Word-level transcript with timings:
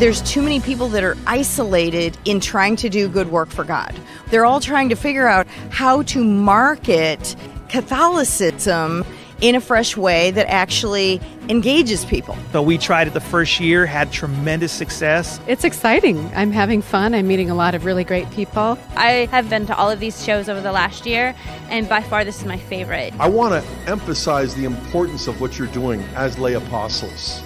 there's 0.00 0.22
too 0.22 0.40
many 0.40 0.60
people 0.60 0.88
that 0.88 1.04
are 1.04 1.14
isolated 1.26 2.16
in 2.24 2.40
trying 2.40 2.74
to 2.74 2.88
do 2.88 3.06
good 3.06 3.30
work 3.30 3.50
for 3.50 3.64
God. 3.64 3.94
They're 4.30 4.46
all 4.46 4.58
trying 4.58 4.88
to 4.88 4.96
figure 4.96 5.28
out 5.28 5.46
how 5.68 6.04
to 6.04 6.24
market 6.24 7.36
Catholicism 7.68 9.04
in 9.42 9.54
a 9.54 9.60
fresh 9.60 9.98
way 9.98 10.30
that 10.30 10.48
actually 10.48 11.20
engages 11.50 12.06
people. 12.06 12.34
So 12.52 12.62
we 12.62 12.78
tried 12.78 13.08
it 13.08 13.14
the 13.14 13.20
first 13.20 13.60
year, 13.60 13.84
had 13.84 14.10
tremendous 14.10 14.72
success. 14.72 15.38
It's 15.46 15.64
exciting. 15.64 16.30
I'm 16.34 16.50
having 16.50 16.80
fun. 16.80 17.14
I'm 17.14 17.28
meeting 17.28 17.50
a 17.50 17.54
lot 17.54 17.74
of 17.74 17.84
really 17.84 18.04
great 18.04 18.30
people. 18.30 18.78
I 18.96 19.28
have 19.30 19.50
been 19.50 19.66
to 19.66 19.76
all 19.76 19.90
of 19.90 20.00
these 20.00 20.24
shows 20.24 20.48
over 20.48 20.62
the 20.62 20.72
last 20.72 21.04
year, 21.04 21.34
and 21.68 21.86
by 21.90 22.02
far 22.02 22.24
this 22.24 22.38
is 22.38 22.46
my 22.46 22.58
favorite. 22.58 23.12
I 23.20 23.28
want 23.28 23.62
to 23.62 23.70
emphasize 23.86 24.54
the 24.54 24.64
importance 24.64 25.26
of 25.26 25.42
what 25.42 25.58
you're 25.58 25.68
doing 25.68 26.00
as 26.14 26.38
lay 26.38 26.54
apostles 26.54 27.42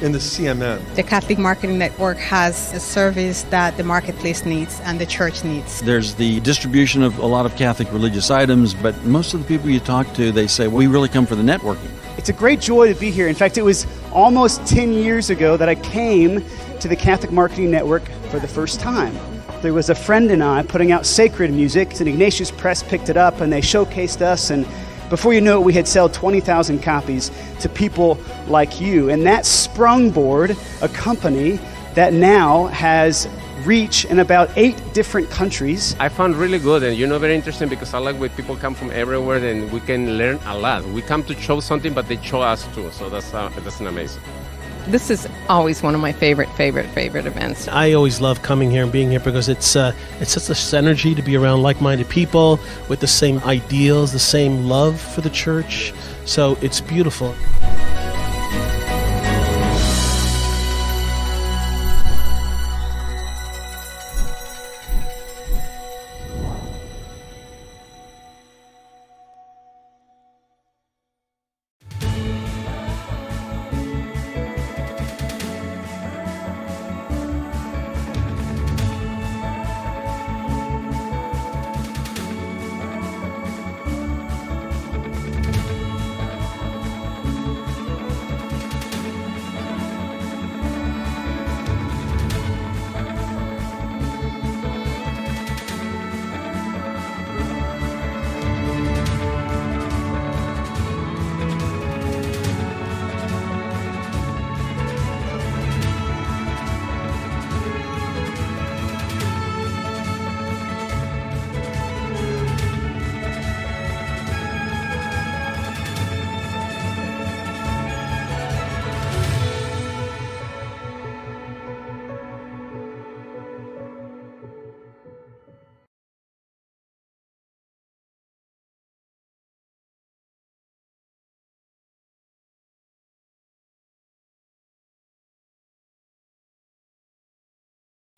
in 0.00 0.12
the 0.12 0.18
CMN. 0.18 0.94
The 0.94 1.02
Catholic 1.02 1.38
Marketing 1.38 1.78
Network 1.78 2.18
has 2.18 2.72
a 2.72 2.80
service 2.80 3.42
that 3.44 3.76
the 3.76 3.84
marketplace 3.84 4.44
needs 4.44 4.80
and 4.80 5.00
the 5.00 5.06
church 5.06 5.44
needs. 5.44 5.80
There's 5.82 6.14
the 6.14 6.40
distribution 6.40 7.02
of 7.02 7.18
a 7.18 7.26
lot 7.26 7.46
of 7.46 7.56
Catholic 7.56 7.92
religious 7.92 8.30
items, 8.30 8.74
but 8.74 8.96
most 9.04 9.34
of 9.34 9.40
the 9.40 9.46
people 9.46 9.70
you 9.70 9.80
talk 9.80 10.12
to, 10.14 10.30
they 10.30 10.46
say, 10.46 10.68
we 10.68 10.86
really 10.86 11.08
come 11.08 11.26
for 11.26 11.34
the 11.34 11.42
networking. 11.42 11.90
It's 12.16 12.28
a 12.28 12.32
great 12.32 12.60
joy 12.60 12.92
to 12.92 12.98
be 12.98 13.10
here. 13.10 13.28
In 13.28 13.34
fact, 13.34 13.58
it 13.58 13.62
was 13.62 13.86
almost 14.12 14.66
10 14.66 14.92
years 14.92 15.30
ago 15.30 15.56
that 15.56 15.68
I 15.68 15.74
came 15.76 16.44
to 16.80 16.88
the 16.88 16.96
Catholic 16.96 17.32
Marketing 17.32 17.70
Network 17.70 18.04
for 18.30 18.38
the 18.38 18.48
first 18.48 18.80
time. 18.80 19.16
There 19.62 19.74
was 19.74 19.90
a 19.90 19.94
friend 19.94 20.30
and 20.30 20.42
I 20.42 20.62
putting 20.62 20.92
out 20.92 21.06
sacred 21.06 21.52
music, 21.52 21.98
and 21.98 22.08
Ignatius 22.08 22.52
Press 22.52 22.82
picked 22.82 23.08
it 23.08 23.16
up 23.16 23.40
and 23.40 23.52
they 23.52 23.60
showcased 23.60 24.20
us 24.20 24.50
and 24.50 24.66
before 25.10 25.32
you 25.32 25.40
know 25.40 25.60
it, 25.60 25.64
we 25.64 25.72
had 25.72 25.88
sold 25.88 26.12
20,000 26.12 26.82
copies 26.82 27.30
to 27.60 27.68
people 27.68 28.18
like 28.46 28.80
you. 28.80 29.10
And 29.10 29.26
that 29.26 29.44
sprungboard 29.44 30.56
a 30.82 30.88
company 30.88 31.58
that 31.94 32.12
now 32.12 32.66
has 32.66 33.28
reach 33.64 34.04
in 34.04 34.20
about 34.20 34.50
eight 34.56 34.80
different 34.94 35.30
countries. 35.30 35.96
I 35.98 36.08
found 36.08 36.36
really 36.36 36.58
good 36.58 36.82
and 36.82 36.96
you 36.96 37.06
know 37.06 37.18
very 37.18 37.34
interesting 37.34 37.68
because 37.68 37.92
I 37.92 37.98
like 37.98 38.16
when 38.18 38.30
people 38.30 38.56
come 38.56 38.74
from 38.74 38.90
everywhere 38.92 39.44
and 39.44 39.70
we 39.72 39.80
can 39.80 40.16
learn 40.16 40.38
a 40.46 40.56
lot. 40.56 40.84
We 40.86 41.02
come 41.02 41.24
to 41.24 41.34
show 41.34 41.60
something, 41.60 41.92
but 41.92 42.08
they 42.08 42.16
show 42.22 42.40
us 42.40 42.66
too. 42.74 42.90
So 42.92 43.08
that's 43.10 43.34
uh, 43.34 43.50
that's 43.64 43.80
amazing. 43.80 44.22
This 44.88 45.10
is 45.10 45.28
always 45.50 45.82
one 45.82 45.94
of 45.94 46.00
my 46.00 46.12
favorite, 46.12 46.48
favorite, 46.56 46.86
favorite 46.86 47.26
events. 47.26 47.68
I 47.68 47.92
always 47.92 48.22
love 48.22 48.40
coming 48.40 48.70
here 48.70 48.84
and 48.84 48.90
being 48.90 49.10
here 49.10 49.20
because 49.20 49.50
it's 49.50 49.76
uh, 49.76 49.92
it's 50.18 50.32
such 50.32 50.48
a 50.48 50.58
synergy 50.58 51.14
to 51.14 51.20
be 51.20 51.36
around 51.36 51.62
like-minded 51.62 52.08
people 52.08 52.58
with 52.88 53.00
the 53.00 53.06
same 53.06 53.38
ideals, 53.40 54.12
the 54.12 54.18
same 54.18 54.64
love 54.64 54.98
for 54.98 55.20
the 55.20 55.28
church. 55.28 55.92
So 56.24 56.56
it's 56.62 56.80
beautiful. 56.80 57.34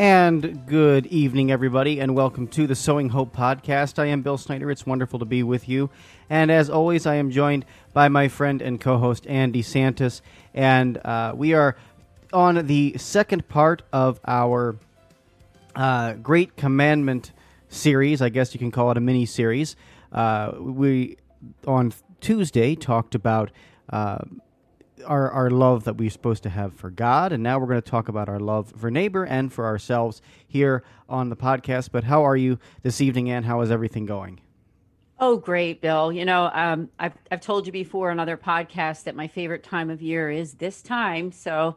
And 0.00 0.64
good 0.66 1.04
evening, 1.08 1.50
everybody, 1.50 2.00
and 2.00 2.14
welcome 2.14 2.48
to 2.48 2.66
the 2.66 2.74
Sowing 2.74 3.10
Hope 3.10 3.36
podcast. 3.36 3.98
I 3.98 4.06
am 4.06 4.22
Bill 4.22 4.38
Snyder. 4.38 4.70
It's 4.70 4.86
wonderful 4.86 5.18
to 5.18 5.26
be 5.26 5.42
with 5.42 5.68
you. 5.68 5.90
And 6.30 6.50
as 6.50 6.70
always, 6.70 7.04
I 7.04 7.16
am 7.16 7.30
joined 7.30 7.66
by 7.92 8.08
my 8.08 8.28
friend 8.28 8.62
and 8.62 8.80
co 8.80 8.96
host, 8.96 9.26
Ann 9.26 9.52
DeSantis. 9.52 10.22
And 10.54 10.96
uh, 11.04 11.34
we 11.36 11.52
are 11.52 11.76
on 12.32 12.66
the 12.66 12.96
second 12.96 13.46
part 13.48 13.82
of 13.92 14.18
our 14.26 14.78
uh, 15.76 16.14
Great 16.14 16.56
Commandment 16.56 17.32
series. 17.68 18.22
I 18.22 18.30
guess 18.30 18.54
you 18.54 18.58
can 18.58 18.70
call 18.70 18.90
it 18.90 18.96
a 18.96 19.00
mini 19.00 19.26
series. 19.26 19.76
Uh, 20.10 20.52
we, 20.58 21.18
on 21.66 21.92
Tuesday, 22.22 22.74
talked 22.74 23.14
about. 23.14 23.50
Our, 25.04 25.30
our 25.30 25.50
love 25.50 25.84
that 25.84 25.96
we're 25.96 26.10
supposed 26.10 26.42
to 26.44 26.50
have 26.50 26.74
for 26.74 26.90
God. 26.90 27.32
And 27.32 27.42
now 27.42 27.58
we're 27.58 27.66
going 27.66 27.82
to 27.82 27.90
talk 27.90 28.08
about 28.08 28.28
our 28.28 28.40
love 28.40 28.72
for 28.76 28.90
neighbor 28.90 29.24
and 29.24 29.52
for 29.52 29.64
ourselves 29.64 30.22
here 30.46 30.82
on 31.08 31.28
the 31.28 31.36
podcast. 31.36 31.90
But 31.92 32.04
how 32.04 32.24
are 32.24 32.36
you 32.36 32.58
this 32.82 33.00
evening, 33.00 33.30
Ann? 33.30 33.44
How 33.44 33.60
is 33.60 33.70
everything 33.70 34.06
going? 34.06 34.40
Oh, 35.18 35.36
great, 35.36 35.82
Bill. 35.82 36.10
You 36.10 36.24
know, 36.24 36.50
um, 36.52 36.88
I've, 36.98 37.12
I've 37.30 37.42
told 37.42 37.66
you 37.66 37.72
before 37.72 38.10
on 38.10 38.18
other 38.18 38.38
podcasts 38.38 39.04
that 39.04 39.14
my 39.14 39.28
favorite 39.28 39.62
time 39.62 39.90
of 39.90 40.00
year 40.00 40.30
is 40.30 40.54
this 40.54 40.80
time. 40.80 41.30
So 41.30 41.76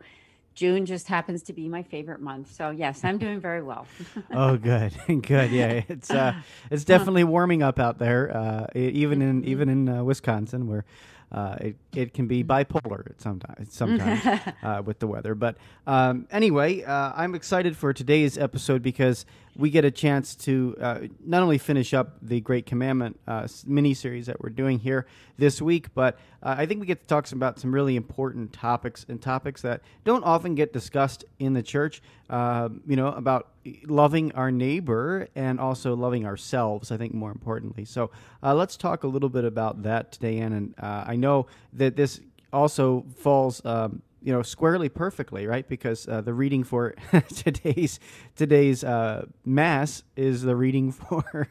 June 0.54 0.86
just 0.86 1.08
happens 1.08 1.44
to 1.44 1.54
be 1.54 1.68
my 1.68 1.84
favorite 1.84 2.22
month. 2.22 2.54
So 2.54 2.70
yes, 2.70 3.04
I'm 3.04 3.18
doing 3.18 3.40
very 3.40 3.62
well. 3.62 3.88
oh, 4.32 4.56
good, 4.56 4.94
good. 5.24 5.52
Yeah, 5.52 5.82
it's 5.88 6.12
uh, 6.12 6.36
it's 6.70 6.84
definitely 6.86 7.24
warming 7.24 7.64
up 7.64 7.80
out 7.80 7.98
there, 7.98 8.36
uh, 8.36 8.68
even 8.76 9.22
in 9.22 9.44
even 9.46 9.68
in 9.70 9.90
uh, 9.90 10.04
Wisconsin, 10.04 10.68
where 10.68 10.86
uh, 11.34 11.56
it, 11.60 11.76
it 11.96 12.14
can 12.14 12.28
be 12.28 12.44
bipolar 12.44 13.12
sometimes 13.18 13.74
sometimes 13.74 14.42
uh, 14.64 14.82
with 14.86 15.00
the 15.00 15.08
weather. 15.08 15.34
But 15.36 15.58
um, 15.88 16.28
anyway, 16.32 16.84
uh, 16.84 17.14
I'm 17.16 17.34
excited 17.36 17.76
for 17.76 17.94
today's 17.94 18.38
episode 18.38 18.82
because 18.82 19.26
we 19.56 19.70
get 19.70 19.86
a 19.86 19.92
chance 19.92 20.36
to 20.36 20.76
uh, 20.80 21.00
not 21.24 21.44
only 21.44 21.58
finish 21.58 21.94
up 21.94 22.18
the 22.22 22.42
Great 22.42 22.66
Commandment 22.66 23.20
uh, 23.28 23.48
mini 23.66 23.94
series 23.94 24.26
that 24.26 24.42
we're 24.42 24.50
doing 24.50 24.80
here 24.80 25.06
this 25.38 25.62
week, 25.62 25.94
but 25.94 26.18
uh, 26.42 26.56
I 26.58 26.66
think 26.66 26.80
we 26.80 26.88
get 26.88 27.02
to 27.02 27.08
talk 27.08 27.32
about 27.32 27.60
some 27.60 27.74
really 27.74 27.96
important 27.96 28.52
topics 28.54 29.06
and 29.08 29.22
topics 29.22 29.62
that 29.62 29.82
don't 30.04 30.24
often 30.24 30.56
get 30.56 30.74
discussed 30.74 31.24
in 31.40 31.54
the 31.54 31.64
church. 31.64 32.02
Uh, 32.30 32.70
you 32.88 32.96
know, 32.96 33.10
about 33.10 33.50
loving 33.86 34.32
our 34.32 34.50
neighbor 34.52 35.28
and 35.36 35.60
also 35.60 35.96
loving 35.96 36.26
ourselves. 36.26 36.92
I 36.92 36.98
think 36.98 37.14
more 37.14 37.32
importantly. 37.32 37.86
So 37.86 38.10
uh, 38.42 38.56
let's 38.56 38.76
talk 38.76 39.04
a 39.04 39.08
little 39.08 39.30
bit 39.30 39.46
about 39.46 39.84
that 39.84 40.12
today, 40.12 40.40
Ann. 40.40 40.54
And 40.54 40.76
uh, 40.82 41.04
I 41.06 41.16
know 41.16 41.46
that 41.74 41.96
this 41.96 42.22
also 42.52 43.06
falls. 43.18 43.64
Um, 43.66 44.02
you 44.24 44.32
know 44.34 44.42
squarely 44.42 44.90
perfectly 44.90 45.48
right? 45.48 45.68
Because 45.68 46.08
uh, 46.08 46.22
the 46.22 46.34
reading 46.34 46.64
for 46.64 46.96
today's 47.36 48.00
today's 48.36 48.84
uh, 48.84 49.26
mass 49.46 50.04
is 50.16 50.42
the 50.44 50.56
reading 50.56 50.92
for 51.00 51.50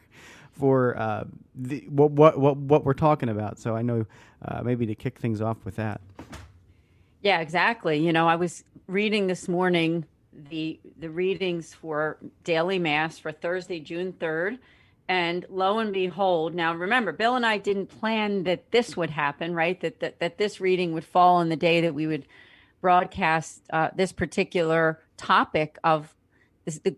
for 0.51 0.97
uh, 0.97 1.25
the, 1.55 1.85
what, 1.89 2.11
what 2.11 2.39
what 2.39 2.57
what 2.57 2.85
we're 2.85 2.93
talking 2.93 3.29
about. 3.29 3.59
So 3.59 3.75
i 3.75 3.81
know 3.81 4.05
uh, 4.45 4.61
maybe 4.63 4.85
to 4.87 4.95
kick 4.95 5.19
things 5.19 5.41
off 5.41 5.57
with 5.65 5.75
that. 5.77 6.01
Yeah 7.21 7.39
exactly. 7.39 7.97
You 7.99 8.13
know 8.13 8.27
i 8.27 8.35
was 8.35 8.63
reading 8.87 9.27
this 9.27 9.47
morning 9.47 10.05
the 10.49 10.79
the 10.99 11.09
readings 11.09 11.73
for 11.73 12.17
daily 12.43 12.79
mass 12.79 13.19
for 13.19 13.31
thursday 13.31 13.79
june 13.79 14.11
3rd 14.13 14.57
And 15.07 15.45
lo 15.49 15.79
and 15.79 15.93
behold, 15.93 16.55
now 16.55 16.73
remember, 16.73 17.11
Bill 17.11 17.35
and 17.35 17.45
I 17.45 17.57
didn't 17.57 17.87
plan 17.87 18.43
that 18.45 18.71
this 18.71 18.95
would 18.97 19.09
happen, 19.09 19.53
right? 19.53 19.79
That 19.81 19.99
that, 19.99 20.19
that 20.19 20.37
this 20.37 20.59
reading 20.61 20.93
would 20.93 21.03
fall 21.05 21.35
on 21.35 21.49
the 21.49 21.55
day 21.57 21.81
that 21.81 21.93
we 21.93 22.07
would 22.07 22.25
broadcast 22.83 23.63
uh, 23.71 23.89
this 23.95 24.11
particular 24.11 24.99
topic 25.17 25.79
of 25.83 26.13
this, 26.65 26.79
the 26.79 26.95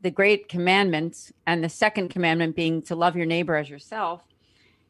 the 0.00 0.10
great 0.10 0.48
commandments, 0.48 1.32
and 1.46 1.62
the 1.62 1.68
second 1.68 2.08
commandment 2.08 2.54
being 2.54 2.82
to 2.82 2.94
love 2.94 3.16
your 3.16 3.26
neighbor 3.26 3.56
as 3.56 3.68
yourself. 3.68 4.22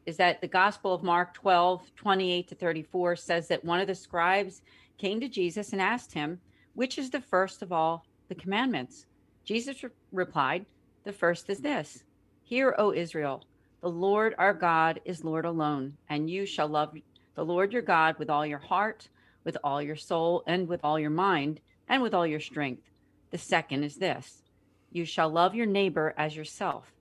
Is 0.05 0.17
that 0.17 0.41
the 0.41 0.47
Gospel 0.47 0.93
of 0.93 1.03
Mark 1.03 1.33
12, 1.33 1.95
28 1.95 2.47
to 2.49 2.55
34 2.55 3.15
says 3.15 3.47
that 3.47 3.65
one 3.65 3.79
of 3.79 3.87
the 3.87 3.95
scribes 3.95 4.61
came 4.97 5.19
to 5.19 5.27
Jesus 5.27 5.71
and 5.71 5.81
asked 5.81 6.13
him, 6.13 6.39
Which 6.73 6.97
is 6.97 7.09
the 7.09 7.21
first 7.21 7.61
of 7.61 7.71
all 7.71 8.05
the 8.27 8.35
commandments? 8.35 9.05
Jesus 9.45 9.83
re- 9.83 9.89
replied, 10.11 10.65
The 11.05 11.13
first 11.13 11.49
is 11.49 11.59
this 11.59 12.03
Hear, 12.43 12.75
O 12.77 12.93
Israel, 12.93 13.43
the 13.81 13.89
Lord 13.89 14.35
our 14.37 14.53
God 14.53 14.99
is 15.05 15.23
Lord 15.23 15.45
alone, 15.45 15.97
and 16.09 16.29
you 16.29 16.45
shall 16.45 16.67
love 16.67 16.93
the 17.35 17.45
Lord 17.45 17.73
your 17.73 17.81
God 17.81 18.17
with 18.19 18.29
all 18.29 18.45
your 18.45 18.59
heart, 18.59 19.09
with 19.45 19.57
all 19.63 19.81
your 19.81 19.95
soul, 19.95 20.43
and 20.45 20.67
with 20.67 20.81
all 20.83 20.99
your 20.99 21.09
mind, 21.09 21.61
and 21.87 22.01
with 22.01 22.13
all 22.13 22.27
your 22.27 22.41
strength. 22.41 22.89
The 23.31 23.37
second 23.37 23.83
is 23.83 23.95
this 23.95 24.43
You 24.91 25.05
shall 25.05 25.29
love 25.29 25.55
your 25.55 25.65
neighbor 25.65 26.13
as 26.17 26.35
yourself. 26.35 26.91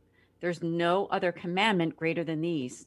There's 0.41 0.63
no 0.63 1.07
other 1.11 1.33
commandment 1.33 1.97
greater 1.97 2.23
than 2.23 2.43
these. 2.43 2.87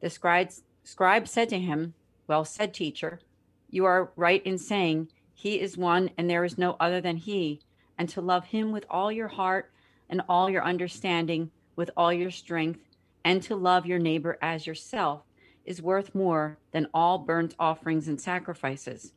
The 0.00 0.10
scribe, 0.10 0.50
scribe 0.84 1.28
said 1.28 1.48
to 1.50 1.58
him, 1.58 1.94
Well 2.26 2.44
said, 2.44 2.74
teacher. 2.74 3.20
You 3.70 3.84
are 3.86 4.12
right 4.16 4.44
in 4.44 4.58
saying, 4.58 5.08
He 5.32 5.60
is 5.60 5.78
one, 5.78 6.10
and 6.18 6.28
there 6.28 6.44
is 6.44 6.58
no 6.58 6.76
other 6.78 7.00
than 7.00 7.16
He, 7.16 7.60
and 7.96 8.08
to 8.10 8.20
love 8.20 8.46
Him 8.46 8.72
with 8.72 8.84
all 8.90 9.10
your 9.10 9.28
heart 9.28 9.70
and 10.08 10.20
all 10.28 10.50
your 10.50 10.64
understanding 10.64 11.50
with 11.76 11.90
all 11.96 12.12
your 12.12 12.30
strength, 12.30 12.80
and 13.22 13.42
to 13.42 13.54
love 13.54 13.86
your 13.86 13.98
neighbor 13.98 14.38
as 14.40 14.66
yourself 14.66 15.25
is 15.66 15.82
worth 15.82 16.14
more 16.14 16.58
than 16.72 16.88
all 16.94 17.18
burnt 17.18 17.54
offerings 17.58 18.08
and 18.08 18.20
sacrifices. 18.20 19.12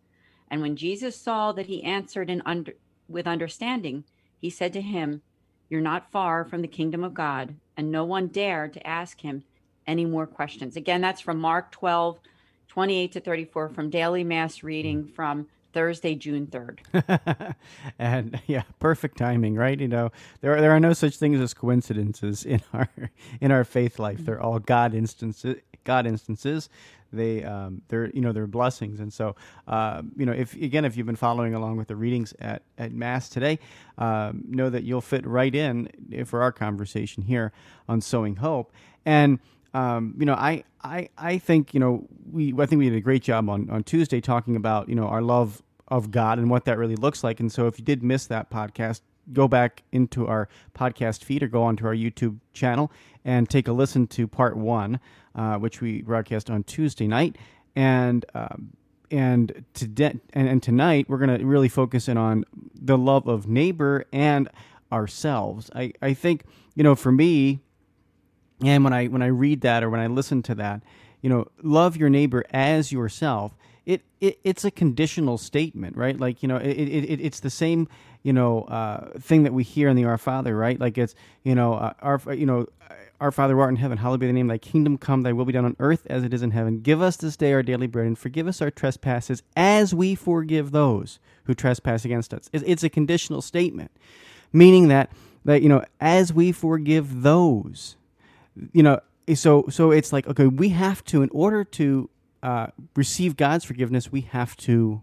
And 0.50 0.62
when 0.62 0.76
Jesus 0.76 1.16
saw 1.16 1.52
that 1.54 1.68
he 1.68 1.84
answered 1.84 2.30
in 2.30 2.42
under, 2.46 2.74
with 3.08 3.28
understanding, 3.28 4.04
he 4.40 4.50
said 4.50 4.74
to 4.74 4.82
him, 4.82 5.22
You're 5.70 5.82
not 5.82 6.12
far 6.12 6.44
from 6.44 6.62
the 6.62 6.68
kingdom 6.68 7.04
of 7.04 7.14
God. 7.14 7.56
And 7.78 7.92
no 7.92 8.04
one 8.04 8.28
dared 8.28 8.74
to 8.74 8.88
ask 8.88 9.22
him 9.22 9.44
any 9.88 10.06
more 10.06 10.28
questions. 10.28 10.76
Again, 10.76 11.02
that's 11.02 11.22
from 11.22 11.40
Mark 11.40 11.72
12, 11.72 12.20
28 12.68 13.12
to 13.14 13.20
34, 13.20 13.70
from 13.70 13.90
Daily 13.90 14.24
Mass 14.24 14.64
reading 14.64 15.04
hmm. 15.04 15.14
from 15.14 15.48
Thursday, 15.72 16.16
June 16.16 16.48
3rd. 16.48 17.56
and 18.00 18.42
yeah, 18.48 18.64
perfect 18.80 19.18
timing, 19.18 19.56
right? 19.56 19.80
You 19.80 19.88
know, 19.88 20.12
there 20.42 20.56
are, 20.56 20.62
there 20.62 20.72
are 20.72 20.80
no 20.80 20.94
such 20.94 21.18
things 21.18 21.40
as 21.40 21.54
coincidences 21.54 22.44
in 22.44 22.62
our 22.74 22.90
in 23.40 23.52
our 23.52 23.64
faith 23.64 24.00
life. 24.00 24.18
Mm-hmm. 24.18 24.26
They're 24.26 24.42
all 24.42 24.60
God 24.60 24.94
instances. 24.94 25.58
God 25.84 26.06
instances. 26.06 26.70
They 27.12 27.44
um, 27.44 27.82
they're 27.88 28.10
you 28.12 28.22
know 28.22 28.32
they're 28.32 28.48
blessings, 28.48 29.00
and 29.00 29.12
so 29.12 29.36
uh, 29.68 30.04
you 30.16 30.26
know 30.26 30.32
if 30.32 30.54
again 30.56 30.86
if 30.86 30.96
you've 30.96 31.08
been 31.08 31.16
following 31.16 31.56
along 31.56 31.78
with 31.78 31.88
the 31.88 31.96
readings 31.96 32.34
at 32.40 32.62
at 32.78 32.92
Mass 32.92 33.30
today, 33.30 33.58
um, 33.98 34.44
know 34.48 34.70
that 34.70 34.84
you'll 34.84 35.02
fit 35.02 35.26
right 35.26 35.54
in 35.54 35.90
for 36.26 36.44
our 36.44 36.52
conversation 36.52 37.24
here 37.24 37.52
on 37.88 38.02
sowing 38.02 38.36
hope 38.38 38.72
and 39.06 39.40
um, 39.74 40.16
you 40.18 40.26
know, 40.26 40.34
I, 40.34 40.64
I, 40.84 41.10
I 41.18 41.38
think, 41.38 41.74
you 41.74 41.80
know, 41.80 42.08
we, 42.32 42.54
I 42.58 42.66
think 42.66 42.80
we 42.80 42.90
did 42.90 42.98
a 42.98 43.02
great 43.02 43.24
job 43.24 43.50
on, 43.50 43.70
on 43.70 43.84
Tuesday 43.84 44.22
talking 44.22 44.56
about, 44.56 44.90
you 44.90 44.96
know, 44.96 45.08
our 45.08 45.22
love 45.22 45.62
of 45.88 46.12
God 46.12 46.40
and 46.40 46.50
what 46.50 46.66
that 46.66 46.78
really 46.78 46.96
looks 46.96 47.24
like. 47.24 47.40
And 47.40 47.52
so 47.52 47.68
if 47.68 47.78
you 47.80 47.86
did 47.86 48.04
miss 48.04 48.26
that 48.28 48.50
podcast, 48.50 49.02
go 49.32 49.48
back 49.48 49.84
into 49.92 50.28
our 50.28 50.50
podcast 50.76 51.24
feed 51.24 51.44
or 51.44 51.48
go 51.48 51.64
onto 51.64 51.86
our 51.86 51.94
YouTube 51.94 52.40
channel 52.54 52.92
and 53.24 53.50
take 53.50 53.68
a 53.68 53.72
listen 53.72 54.08
to 54.08 54.28
part 54.28 54.58
one, 54.58 55.00
uh, 55.40 55.58
which 55.58 55.80
we 55.80 56.02
broadcast 56.02 56.50
on 56.50 56.64
Tuesday 56.64 57.08
night. 57.08 57.38
And, 57.74 58.26
um, 58.36 58.74
and 59.10 59.64
today 59.74 60.14
and, 60.34 60.50
and 60.50 60.62
tonight 60.62 61.06
we're 61.08 61.18
going 61.18 61.40
to 61.40 61.46
really 61.46 61.70
focus 61.70 62.10
in 62.10 62.18
on 62.18 62.44
the 62.76 62.98
love 62.98 63.26
of 63.28 63.48
neighbor 63.48 64.06
and 64.12 64.50
ourselves. 64.92 65.72
I, 65.74 65.94
I 66.02 66.14
think, 66.14 66.44
you 66.76 66.84
know, 66.84 66.94
for 66.94 67.12
me, 67.12 67.62
and 68.64 68.84
when 68.84 68.92
I 68.92 69.06
when 69.08 69.22
I 69.22 69.28
read 69.28 69.62
that 69.62 69.82
or 69.82 69.90
when 69.90 70.02
I 70.02 70.08
listen 70.08 70.44
to 70.44 70.56
that, 70.56 70.82
you 71.22 71.30
know, 71.30 71.48
love 71.64 71.96
your 71.96 72.10
neighbor 72.10 72.44
as 72.52 72.92
yourself. 72.92 73.56
It, 73.86 74.02
it 74.20 74.40
it's 74.44 74.66
a 74.66 74.72
conditional 74.72 75.38
statement, 75.38 75.96
right? 75.96 76.20
Like 76.20 76.44
you 76.44 76.50
know, 76.50 76.58
it, 76.58 76.68
it 76.68 77.22
it's 77.22 77.40
the 77.40 77.50
same 77.50 77.88
you 78.24 78.34
know 78.34 78.64
uh, 78.64 79.18
thing 79.20 79.44
that 79.44 79.54
we 79.54 79.64
hear 79.64 79.88
in 79.88 79.96
the 79.96 80.04
Our 80.04 80.18
Father, 80.18 80.56
right? 80.56 80.78
Like 80.80 80.98
it's 80.98 81.16
you 81.44 81.56
know 81.56 81.76
uh, 81.76 81.94
our 82.02 82.22
you 82.34 82.46
know 82.46 82.68
our 83.20 83.32
Father 83.32 83.56
who 83.56 83.60
art 83.60 83.70
in 83.72 83.76
heaven, 83.78 83.98
hallowed 83.98 84.20
be 84.20 84.26
thy 84.28 84.32
name. 84.32 84.48
Thy 84.48 84.58
kingdom 84.58 84.98
come. 84.98 85.24
Thy 85.24 85.34
will 85.34 85.46
be 85.46 85.54
done 85.54 85.66
on 85.66 85.76
earth 85.80 86.08
as 86.10 86.24
it 86.24 86.34
is 86.34 86.42
in 86.42 86.52
heaven. 86.52 86.82
Give 86.82 87.02
us 87.02 87.18
this 87.18 87.38
day 87.38 87.54
our 87.54 87.64
daily 87.64 87.88
bread, 87.88 88.08
and 88.08 88.18
forgive 88.18 88.48
us 88.48 88.62
our 88.62 88.72
trespasses, 88.72 89.44
as 89.56 89.94
we 89.94 90.16
forgive 90.16 90.72
those 90.72 91.20
who 91.46 91.54
trespass 91.54 92.06
against 92.06 92.34
us. 92.34 92.50
It's 92.54 92.84
a 92.84 92.90
conditional 92.90 93.42
statement, 93.42 93.92
meaning 94.54 94.88
that 94.90 95.12
that 95.46 95.62
you 95.62 95.70
know 95.70 95.84
as 96.00 96.34
we 96.34 96.52
forgive 96.52 97.22
those 97.22 97.96
you 98.74 98.84
know, 98.84 99.00
so 99.36 99.66
so 99.70 99.92
it's 99.92 100.12
like 100.12 100.28
okay, 100.28 100.48
we 100.48 100.70
have 100.70 101.04
to 101.06 101.22
in 101.22 101.30
order 101.32 101.64
to 101.64 102.10
uh, 102.44 102.68
receive 102.96 103.38
God's 103.38 103.66
forgiveness, 103.66 104.12
we 104.12 104.22
have 104.22 104.56
to 104.58 105.02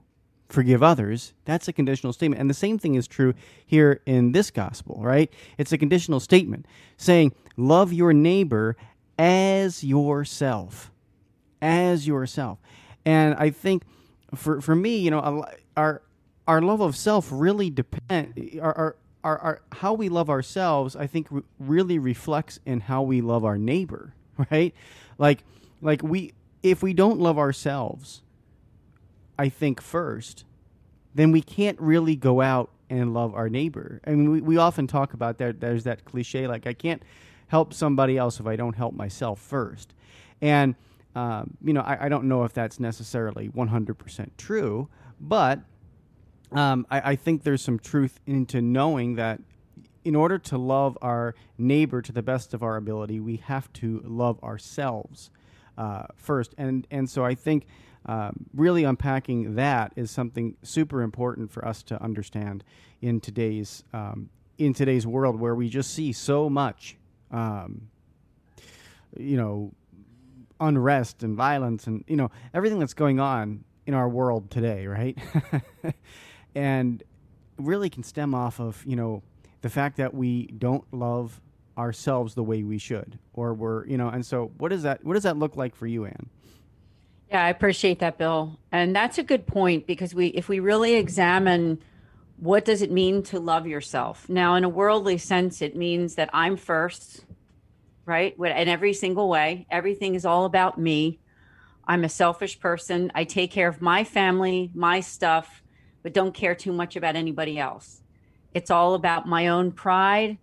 forgive 0.48 0.82
others. 0.82 1.32
That's 1.44 1.68
a 1.68 1.72
conditional 1.72 2.12
statement, 2.12 2.40
and 2.40 2.50
the 2.50 2.54
same 2.54 2.78
thing 2.78 2.94
is 2.94 3.06
true 3.06 3.34
here 3.64 4.00
in 4.06 4.32
this 4.32 4.50
gospel, 4.50 5.00
right? 5.02 5.32
It's 5.58 5.72
a 5.72 5.78
conditional 5.78 6.20
statement 6.20 6.66
saying, 6.96 7.32
"Love 7.56 7.92
your 7.92 8.12
neighbor 8.12 8.76
as 9.18 9.82
yourself, 9.82 10.92
as 11.60 12.06
yourself," 12.06 12.58
and 13.04 13.34
I 13.34 13.50
think 13.50 13.82
for 14.34 14.60
for 14.60 14.74
me, 14.74 14.98
you 14.98 15.10
know, 15.10 15.44
our 15.76 16.02
our 16.46 16.62
love 16.62 16.80
of 16.80 16.96
self 16.96 17.28
really 17.30 17.70
depend 17.70 18.58
our, 18.60 18.76
our 18.76 18.96
our, 19.26 19.38
our 19.38 19.60
how 19.72 19.92
we 19.92 20.08
love 20.08 20.30
ourselves, 20.30 20.94
I 20.94 21.08
think, 21.08 21.26
re- 21.30 21.42
really 21.58 21.98
reflects 21.98 22.60
in 22.64 22.80
how 22.80 23.02
we 23.02 23.20
love 23.20 23.44
our 23.44 23.58
neighbor, 23.58 24.14
right? 24.50 24.72
Like, 25.18 25.42
like 25.82 26.02
we, 26.02 26.32
if 26.62 26.80
we 26.80 26.94
don't 26.94 27.18
love 27.18 27.36
ourselves, 27.36 28.22
I 29.36 29.48
think 29.48 29.82
first, 29.82 30.44
then 31.14 31.32
we 31.32 31.42
can't 31.42 31.78
really 31.80 32.14
go 32.14 32.40
out 32.40 32.70
and 32.88 33.12
love 33.12 33.34
our 33.34 33.48
neighbor. 33.48 34.00
I 34.06 34.10
mean, 34.10 34.30
we, 34.30 34.40
we 34.40 34.56
often 34.58 34.86
talk 34.86 35.12
about 35.12 35.38
that. 35.38 35.60
There's 35.60 35.82
that 35.84 36.04
cliche, 36.04 36.46
like 36.46 36.66
I 36.66 36.72
can't 36.72 37.02
help 37.48 37.72
somebody 37.72 38.16
else 38.16 38.40
if 38.40 38.46
I 38.46 38.56
don't 38.56 38.76
help 38.76 38.94
myself 38.94 39.40
first. 39.40 39.94
And 40.40 40.74
um, 41.14 41.56
you 41.64 41.72
know, 41.72 41.80
I, 41.80 42.06
I 42.06 42.08
don't 42.10 42.24
know 42.24 42.44
if 42.44 42.52
that's 42.52 42.78
necessarily 42.78 43.48
100% 43.48 44.30
true, 44.36 44.88
but 45.18 45.60
um, 46.52 46.86
I, 46.90 47.12
I 47.12 47.16
think 47.16 47.42
there's 47.42 47.62
some 47.62 47.78
truth 47.78 48.20
into 48.26 48.60
knowing 48.60 49.14
that 49.14 49.40
in 50.04 50.14
order 50.14 50.38
to 50.38 50.58
love 50.58 50.96
our 51.00 51.34
neighbor 51.58 52.02
to 52.02 52.12
the 52.12 52.22
best 52.22 52.54
of 52.54 52.62
our 52.62 52.76
ability, 52.76 53.18
we 53.18 53.36
have 53.36 53.72
to 53.72 54.02
love 54.04 54.42
ourselves 54.44 55.30
uh, 55.76 56.04
first. 56.16 56.54
And 56.56 56.86
and 56.90 57.10
so 57.10 57.24
I 57.24 57.34
think 57.34 57.66
um, 58.06 58.46
really 58.54 58.84
unpacking 58.84 59.56
that 59.56 59.92
is 59.96 60.10
something 60.10 60.56
super 60.62 61.02
important 61.02 61.50
for 61.50 61.66
us 61.66 61.82
to 61.84 62.00
understand 62.00 62.62
in 63.02 63.20
today's 63.20 63.82
um, 63.92 64.28
in 64.58 64.72
today's 64.72 65.06
world 65.06 65.40
where 65.40 65.54
we 65.54 65.68
just 65.68 65.92
see 65.92 66.12
so 66.12 66.48
much, 66.48 66.96
um, 67.30 67.88
you 69.16 69.36
know, 69.36 69.72
unrest 70.60 71.22
and 71.22 71.36
violence 71.36 71.86
and 71.86 72.02
you 72.06 72.16
know 72.16 72.30
everything 72.54 72.78
that's 72.78 72.94
going 72.94 73.20
on 73.20 73.64
in 73.86 73.94
our 73.94 74.08
world 74.08 74.50
today, 74.50 74.86
right? 74.86 75.18
and 76.54 77.02
really 77.58 77.90
can 77.90 78.02
stem 78.02 78.34
off 78.34 78.60
of 78.60 78.82
you 78.86 78.96
know 78.96 79.22
the 79.62 79.68
fact 79.70 79.96
that 79.96 80.14
we 80.14 80.46
don't 80.46 80.84
love 80.92 81.40
ourselves 81.78 82.34
the 82.34 82.42
way 82.42 82.62
we 82.62 82.78
should 82.78 83.18
or 83.34 83.54
we're 83.54 83.86
you 83.86 83.96
know 83.96 84.08
and 84.08 84.24
so 84.24 84.50
what 84.58 84.70
does 84.70 84.82
that 84.82 85.04
what 85.04 85.14
does 85.14 85.22
that 85.22 85.36
look 85.36 85.56
like 85.56 85.74
for 85.74 85.86
you 85.86 86.04
anne 86.04 86.28
yeah 87.30 87.44
i 87.44 87.48
appreciate 87.48 87.98
that 87.98 88.18
bill 88.18 88.58
and 88.72 88.94
that's 88.94 89.18
a 89.18 89.22
good 89.22 89.46
point 89.46 89.86
because 89.86 90.14
we 90.14 90.28
if 90.28 90.48
we 90.48 90.58
really 90.60 90.94
examine 90.94 91.78
what 92.38 92.64
does 92.64 92.82
it 92.82 92.90
mean 92.90 93.22
to 93.22 93.40
love 93.40 93.66
yourself 93.66 94.28
now 94.28 94.54
in 94.54 94.64
a 94.64 94.68
worldly 94.68 95.18
sense 95.18 95.62
it 95.62 95.76
means 95.76 96.14
that 96.16 96.30
i'm 96.32 96.56
first 96.56 97.24
right 98.04 98.36
in 98.38 98.68
every 98.68 98.92
single 98.92 99.28
way 99.28 99.66
everything 99.70 100.14
is 100.14 100.24
all 100.24 100.44
about 100.44 100.78
me 100.78 101.18
i'm 101.86 102.04
a 102.04 102.08
selfish 102.08 102.58
person 102.60 103.10
i 103.14 103.24
take 103.24 103.50
care 103.50 103.68
of 103.68 103.80
my 103.80 104.04
family 104.04 104.70
my 104.74 105.00
stuff 105.00 105.62
but 106.06 106.12
don't 106.12 106.34
care 106.34 106.54
too 106.54 106.72
much 106.72 106.94
about 106.94 107.16
anybody 107.16 107.58
else. 107.58 108.00
It's 108.54 108.70
all 108.70 108.94
about 108.94 109.26
my 109.26 109.48
own 109.48 109.72
pride 109.72 110.38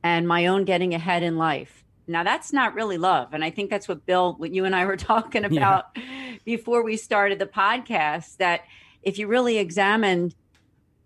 and 0.00 0.28
my 0.28 0.46
own 0.46 0.64
getting 0.64 0.94
ahead 0.94 1.24
in 1.24 1.36
life. 1.36 1.84
Now 2.06 2.22
that's 2.22 2.52
not 2.52 2.74
really 2.74 2.98
love. 2.98 3.34
And 3.34 3.42
I 3.42 3.50
think 3.50 3.68
that's 3.68 3.88
what 3.88 4.06
Bill, 4.06 4.34
what 4.34 4.54
you 4.54 4.64
and 4.64 4.76
I 4.76 4.86
were 4.86 4.96
talking 5.12 5.44
about 5.44 5.86
yeah. 5.96 6.36
before 6.44 6.84
we 6.84 6.96
started 6.96 7.40
the 7.40 7.46
podcast, 7.46 8.36
that 8.36 8.60
if 9.02 9.18
you 9.18 9.26
really 9.26 9.58
examined 9.58 10.36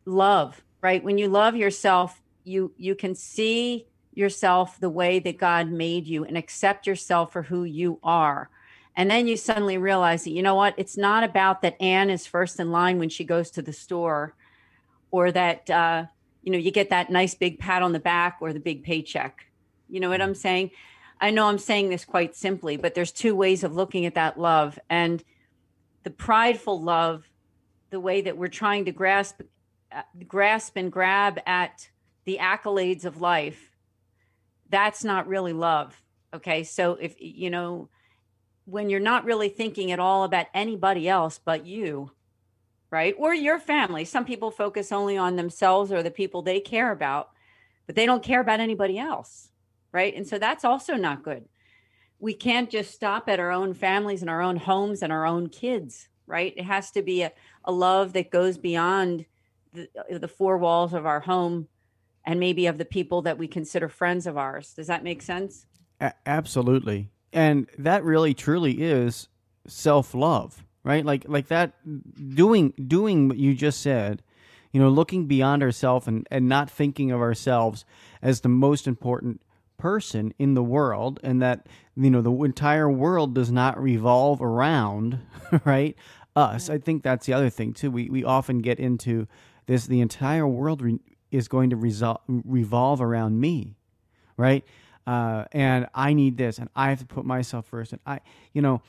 love, 0.04 0.62
right? 0.80 1.02
When 1.02 1.18
you 1.18 1.28
love 1.28 1.56
yourself, 1.56 2.20
you 2.44 2.72
you 2.76 2.94
can 2.94 3.14
see 3.14 3.86
yourself 4.14 4.78
the 4.78 4.90
way 4.90 5.18
that 5.18 5.38
God 5.38 5.70
made 5.70 6.06
you 6.06 6.24
and 6.24 6.36
accept 6.36 6.86
yourself 6.86 7.32
for 7.32 7.42
who 7.42 7.64
you 7.64 7.98
are. 8.02 8.50
And 8.94 9.10
then 9.10 9.26
you 9.26 9.36
suddenly 9.36 9.78
realize 9.78 10.24
that, 10.24 10.32
you 10.32 10.42
know 10.42 10.54
what? 10.54 10.74
It's 10.76 10.98
not 10.98 11.24
about 11.24 11.62
that 11.62 11.80
Anne 11.80 12.10
is 12.10 12.26
first 12.26 12.60
in 12.60 12.70
line 12.70 12.98
when 12.98 13.08
she 13.08 13.24
goes 13.24 13.50
to 13.52 13.62
the 13.62 13.72
store 13.72 14.34
or 15.10 15.32
that, 15.32 15.70
uh, 15.70 16.04
you 16.42 16.52
know, 16.52 16.58
you 16.58 16.70
get 16.70 16.90
that 16.90 17.10
nice 17.10 17.34
big 17.34 17.58
pat 17.58 17.82
on 17.82 17.92
the 17.92 18.00
back 18.00 18.38
or 18.40 18.52
the 18.52 18.60
big 18.60 18.82
paycheck. 18.82 19.46
You 19.88 20.00
know 20.00 20.10
what 20.10 20.20
I'm 20.20 20.34
saying? 20.34 20.72
I 21.20 21.30
know 21.30 21.46
I'm 21.46 21.58
saying 21.58 21.88
this 21.88 22.04
quite 22.04 22.34
simply, 22.34 22.76
but 22.76 22.94
there's 22.94 23.12
two 23.12 23.34
ways 23.34 23.64
of 23.64 23.74
looking 23.74 24.04
at 24.04 24.14
that 24.16 24.38
love. 24.38 24.78
And 24.90 25.22
the 26.02 26.10
prideful 26.10 26.82
love, 26.82 27.24
the 27.90 28.00
way 28.00 28.20
that 28.22 28.36
we're 28.36 28.48
trying 28.48 28.84
to 28.86 28.92
grasp, 28.92 29.40
Uh, 29.94 30.02
grasp 30.26 30.76
and 30.76 30.90
grab 30.90 31.40
at 31.46 31.90
the 32.24 32.38
accolades 32.40 33.04
of 33.04 33.20
life, 33.20 33.70
that's 34.68 35.04
not 35.04 35.26
really 35.26 35.52
love. 35.52 36.00
Okay. 36.34 36.64
So 36.64 36.94
if, 36.94 37.14
you 37.18 37.50
know, 37.50 37.88
when 38.64 38.88
you're 38.88 39.00
not 39.00 39.24
really 39.24 39.48
thinking 39.48 39.92
at 39.92 39.98
all 39.98 40.24
about 40.24 40.46
anybody 40.54 41.08
else 41.08 41.38
but 41.38 41.66
you, 41.66 42.10
right? 42.90 43.14
Or 43.18 43.34
your 43.34 43.58
family. 43.58 44.04
Some 44.04 44.24
people 44.24 44.50
focus 44.50 44.92
only 44.92 45.16
on 45.16 45.36
themselves 45.36 45.90
or 45.90 46.02
the 46.02 46.10
people 46.10 46.42
they 46.42 46.60
care 46.60 46.92
about, 46.92 47.30
but 47.86 47.96
they 47.96 48.06
don't 48.06 48.22
care 48.22 48.40
about 48.40 48.60
anybody 48.60 48.98
else, 48.98 49.48
right? 49.92 50.14
And 50.14 50.26
so 50.26 50.38
that's 50.38 50.64
also 50.64 50.94
not 50.94 51.22
good. 51.22 51.48
We 52.20 52.34
can't 52.34 52.70
just 52.70 52.94
stop 52.94 53.28
at 53.28 53.40
our 53.40 53.50
own 53.50 53.74
families 53.74 54.20
and 54.20 54.30
our 54.30 54.42
own 54.42 54.56
homes 54.56 55.02
and 55.02 55.12
our 55.12 55.26
own 55.26 55.48
kids, 55.48 56.08
right? 56.26 56.52
It 56.56 56.64
has 56.64 56.90
to 56.92 57.02
be 57.02 57.22
a, 57.22 57.32
a 57.64 57.72
love 57.72 58.12
that 58.12 58.30
goes 58.30 58.58
beyond 58.58 59.24
the, 59.72 59.88
uh, 60.10 60.18
the 60.18 60.28
four 60.28 60.58
walls 60.58 60.94
of 60.94 61.06
our 61.06 61.20
home 61.20 61.68
and 62.24 62.38
maybe 62.38 62.66
of 62.66 62.78
the 62.78 62.84
people 62.84 63.22
that 63.22 63.38
we 63.38 63.48
consider 63.48 63.88
friends 63.88 64.26
of 64.26 64.36
ours. 64.36 64.74
Does 64.74 64.86
that 64.86 65.02
make 65.02 65.22
sense? 65.22 65.66
A- 66.00 66.14
absolutely. 66.26 67.10
And 67.32 67.68
that 67.78 68.04
really 68.04 68.34
truly 68.34 68.82
is 68.82 69.28
self-love, 69.66 70.64
right? 70.84 71.04
Like 71.04 71.24
like 71.26 71.48
that 71.48 71.74
doing 72.34 72.74
doing 72.86 73.28
what 73.28 73.38
you 73.38 73.54
just 73.54 73.80
said, 73.80 74.22
you 74.72 74.80
know, 74.80 74.88
looking 74.88 75.26
beyond 75.26 75.62
ourselves 75.62 76.06
and 76.06 76.26
and 76.30 76.48
not 76.48 76.70
thinking 76.70 77.10
of 77.10 77.20
ourselves 77.20 77.84
as 78.20 78.40
the 78.40 78.48
most 78.48 78.86
important 78.86 79.40
person 79.78 80.32
in 80.38 80.54
the 80.54 80.62
world 80.62 81.18
and 81.24 81.42
that 81.42 81.66
you 81.96 82.08
know 82.08 82.22
the 82.22 82.32
entire 82.44 82.88
world 82.88 83.34
does 83.34 83.50
not 83.50 83.82
revolve 83.82 84.40
around 84.40 85.18
right 85.64 85.96
us 86.36 86.70
i 86.70 86.78
think 86.78 87.02
that's 87.02 87.26
the 87.26 87.32
other 87.32 87.50
thing 87.50 87.72
too 87.72 87.90
we 87.90 88.08
we 88.08 88.22
often 88.22 88.60
get 88.60 88.78
into 88.78 89.26
this 89.66 89.86
the 89.86 90.00
entire 90.00 90.46
world 90.46 90.82
re- 90.82 91.00
is 91.30 91.48
going 91.48 91.70
to 91.70 91.76
resol- 91.76 92.20
revolve 92.28 93.00
around 93.00 93.40
me, 93.40 93.76
right? 94.36 94.64
Uh, 95.06 95.44
and 95.52 95.88
I 95.94 96.12
need 96.12 96.36
this, 96.36 96.58
and 96.58 96.68
I 96.76 96.90
have 96.90 97.00
to 97.00 97.06
put 97.06 97.24
myself 97.24 97.66
first, 97.66 97.92
and 97.92 98.00
I, 98.06 98.20
you 98.52 98.62
know, 98.62 98.82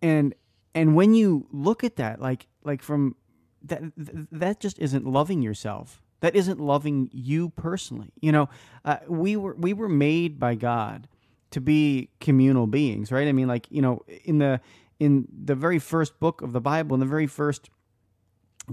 and 0.00 0.34
and 0.74 0.94
when 0.94 1.14
you 1.14 1.46
look 1.50 1.82
at 1.82 1.96
that, 1.96 2.20
like 2.20 2.46
like 2.62 2.82
from 2.82 3.16
that 3.62 3.82
that 3.96 4.60
just 4.60 4.78
isn't 4.78 5.06
loving 5.06 5.42
yourself. 5.42 6.02
That 6.20 6.36
isn't 6.36 6.60
loving 6.60 7.08
you 7.12 7.48
personally. 7.48 8.12
You 8.20 8.32
know, 8.32 8.48
uh, 8.84 8.98
we 9.08 9.36
were 9.36 9.54
we 9.56 9.72
were 9.72 9.88
made 9.88 10.38
by 10.38 10.54
God 10.54 11.08
to 11.50 11.60
be 11.60 12.10
communal 12.20 12.66
beings, 12.66 13.10
right? 13.10 13.26
I 13.26 13.32
mean, 13.32 13.48
like 13.48 13.66
you 13.70 13.82
know, 13.82 14.02
in 14.24 14.38
the 14.38 14.60
in 14.98 15.26
the 15.44 15.54
very 15.54 15.78
first 15.78 16.20
book 16.20 16.42
of 16.42 16.52
the 16.52 16.60
Bible, 16.60 16.94
in 16.94 17.00
the 17.00 17.06
very 17.06 17.26
first 17.26 17.70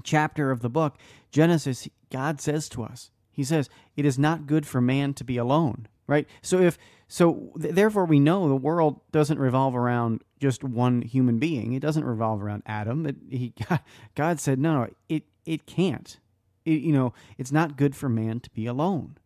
chapter 0.03 0.51
of 0.51 0.61
the 0.61 0.69
book, 0.69 0.97
Genesis, 1.31 1.87
God 2.11 2.41
says 2.41 2.69
to 2.69 2.83
us, 2.83 3.11
He 3.31 3.43
says, 3.43 3.69
It 3.95 4.05
is 4.05 4.17
not 4.17 4.47
good 4.47 4.65
for 4.65 4.81
man 4.81 5.13
to 5.15 5.23
be 5.23 5.37
alone, 5.37 5.87
right? 6.07 6.27
So 6.41 6.59
if 6.59 6.77
so 7.07 7.51
th- 7.59 7.73
therefore 7.73 8.05
we 8.05 8.19
know 8.19 8.47
the 8.47 8.55
world 8.55 9.01
doesn't 9.11 9.39
revolve 9.39 9.75
around 9.75 10.23
just 10.39 10.63
one 10.63 11.01
human 11.01 11.39
being. 11.39 11.73
It 11.73 11.81
doesn't 11.81 12.03
revolve 12.03 12.43
around 12.43 12.63
Adam. 12.65 13.05
It, 13.05 13.15
he, 13.29 13.53
God 14.15 14.39
said, 14.39 14.59
no, 14.59 14.73
no, 14.73 14.89
it 15.09 15.23
it 15.45 15.65
can't. 15.65 16.19
It, 16.65 16.81
you 16.81 16.91
know, 16.91 17.13
it's 17.37 17.51
not 17.51 17.77
good 17.77 17.95
for 17.95 18.09
man 18.09 18.41
to 18.41 18.49
be 18.51 18.65
alone. 18.65 19.17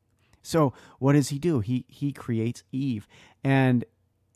So 0.44 0.74
what 1.00 1.14
does 1.14 1.30
he 1.30 1.40
do? 1.40 1.60
He 1.60 1.86
he 1.88 2.12
creates 2.12 2.64
Eve, 2.72 3.08
and 3.44 3.86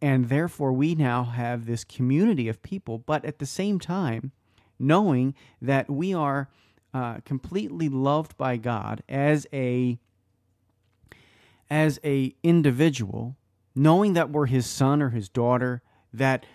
and 0.02 0.30
therefore 0.30 0.74
we 0.74 0.96
now 0.96 1.24
have 1.24 1.66
this 1.66 1.84
community 1.84 2.48
of 2.48 2.62
people. 2.62 2.98
But 2.98 3.26
at 3.26 3.40
the 3.40 3.46
same 3.46 3.80
time, 3.80 4.32
knowing 4.80 5.34
that 5.62 5.90
we 5.90 6.14
are 6.14 6.50
uh, 6.94 7.20
completely 7.26 7.90
loved 7.90 8.38
by 8.38 8.58
God 8.58 9.04
as 9.10 9.46
a 9.52 10.00
as 11.70 12.00
a 12.04 12.36
individual, 12.44 13.36
knowing 13.76 14.14
that 14.14 14.30
we're 14.30 14.46
His 14.46 14.66
son 14.66 15.02
or 15.02 15.10
His 15.10 15.28
daughter, 15.30 15.82
that 16.14 16.46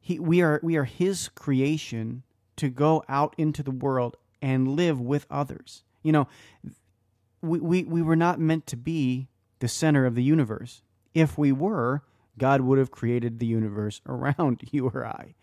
he, 0.00 0.18
we 0.18 0.42
are 0.42 0.60
we 0.62 0.76
are 0.76 0.84
His 0.84 1.28
creation 1.28 2.22
to 2.56 2.68
go 2.68 3.02
out 3.08 3.34
into 3.38 3.62
the 3.62 3.70
world 3.70 4.16
and 4.42 4.68
live 4.68 5.00
with 5.00 5.26
others. 5.30 5.82
You 6.02 6.12
know, 6.12 6.28
we, 7.42 7.58
we, 7.58 7.84
we 7.84 8.02
were 8.02 8.16
not 8.16 8.38
meant 8.38 8.66
to 8.68 8.76
be 8.76 9.28
the 9.60 9.68
center 9.68 10.06
of 10.06 10.14
the 10.14 10.22
universe. 10.22 10.82
If 11.14 11.38
we 11.38 11.52
were, 11.52 12.02
God 12.40 12.62
would 12.62 12.78
have 12.78 12.90
created 12.90 13.38
the 13.38 13.46
universe 13.46 14.00
around 14.06 14.62
you 14.72 14.88
or 14.88 15.06
I. 15.06 15.34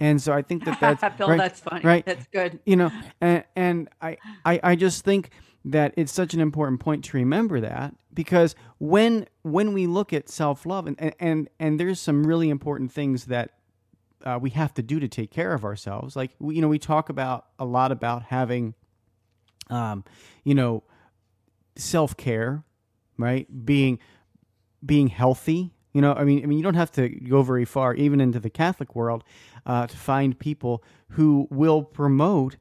And 0.00 0.20
so 0.20 0.32
I 0.32 0.42
think 0.42 0.64
that 0.64 0.80
that's 0.80 1.16
Bill, 1.18 1.28
right, 1.28 1.38
that's 1.38 1.60
funny. 1.60 1.84
Right? 1.84 2.04
That's 2.04 2.26
good. 2.28 2.58
You 2.66 2.76
know, 2.76 2.90
and, 3.20 3.44
and 3.54 3.88
I, 4.00 4.16
I 4.44 4.60
I 4.62 4.76
just 4.76 5.04
think 5.04 5.30
that 5.64 5.92
it's 5.96 6.12
such 6.12 6.34
an 6.34 6.40
important 6.40 6.80
point 6.80 7.04
to 7.04 7.16
remember 7.16 7.60
that 7.60 7.94
because 8.14 8.54
when 8.78 9.26
when 9.42 9.72
we 9.74 9.86
look 9.86 10.12
at 10.12 10.28
self 10.28 10.66
love 10.66 10.86
and, 10.86 11.14
and 11.20 11.48
and 11.58 11.80
there's 11.80 12.00
some 12.00 12.26
really 12.26 12.48
important 12.48 12.92
things 12.92 13.26
that 13.26 13.50
uh, 14.24 14.38
we 14.40 14.50
have 14.50 14.74
to 14.74 14.82
do 14.82 15.00
to 15.00 15.08
take 15.08 15.30
care 15.30 15.52
of 15.52 15.64
ourselves. 15.64 16.16
Like 16.16 16.32
we, 16.38 16.56
you 16.56 16.62
know, 16.62 16.68
we 16.68 16.78
talk 16.78 17.08
about 17.08 17.46
a 17.58 17.64
lot 17.64 17.92
about 17.92 18.24
having, 18.24 18.74
um, 19.70 20.04
you 20.44 20.54
know, 20.54 20.82
self 21.76 22.16
care, 22.16 22.64
right? 23.16 23.46
Being 23.64 23.98
being 24.84 25.08
healthy. 25.08 25.72
You 25.98 26.02
know, 26.02 26.12
I 26.12 26.22
mean, 26.22 26.44
I 26.44 26.46
mean, 26.46 26.58
you 26.58 26.62
don't 26.62 26.74
have 26.74 26.92
to 26.92 27.08
go 27.08 27.42
very 27.42 27.64
far, 27.64 27.92
even 27.92 28.20
into 28.20 28.38
the 28.38 28.50
Catholic 28.50 28.94
world, 28.94 29.24
uh, 29.66 29.88
to 29.88 29.96
find 29.96 30.38
people 30.38 30.84
who 31.08 31.48
will 31.50 31.82
promote 31.82 32.56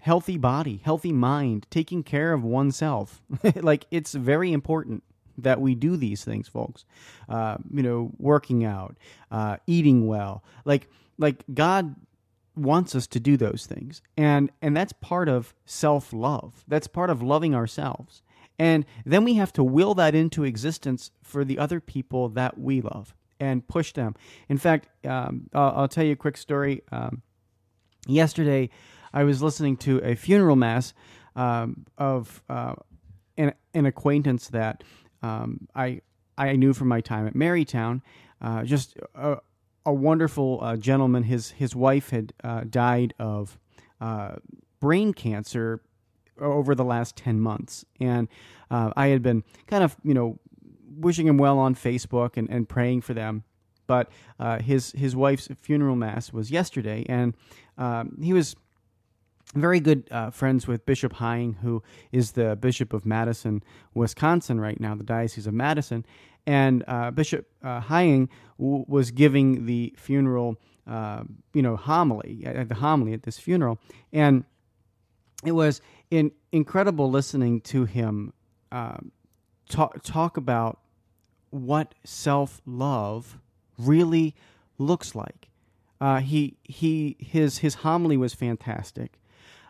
healthy 0.00 0.38
body, 0.38 0.80
healthy 0.82 1.12
mind, 1.12 1.66
taking 1.68 2.02
care 2.02 2.32
of 2.32 2.42
oneself. 2.42 3.20
like 3.56 3.84
it's 3.90 4.14
very 4.14 4.50
important 4.50 5.02
that 5.36 5.60
we 5.60 5.74
do 5.74 5.94
these 5.98 6.24
things, 6.24 6.48
folks. 6.48 6.86
Uh, 7.28 7.58
you 7.70 7.82
know, 7.82 8.12
working 8.16 8.64
out, 8.64 8.96
uh, 9.30 9.58
eating 9.66 10.06
well. 10.06 10.42
Like 10.64 10.88
like 11.18 11.44
God 11.52 11.94
wants 12.56 12.94
us 12.94 13.06
to 13.08 13.20
do 13.20 13.36
those 13.36 13.66
things, 13.66 14.00
and 14.16 14.50
and 14.62 14.74
that's 14.74 14.94
part 14.94 15.28
of 15.28 15.52
self 15.66 16.14
love. 16.14 16.64
That's 16.66 16.86
part 16.86 17.10
of 17.10 17.22
loving 17.22 17.54
ourselves. 17.54 18.22
And 18.60 18.84
then 19.06 19.24
we 19.24 19.34
have 19.36 19.54
to 19.54 19.64
will 19.64 19.94
that 19.94 20.14
into 20.14 20.44
existence 20.44 21.12
for 21.22 21.46
the 21.46 21.58
other 21.58 21.80
people 21.80 22.28
that 22.28 22.58
we 22.58 22.82
love 22.82 23.14
and 23.40 23.66
push 23.66 23.94
them. 23.94 24.14
In 24.50 24.58
fact, 24.58 24.86
um, 25.06 25.48
I'll, 25.54 25.72
I'll, 25.76 25.88
tell 25.88 26.04
you 26.04 26.12
a 26.12 26.16
quick 26.16 26.36
story. 26.36 26.82
Um, 26.92 27.22
yesterday, 28.06 28.68
I 29.14 29.24
was 29.24 29.40
listening 29.40 29.78
to 29.78 30.04
a 30.04 30.14
funeral 30.14 30.56
mass 30.56 30.92
um, 31.34 31.86
of 31.96 32.42
uh, 32.50 32.74
an, 33.38 33.54
an, 33.72 33.86
acquaintance 33.86 34.48
that 34.48 34.84
um, 35.22 35.66
I 35.74 36.02
I 36.36 36.56
knew 36.56 36.74
from 36.74 36.88
my 36.88 37.00
time 37.00 37.26
at 37.26 37.32
Marytown. 37.32 38.02
Uh, 38.42 38.64
just 38.64 38.94
a, 39.14 39.38
a 39.86 39.92
wonderful 39.94 40.58
uh, 40.60 40.76
gentleman. 40.76 41.22
His 41.22 41.52
his 41.52 41.74
wife 41.74 42.10
had 42.10 42.34
uh, 42.44 42.64
died 42.68 43.14
of 43.18 43.58
uh, 44.02 44.36
brain 44.80 45.14
cancer 45.14 45.80
over 46.40 46.74
the 46.74 46.84
last 46.84 47.16
10 47.16 47.40
months. 47.40 47.84
And 48.00 48.28
uh, 48.70 48.92
I 48.96 49.08
had 49.08 49.22
been 49.22 49.44
kind 49.66 49.84
of, 49.84 49.96
you 50.02 50.14
know, 50.14 50.38
wishing 50.96 51.26
him 51.26 51.38
well 51.38 51.58
on 51.58 51.74
Facebook 51.74 52.36
and, 52.36 52.48
and 52.50 52.68
praying 52.68 53.02
for 53.02 53.14
them. 53.14 53.44
But 53.86 54.10
uh, 54.38 54.60
his, 54.60 54.92
his 54.92 55.16
wife's 55.16 55.48
funeral 55.60 55.96
mass 55.96 56.32
was 56.32 56.50
yesterday, 56.50 57.04
and 57.08 57.34
um, 57.76 58.16
he 58.22 58.32
was 58.32 58.54
very 59.54 59.80
good 59.80 60.06
uh, 60.10 60.30
friends 60.30 60.66
with 60.66 60.86
Bishop 60.86 61.14
Hying, 61.14 61.54
who 61.54 61.82
is 62.12 62.32
the 62.32 62.56
Bishop 62.56 62.92
of 62.92 63.04
Madison, 63.04 63.62
Wisconsin, 63.94 64.60
right 64.60 64.78
now, 64.78 64.94
the 64.94 65.04
Diocese 65.04 65.46
of 65.46 65.54
Madison. 65.54 66.04
And 66.46 66.84
uh, 66.86 67.10
Bishop 67.10 67.48
uh, 67.62 67.80
Hying 67.80 68.28
w- 68.58 68.84
was 68.86 69.10
giving 69.10 69.66
the 69.66 69.94
funeral, 69.96 70.56
uh, 70.86 71.24
you 71.52 71.62
know, 71.62 71.76
homily, 71.76 72.44
uh, 72.46 72.64
the 72.64 72.76
homily 72.76 73.12
at 73.12 73.24
this 73.24 73.38
funeral. 73.38 73.80
And 74.12 74.44
it 75.44 75.52
was 75.52 75.80
in, 76.10 76.32
incredible 76.52 77.10
listening 77.10 77.60
to 77.62 77.84
him 77.84 78.32
uh, 78.72 78.98
talk, 79.68 80.02
talk 80.02 80.36
about 80.36 80.80
what 81.50 81.94
self 82.04 82.60
love 82.66 83.38
really 83.78 84.34
looks 84.78 85.14
like. 85.14 85.48
Uh, 86.00 86.20
he 86.20 86.56
he 86.64 87.16
his 87.18 87.58
his 87.58 87.76
homily 87.76 88.16
was 88.16 88.32
fantastic, 88.32 89.18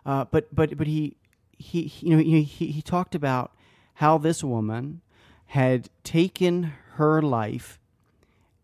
uh, 0.07 0.25
but 0.31 0.55
but 0.55 0.77
but 0.77 0.87
he 0.87 1.17
he 1.59 1.93
you 2.01 2.17
know 2.17 2.23
he 2.23 2.43
he 2.43 2.83
talked 2.83 3.15
about 3.15 3.53
how 3.95 4.17
this 4.17 4.45
woman 4.45 5.01
had 5.47 5.89
taken 6.05 6.73
her 6.95 7.21
life 7.21 7.81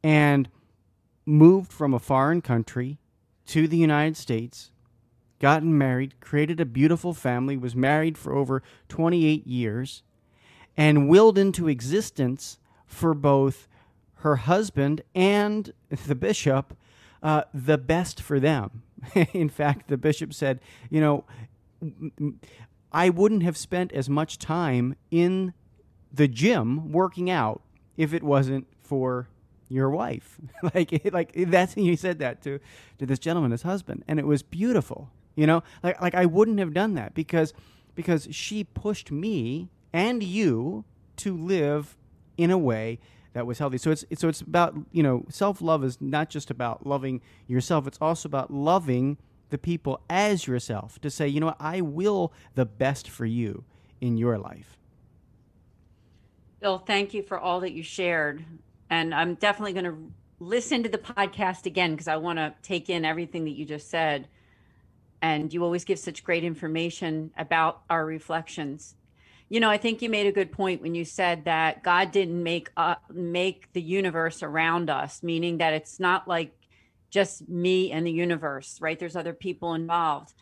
and 0.05 0.49
moved 1.27 1.73
from 1.73 1.93
a 1.93 1.99
foreign 1.99 2.41
country 2.41 2.99
to 3.47 3.67
the 3.67 3.77
United 3.77 4.17
States, 4.17 4.71
gotten 5.39 5.77
married, 5.77 6.21
created 6.21 6.61
a 6.61 6.65
beautiful 6.65 7.13
family, 7.15 7.57
was 7.57 7.77
married 7.77 8.17
for 8.17 8.35
over 8.35 8.63
28 8.89 9.47
years, 9.47 10.03
and 10.77 11.09
willed 11.09 11.39
into 11.39 11.69
existence 11.69 12.59
for 12.87 13.15
both 13.15 13.69
her 14.17 14.37
husband 14.37 15.03
and 15.15 15.73
the 16.07 16.15
bishop 16.15 16.77
uh, 17.23 17.43
the 17.53 17.79
best 17.79 18.21
for 18.21 18.39
them. 18.39 18.83
In 19.33 19.49
fact, 19.49 19.89
the 19.89 19.97
bishop 19.97 20.33
said, 20.33 20.61
You 20.91 21.01
know, 21.01 21.25
I 22.93 23.11
wouldn't 23.11 23.43
have 23.43 23.57
spent 23.57 23.93
as 23.93 24.09
much 24.09 24.39
time 24.39 24.97
in 25.11 25.53
the 26.13 26.29
gym 26.29 26.93
working 26.93 27.29
out 27.29 27.63
if 27.97 28.15
it 28.15 28.23
wasn't 28.23 28.67
for 28.79 29.29
your 29.69 29.91
wife. 29.91 30.39
like, 30.75 31.03
like 31.13 31.33
that's 31.35 31.75
he 31.75 31.97
said 31.97 32.19
that 32.21 32.43
to 32.43 32.61
to 32.99 33.07
this 33.07 33.19
gentleman, 33.19 33.51
his 33.51 33.63
husband, 33.63 34.05
and 34.07 34.19
it 34.19 34.27
was 34.27 34.43
beautiful. 34.43 35.11
You 35.37 35.47
know, 35.47 35.63
like 35.83 36.01
like 36.01 36.15
I 36.15 36.27
wouldn't 36.27 36.59
have 36.59 36.75
done 36.75 36.95
that 36.95 37.15
because 37.15 37.55
because 37.95 38.27
she 38.31 38.65
pushed 38.65 39.13
me 39.13 39.71
and 39.93 40.23
you 40.23 40.85
to 41.17 41.37
live 41.37 41.97
in 42.37 42.51
a 42.51 42.59
way 42.59 42.99
that 43.33 43.47
was 43.47 43.59
healthy. 43.59 43.77
So 43.77 43.91
it's 43.91 44.05
so 44.15 44.29
it's 44.29 44.41
about 44.41 44.75
you 44.93 45.03
know 45.03 45.27
self 45.29 45.61
love 45.61 45.85
is 45.85 46.01
not 46.01 46.31
just 46.31 46.51
about 46.51 46.87
loving 46.87 47.21
yourself. 47.47 47.87
It's 47.87 47.99
also 48.01 48.29
about 48.29 48.51
loving 48.51 49.19
the 49.51 49.59
people 49.59 50.01
as 50.09 50.47
yourself. 50.47 50.99
To 51.03 51.11
say 51.11 51.29
you 51.29 51.41
know 51.41 51.47
what, 51.47 51.61
I 51.61 51.83
will 51.83 52.33
the 52.55 52.65
best 52.65 53.11
for 53.11 53.27
you 53.27 53.65
in 54.01 54.17
your 54.17 54.39
life. 54.39 54.79
Bill, 56.61 56.79
thank 56.79 57.13
you 57.13 57.23
for 57.23 57.39
all 57.39 57.61
that 57.61 57.73
you 57.73 57.83
shared, 57.83 58.43
and 58.89 59.15
I'm 59.15 59.35
definitely 59.35 59.75
going 59.75 59.85
to 59.85 60.13
listen 60.39 60.83
to 60.83 60.89
the 60.89 60.99
podcast 60.99 61.67
again 61.67 61.93
because 61.93 62.09
I 62.09 62.17
want 62.17 62.39
to 62.39 62.55
take 62.63 62.89
in 62.89 63.05
everything 63.05 63.45
that 63.45 63.53
you 63.53 63.65
just 63.65 63.91
said. 63.91 64.29
And 65.23 65.53
you 65.53 65.65
always 65.65 65.85
give 65.85 65.99
such 65.99 66.25
great 66.25 66.45
information 66.45 67.31
about 67.37 67.83
our 67.89 68.05
reflections 68.05 68.95
you 69.49 69.61
know, 69.61 69.71
I 69.71 69.79
think 69.79 70.03
you 70.03 70.09
made 70.09 70.27
a 70.27 70.33
good 70.33 70.51
point 70.51 70.83
when 70.83 70.95
you 70.95 71.05
said 71.05 71.45
that 71.45 71.85
God 71.85 72.11
didn't 72.11 72.43
make 72.43 72.71
uh, 72.77 72.97
make 73.13 73.73
the 73.73 73.83
universe 73.83 74.43
around 74.43 74.91
us, 74.91 75.23
meaning 75.23 75.59
that 75.59 75.73
it's 75.73 76.01
not 76.01 76.27
like 76.27 76.53
just 77.11 77.49
me 77.49 77.93
and 77.93 78.07
the 78.07 78.13
universe, 78.13 78.81
right? 78.81 78.99
There's 78.99 79.15
other 79.15 79.33
people 79.33 79.75
involved. 79.75 80.35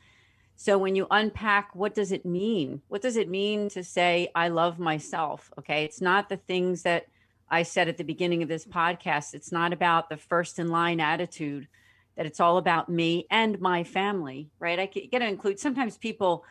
So 0.57 0.79
when 0.79 0.95
you 0.95 1.07
unpack 1.11 1.75
what 1.75 1.95
does 1.95 2.13
it 2.13 2.25
mean? 2.25 2.81
What 2.89 3.03
does 3.03 3.17
it 3.17 3.29
mean 3.29 3.69
to 3.71 3.85
say 3.85 4.31
I 4.35 4.49
love 4.49 4.79
myself? 4.79 5.53
Okay? 5.59 5.85
It's 5.85 6.01
not 6.01 6.29
the 6.29 6.39
things 6.39 6.83
that 6.83 7.07
I 7.51 7.65
said 7.65 7.89
at 7.89 7.99
the 7.99 8.05
beginning 8.05 8.43
of 8.43 8.49
this 8.49 8.65
podcast. 8.65 9.35
It's 9.35 9.53
not 9.53 9.75
about 9.75 10.09
the 10.09 10.17
first 10.17 10.59
in 10.59 10.69
line 10.69 11.01
attitude 11.01 11.69
that 12.17 12.27
it's 12.27 12.41
all 12.41 12.59
about 12.59 12.89
me 12.89 13.27
and 13.31 13.61
my 13.61 13.85
family, 13.85 14.51
right? 14.59 14.79
I 14.79 14.87
get 14.87 15.19
to 15.19 15.27
include 15.27 15.59
sometimes 15.59 15.99
people 15.99 16.45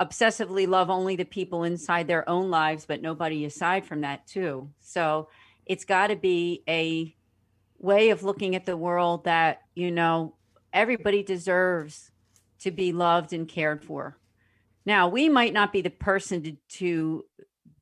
obsessively 0.00 0.66
love 0.66 0.90
only 0.90 1.16
the 1.16 1.24
people 1.24 1.64
inside 1.64 2.06
their 2.06 2.28
own 2.28 2.50
lives, 2.50 2.86
but 2.86 3.02
nobody 3.02 3.44
aside 3.44 3.84
from 3.84 4.02
that, 4.02 4.26
too. 4.26 4.70
So 4.80 5.28
it's 5.66 5.84
got 5.84 6.08
to 6.08 6.16
be 6.16 6.62
a 6.68 7.14
way 7.78 8.10
of 8.10 8.22
looking 8.22 8.54
at 8.54 8.66
the 8.66 8.76
world 8.76 9.24
that, 9.24 9.62
you 9.74 9.90
know, 9.90 10.34
everybody 10.72 11.22
deserves 11.22 12.10
to 12.60 12.70
be 12.70 12.92
loved 12.92 13.32
and 13.32 13.48
cared 13.48 13.84
for. 13.84 14.16
Now, 14.86 15.08
we 15.08 15.28
might 15.28 15.52
not 15.52 15.72
be 15.72 15.82
the 15.82 15.90
person 15.90 16.42
to, 16.42 16.56
to 16.78 17.24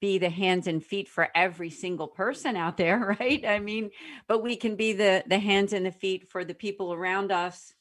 be 0.06 0.18
the 0.18 0.30
hands 0.30 0.68
and 0.68 0.84
feet 0.84 1.08
for 1.08 1.28
every 1.34 1.68
single 1.68 2.06
person 2.06 2.54
out 2.54 2.76
there, 2.76 3.16
right? 3.20 3.44
I 3.44 3.58
mean, 3.58 3.90
but 4.28 4.40
we 4.40 4.54
can 4.54 4.76
be 4.76 4.92
the 4.92 5.24
the 5.26 5.40
hands 5.40 5.72
and 5.72 5.84
the 5.84 5.90
feet 5.90 6.30
for 6.30 6.44
the 6.44 6.54
people 6.54 6.92
around 6.92 7.32
us 7.32 7.74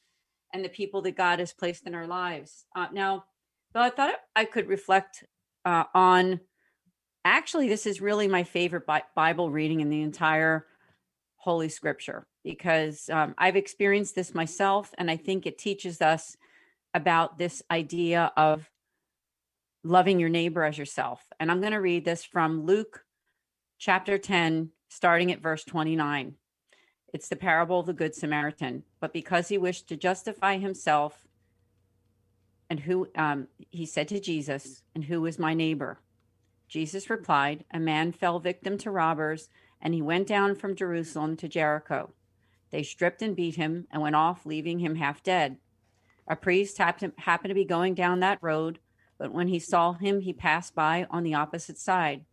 and 0.52 0.64
the 0.64 0.68
people 0.68 1.02
that 1.02 1.16
God 1.16 1.38
has 1.38 1.52
placed 1.52 1.86
in 1.86 1.94
our 1.94 2.08
lives. 2.08 2.64
Uh, 2.74 2.88
now, 2.92 3.26
so 3.72 3.80
I 3.80 3.90
thought 3.90 4.14
I 4.34 4.44
could 4.44 4.66
reflect 4.66 5.22
uh, 5.64 5.84
on 5.94 6.40
actually, 7.24 7.68
this 7.68 7.86
is 7.86 8.00
really 8.00 8.26
my 8.26 8.42
favorite 8.42 8.88
Bible 9.14 9.50
reading 9.50 9.80
in 9.80 9.88
the 9.88 10.02
entire 10.02 10.66
Holy 11.36 11.68
Scripture 11.68 12.26
because 12.42 13.08
um, 13.08 13.36
I've 13.38 13.56
experienced 13.56 14.16
this 14.16 14.34
myself, 14.34 14.92
and 14.98 15.08
I 15.08 15.16
think 15.16 15.46
it 15.46 15.58
teaches 15.58 16.02
us 16.02 16.36
about 16.92 17.38
this 17.38 17.62
idea 17.70 18.32
of 18.36 18.68
loving 19.86 20.18
your 20.18 20.28
neighbor 20.28 20.64
as 20.64 20.78
yourself. 20.78 21.22
And 21.38 21.50
I'm 21.50 21.60
going 21.60 21.72
to 21.72 21.80
read 21.80 22.04
this 22.04 22.24
from 22.24 22.64
Luke 22.64 23.04
chapter 23.78 24.18
10, 24.18 24.70
starting 24.88 25.32
at 25.32 25.42
verse 25.42 25.64
29. 25.64 26.34
It's 27.12 27.28
the 27.28 27.36
parable 27.36 27.80
of 27.80 27.86
the 27.86 27.92
Good 27.92 28.14
Samaritan. 28.14 28.82
But 29.00 29.12
because 29.12 29.48
he 29.48 29.58
wished 29.58 29.88
to 29.88 29.96
justify 29.96 30.58
himself, 30.58 31.26
and 32.68 32.80
who, 32.80 33.08
um, 33.14 33.46
he 33.70 33.86
said 33.86 34.08
to 34.08 34.20
Jesus, 34.20 34.82
and 34.94 35.04
who 35.04 35.24
is 35.26 35.38
my 35.38 35.54
neighbor? 35.54 36.00
Jesus 36.68 37.08
replied, 37.08 37.64
A 37.72 37.78
man 37.78 38.10
fell 38.10 38.40
victim 38.40 38.76
to 38.78 38.90
robbers, 38.90 39.48
and 39.80 39.94
he 39.94 40.02
went 40.02 40.26
down 40.26 40.56
from 40.56 40.74
Jerusalem 40.74 41.36
to 41.36 41.48
Jericho. 41.48 42.12
They 42.70 42.82
stripped 42.82 43.22
and 43.22 43.36
beat 43.36 43.54
him 43.54 43.86
and 43.92 44.02
went 44.02 44.16
off, 44.16 44.44
leaving 44.44 44.80
him 44.80 44.96
half 44.96 45.22
dead. 45.22 45.58
A 46.26 46.34
priest 46.34 46.78
happened 46.78 47.14
to 47.48 47.54
be 47.54 47.64
going 47.64 47.94
down 47.94 48.18
that 48.20 48.42
road, 48.42 48.80
but 49.18 49.32
when 49.32 49.48
he 49.48 49.58
saw 49.58 49.94
him, 49.94 50.20
he 50.20 50.32
passed 50.32 50.74
by 50.74 51.06
on 51.10 51.22
the 51.22 51.34
opposite 51.34 51.78
side. 51.78 52.24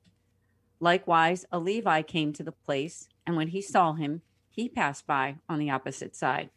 Likewise, 0.80 1.46
a 1.52 1.60
Levi 1.60 2.02
came 2.02 2.34
to 2.34 2.44
the 2.44 2.52
place, 2.52 3.08
and 3.26 3.38
when 3.38 3.50
he 3.50 3.62
saw 3.62 3.94
him, 3.94 4.22
he 4.50 4.68
passed 4.68 5.08
by 5.08 5.38
on 5.48 5.60
the 5.60 5.70
opposite 5.70 6.16
side. 6.16 6.50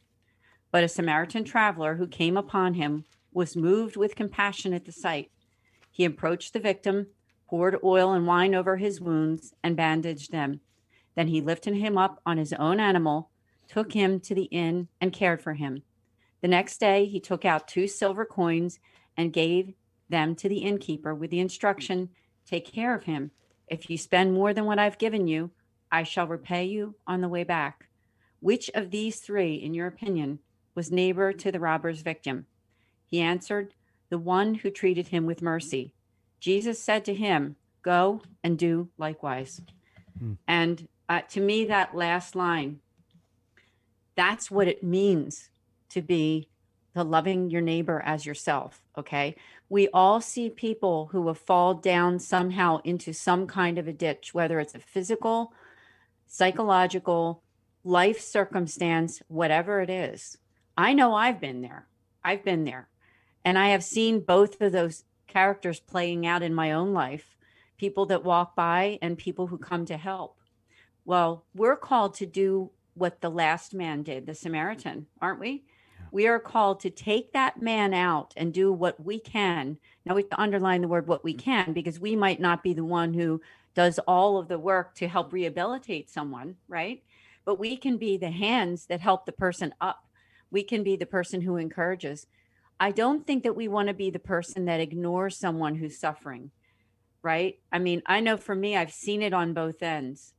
But 0.71 0.85
a 0.85 0.89
Samaritan 0.89 1.45
traveler 1.45 1.97
who 1.97 2.07
came 2.07 2.37
upon 2.37 2.75
him 2.75 3.05
was 3.33 3.57
moved 3.57 3.97
with 3.97 4.17
compassion 4.17 4.73
at 4.73 4.85
the 4.85 4.93
sight. 4.93 5.31
He 5.91 6.05
approached 6.05 6.53
the 6.53 6.61
victim, 6.61 7.07
poured 7.49 7.79
oil 7.85 8.13
and 8.13 8.27
wine 8.27 8.55
over 8.55 8.77
his 8.77 9.01
wounds, 9.01 9.55
and 9.63 9.77
bandaged 9.77 10.33
them. 10.33 10.61
Then 11.15 11.29
he 11.29 11.41
lifted 11.41 11.75
him 11.75 11.97
up 11.97 12.21
on 12.27 12.37
his 12.37 12.53
own 12.55 12.81
animal, 12.81 13.31
took 13.69 13.93
him 13.93 14.21
to 14.21 14.35
the 14.35 14.45
inn, 14.45 14.89
and 15.01 15.13
cared 15.13 15.41
for 15.41 15.55
him. 15.55 15.83
The 16.43 16.49
next 16.49 16.79
day, 16.79 17.07
he 17.07 17.21
took 17.21 17.45
out 17.45 17.69
two 17.69 17.89
silver 17.89 18.25
coins 18.25 18.79
and 19.17 19.33
gave 19.33 19.73
them 20.09 20.35
to 20.37 20.49
the 20.49 20.59
innkeeper 20.59 21.15
with 21.15 21.31
the 21.31 21.41
instruction 21.41 22.11
Take 22.47 22.73
care 22.73 22.95
of 22.95 23.05
him. 23.05 23.33
If 23.67 23.91
you 23.91 23.99
spend 23.99 24.33
more 24.33 24.55
than 24.55 24.65
what 24.65 24.79
I've 24.79 24.99
given 24.99 25.27
you, 25.27 25.51
I 25.91 26.05
shall 26.05 26.27
repay 26.27 26.65
you 26.65 26.95
on 27.07 27.21
the 27.21 27.29
way 27.29 27.45
back. 27.45 27.89
Which 28.41 28.71
of 28.75 28.91
these 28.91 29.19
three, 29.19 29.57
in 29.57 29.75
your 29.75 29.89
opinion, 29.89 30.39
was 30.75 30.93
neighbor 30.93 31.33
to 31.33 31.51
the 31.51 31.61
robber's 31.61 32.03
victim? 32.03 32.47
He 33.05 33.21
answered, 33.21 33.75
The 34.09 34.19
one 34.19 34.55
who 34.55 34.71
treated 34.71 35.09
him 35.09 35.27
with 35.27 35.43
mercy. 35.43 35.93
Jesus 36.39 36.81
said 36.81 37.05
to 37.07 37.15
him, 37.15 37.57
Go 37.83 38.23
and 38.45 38.57
do 38.59 38.89
likewise. 38.99 39.61
Hmm. 40.19 40.35
And 40.47 40.89
uh, 41.09 41.23
to 41.31 41.41
me, 41.41 41.65
that 41.65 41.97
last 41.97 42.37
line, 42.37 42.81
that's 44.15 44.51
what 44.51 44.69
it 44.69 44.83
means 44.83 45.51
to 45.91 46.03
be 46.03 46.49
the 46.97 47.05
loving 47.05 47.51
your 47.51 47.61
neighbor 47.61 48.03
as 48.07 48.25
yourself. 48.25 48.81
Okay. 48.97 49.37
We 49.69 49.89
all 49.89 50.23
see 50.23 50.49
people 50.49 51.11
who 51.13 51.27
have 51.29 51.37
fallen 51.37 51.83
down 51.83 52.19
somehow 52.19 52.81
into 52.85 53.13
some 53.13 53.47
kind 53.47 53.77
of 53.77 53.87
a 53.87 53.93
ditch, 53.93 54.33
whether 54.33 54.59
it's 54.61 54.75
a 54.75 54.79
physical, 54.79 55.53
psychological, 56.27 57.43
life 57.85 58.19
circumstance, 58.19 59.21
whatever 59.29 59.83
it 59.83 59.91
is. 59.91 60.39
I 60.75 60.95
know 60.95 61.15
I've 61.15 61.39
been 61.39 61.61
there. 61.61 61.87
I've 62.25 62.43
been 62.43 62.65
there. 62.65 62.89
And 63.45 63.59
I 63.59 63.69
have 63.69 63.85
seen 63.85 64.21
both 64.21 64.59
of 64.63 64.73
those 64.73 65.05
characters 65.27 65.79
playing 65.79 66.27
out 66.27 66.43
in 66.43 66.55
my 66.55 66.73
own 66.73 66.95
life 66.95 67.37
people 67.77 68.07
that 68.07 68.25
walk 68.25 68.57
by 68.57 68.99
and 69.03 69.19
people 69.19 69.49
who 69.49 69.59
come 69.59 69.85
to 69.85 69.99
help. 69.99 70.39
Well, 71.05 71.45
we're 71.55 71.77
called 71.77 72.15
to 72.15 72.27
do 72.27 72.71
what 72.95 73.21
the 73.21 73.29
last 73.29 73.75
man 73.75 74.03
did, 74.03 74.25
the 74.25 74.35
Samaritan, 74.35 75.09
aren't 75.21 75.41
we? 75.41 75.65
We 76.17 76.29
are 76.29 76.41
called 76.41 76.81
to 76.81 76.89
take 76.89 77.35
that 77.35 77.61
man 77.61 77.93
out 77.93 78.33
and 78.39 78.51
do 78.51 78.73
what 78.73 79.05
we 79.05 79.21
can. 79.21 79.77
Now 80.07 80.15
we 80.15 80.25
underline 80.33 80.81
the 80.81 80.89
word 80.89 81.07
what 81.07 81.23
we 81.23 81.35
mm. 81.35 81.39
can 81.39 81.75
because 81.75 82.01
we 82.01 82.17
might 82.17 82.41
not 82.41 82.63
be 82.63 82.73
the 82.73 82.87
one 82.87 83.13
who 83.13 83.43
does 83.75 83.99
all 83.99 84.39
of 84.39 84.49
the 84.49 84.59
work 84.59 84.95
to 84.95 85.09
help 85.09 85.29
mm. 85.29 85.35
rehabilitate 85.35 86.09
someone, 86.09 86.57
right? 86.69 87.03
But 87.45 87.59
we 87.59 87.77
can 87.77 87.99
be 87.99 88.17
the 88.17 88.31
hands 88.31 88.87
that 88.87 89.03
help 89.03 89.27
the 89.27 89.33
person 89.33 89.75
up. 89.79 90.09
We 90.51 90.63
can 90.63 90.83
be 90.83 90.97
the 90.97 91.05
person 91.05 91.43
who 91.43 91.59
encourages. 91.59 92.27
I 92.81 92.93
don't 92.93 93.27
think 93.27 93.43
that 93.43 93.55
we 93.55 93.69
want 93.69 93.89
to 93.89 93.95
be 93.95 94.09
the 94.09 94.19
person 94.19 94.65
that 94.65 94.81
ignores 94.81 95.37
someone 95.37 95.75
who's 95.75 95.99
suffering, 95.99 96.51
right? 97.21 97.59
I 97.71 97.79
mean, 97.79 98.01
I 98.07 98.21
know 98.21 98.39
for 98.39 98.55
me, 98.55 98.75
I've 98.75 98.91
seen 98.91 99.21
it 99.21 99.35
on 99.35 99.53
both 99.53 99.83
ends. 99.83 100.33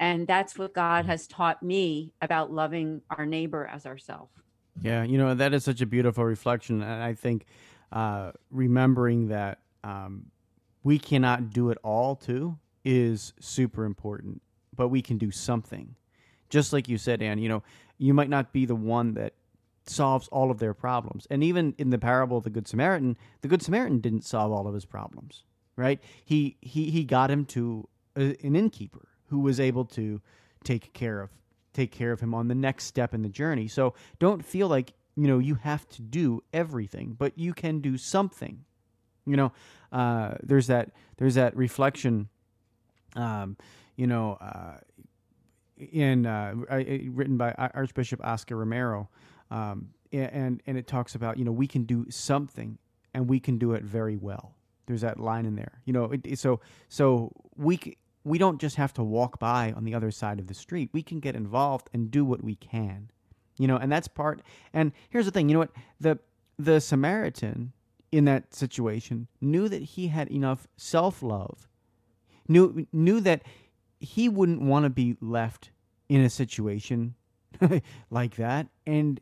And 0.00 0.26
that's 0.26 0.58
what 0.58 0.74
God 0.74 1.04
mm. 1.04 1.08
has 1.08 1.28
taught 1.28 1.62
me 1.62 2.14
about 2.20 2.52
loving 2.52 3.02
our 3.08 3.26
neighbor 3.26 3.64
as 3.72 3.86
ourselves. 3.86 4.32
Yeah, 4.82 5.02
you 5.04 5.18
know, 5.18 5.34
that 5.34 5.52
is 5.52 5.64
such 5.64 5.80
a 5.80 5.86
beautiful 5.86 6.24
reflection. 6.24 6.82
And 6.82 7.02
I 7.02 7.14
think 7.14 7.46
uh, 7.92 8.32
remembering 8.50 9.28
that 9.28 9.58
um, 9.84 10.26
we 10.82 10.98
cannot 10.98 11.50
do 11.50 11.70
it 11.70 11.78
all, 11.82 12.16
too. 12.16 12.58
is 12.84 13.32
super 13.40 13.84
important, 13.84 14.42
but 14.74 14.88
we 14.88 15.02
can 15.02 15.18
do 15.18 15.30
something. 15.30 15.94
Just 16.48 16.72
like 16.72 16.88
you 16.88 16.98
said, 16.98 17.22
Anne, 17.22 17.38
you 17.38 17.48
know, 17.48 17.62
you 17.98 18.14
might 18.14 18.28
not 18.30 18.52
be 18.52 18.64
the 18.64 18.74
one 18.74 19.14
that 19.14 19.34
solves 19.86 20.28
all 20.28 20.50
of 20.50 20.58
their 20.58 20.74
problems. 20.74 21.26
And 21.30 21.42
even 21.44 21.74
in 21.78 21.90
the 21.90 21.98
parable 21.98 22.38
of 22.38 22.44
the 22.44 22.50
Good 22.50 22.68
Samaritan, 22.68 23.16
the 23.42 23.48
Good 23.48 23.62
Samaritan 23.62 24.00
didn't 24.00 24.24
solve 24.24 24.52
all 24.52 24.66
of 24.66 24.74
his 24.74 24.84
problems, 24.84 25.44
right? 25.76 26.00
He 26.24 26.56
he 26.60 26.90
he 26.90 27.04
got 27.04 27.30
him 27.30 27.44
to 27.46 27.88
an 28.16 28.56
innkeeper 28.56 29.08
who 29.28 29.40
was 29.40 29.60
able 29.60 29.84
to 29.84 30.20
take 30.64 30.92
care 30.92 31.20
of 31.20 31.30
take 31.72 31.90
care 31.90 32.12
of 32.12 32.20
him 32.20 32.34
on 32.34 32.48
the 32.48 32.54
next 32.54 32.84
step 32.84 33.14
in 33.14 33.22
the 33.22 33.28
journey. 33.28 33.68
So 33.68 33.94
don't 34.18 34.44
feel 34.44 34.68
like 34.68 34.92
you 35.16 35.26
know 35.26 35.38
you 35.38 35.56
have 35.56 35.88
to 35.90 36.02
do 36.02 36.42
everything, 36.52 37.16
but 37.18 37.38
you 37.38 37.52
can 37.52 37.80
do 37.80 37.96
something. 37.96 38.64
You 39.26 39.36
know, 39.36 39.52
uh, 39.92 40.34
there's 40.42 40.68
that 40.68 40.90
there's 41.16 41.34
that 41.34 41.56
reflection. 41.56 42.28
Um, 43.16 43.56
you 43.96 44.06
know, 44.06 44.38
uh, 44.40 44.78
in 45.76 46.26
uh, 46.26 46.54
written 47.10 47.36
by 47.36 47.52
Archbishop 47.52 48.24
Oscar 48.24 48.56
Romero, 48.56 49.08
um, 49.50 49.90
and 50.12 50.62
and 50.66 50.78
it 50.78 50.86
talks 50.86 51.14
about 51.14 51.38
you 51.38 51.44
know 51.44 51.52
we 51.52 51.66
can 51.66 51.84
do 51.84 52.06
something 52.10 52.78
and 53.14 53.28
we 53.28 53.40
can 53.40 53.58
do 53.58 53.72
it 53.72 53.82
very 53.82 54.16
well. 54.16 54.54
There's 54.86 55.02
that 55.02 55.20
line 55.20 55.46
in 55.46 55.56
there. 55.56 55.80
You 55.84 55.92
know, 55.92 56.12
it, 56.12 56.38
so 56.38 56.60
so 56.88 57.32
we 57.56 57.96
we 58.24 58.38
don't 58.38 58.60
just 58.60 58.76
have 58.76 58.92
to 58.94 59.02
walk 59.02 59.38
by 59.38 59.72
on 59.72 59.84
the 59.84 59.94
other 59.94 60.10
side 60.10 60.38
of 60.38 60.46
the 60.46 60.54
street. 60.54 60.90
We 60.92 61.02
can 61.02 61.20
get 61.20 61.34
involved 61.34 61.88
and 61.92 62.10
do 62.10 62.24
what 62.24 62.44
we 62.44 62.54
can. 62.54 63.10
You 63.58 63.66
know, 63.66 63.76
and 63.76 63.90
that's 63.90 64.08
part. 64.08 64.42
And 64.72 64.92
here's 65.10 65.26
the 65.26 65.30
thing. 65.30 65.48
You 65.48 65.54
know 65.54 65.60
what 65.60 65.72
the 66.00 66.18
the 66.58 66.80
Samaritan 66.80 67.72
in 68.12 68.24
that 68.24 68.54
situation 68.54 69.28
knew 69.40 69.68
that 69.68 69.82
he 69.82 70.08
had 70.08 70.28
enough 70.30 70.66
self 70.76 71.22
love, 71.22 71.68
knew 72.48 72.86
knew 72.92 73.20
that 73.20 73.42
he 74.00 74.28
wouldn't 74.28 74.62
want 74.62 74.84
to 74.84 74.90
be 74.90 75.16
left 75.20 75.70
in 76.08 76.20
a 76.20 76.30
situation 76.30 77.14
like 78.10 78.36
that, 78.36 78.68
and 78.86 79.20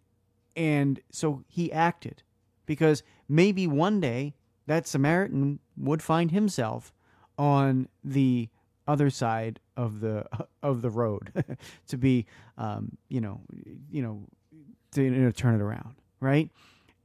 and 0.56 1.00
so 1.10 1.44
he 1.46 1.72
acted 1.72 2.22
because 2.66 3.02
maybe 3.28 3.66
one 3.66 4.00
day 4.00 4.34
that 4.66 4.86
Samaritan 4.86 5.58
would 5.76 6.02
find 6.02 6.30
himself 6.30 6.92
on 7.38 7.88
the 8.04 8.48
other 8.88 9.10
side 9.10 9.60
of 9.76 10.00
the 10.00 10.24
of 10.62 10.82
the 10.82 10.90
road 10.90 11.32
to 11.86 11.96
be 11.96 12.26
um, 12.56 12.96
you 13.08 13.20
know 13.20 13.40
you 13.90 14.02
know 14.02 14.22
to 14.92 15.02
you 15.02 15.10
know, 15.10 15.30
turn 15.30 15.54
it 15.54 15.60
around 15.60 15.94
right? 16.20 16.50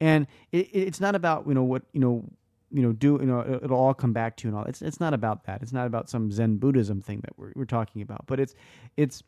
And 0.00 0.26
it, 0.52 0.68
it's 0.72 1.00
not 1.00 1.14
about 1.14 1.46
you 1.46 1.54
know 1.54 1.62
what 1.62 1.82
you 1.92 2.00
know 2.00 2.24
you 2.70 2.82
know 2.82 2.92
do 2.92 3.18
you 3.20 3.26
know 3.26 3.60
it'll 3.62 3.78
all 3.78 3.94
come 3.94 4.12
back 4.12 4.36
to 4.38 4.48
you 4.48 4.48
and 4.50 4.58
all. 4.58 4.64
It's 4.64 4.82
it's 4.82 5.00
not 5.00 5.14
about 5.14 5.44
that. 5.44 5.62
It's 5.62 5.72
not 5.72 5.86
about 5.86 6.08
some 6.08 6.30
zen 6.32 6.56
buddhism 6.56 7.00
thing 7.00 7.20
that 7.20 7.38
we're, 7.38 7.52
we're 7.54 7.64
talking 7.64 8.02
about. 8.02 8.26
But 8.26 8.40
it's 8.40 8.54
it's 8.96 9.22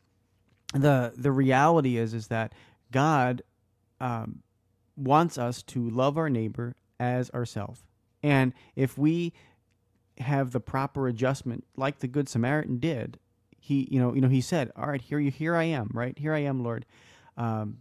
the 0.75 1.13
the 1.17 1.31
reality 1.31 1.97
is 1.97 2.13
is 2.13 2.27
that 2.27 2.53
god 2.91 3.43
um, 4.01 4.43
wants 4.97 5.39
us 5.39 5.63
to 5.63 5.89
love 5.91 6.19
our 6.19 6.29
neighbor 6.29 6.75
as 6.99 7.31
ourselves 7.31 7.85
and 8.23 8.53
if 8.75 8.99
we 8.99 9.33
have 10.19 10.53
the 10.53 10.61
proper 10.61 11.09
adjustment 11.09 11.65
like 11.77 11.99
the 11.99 12.09
good 12.09 12.29
samaritan 12.29 12.79
did 12.79 13.19
he 13.59 13.87
you 13.91 14.01
know 14.01 14.15
you 14.15 14.21
know 14.21 14.29
he 14.29 14.41
said 14.41 14.71
all 14.77 14.89
right 14.89 15.03
here 15.03 15.19
you 15.19 15.31
here 15.31 15.55
i 15.55 15.65
am 15.65 15.91
right 15.93 16.19
here 16.19 16.33
i 16.33 16.39
am 16.39 16.63
lord 16.63 16.87
um, 17.37 17.79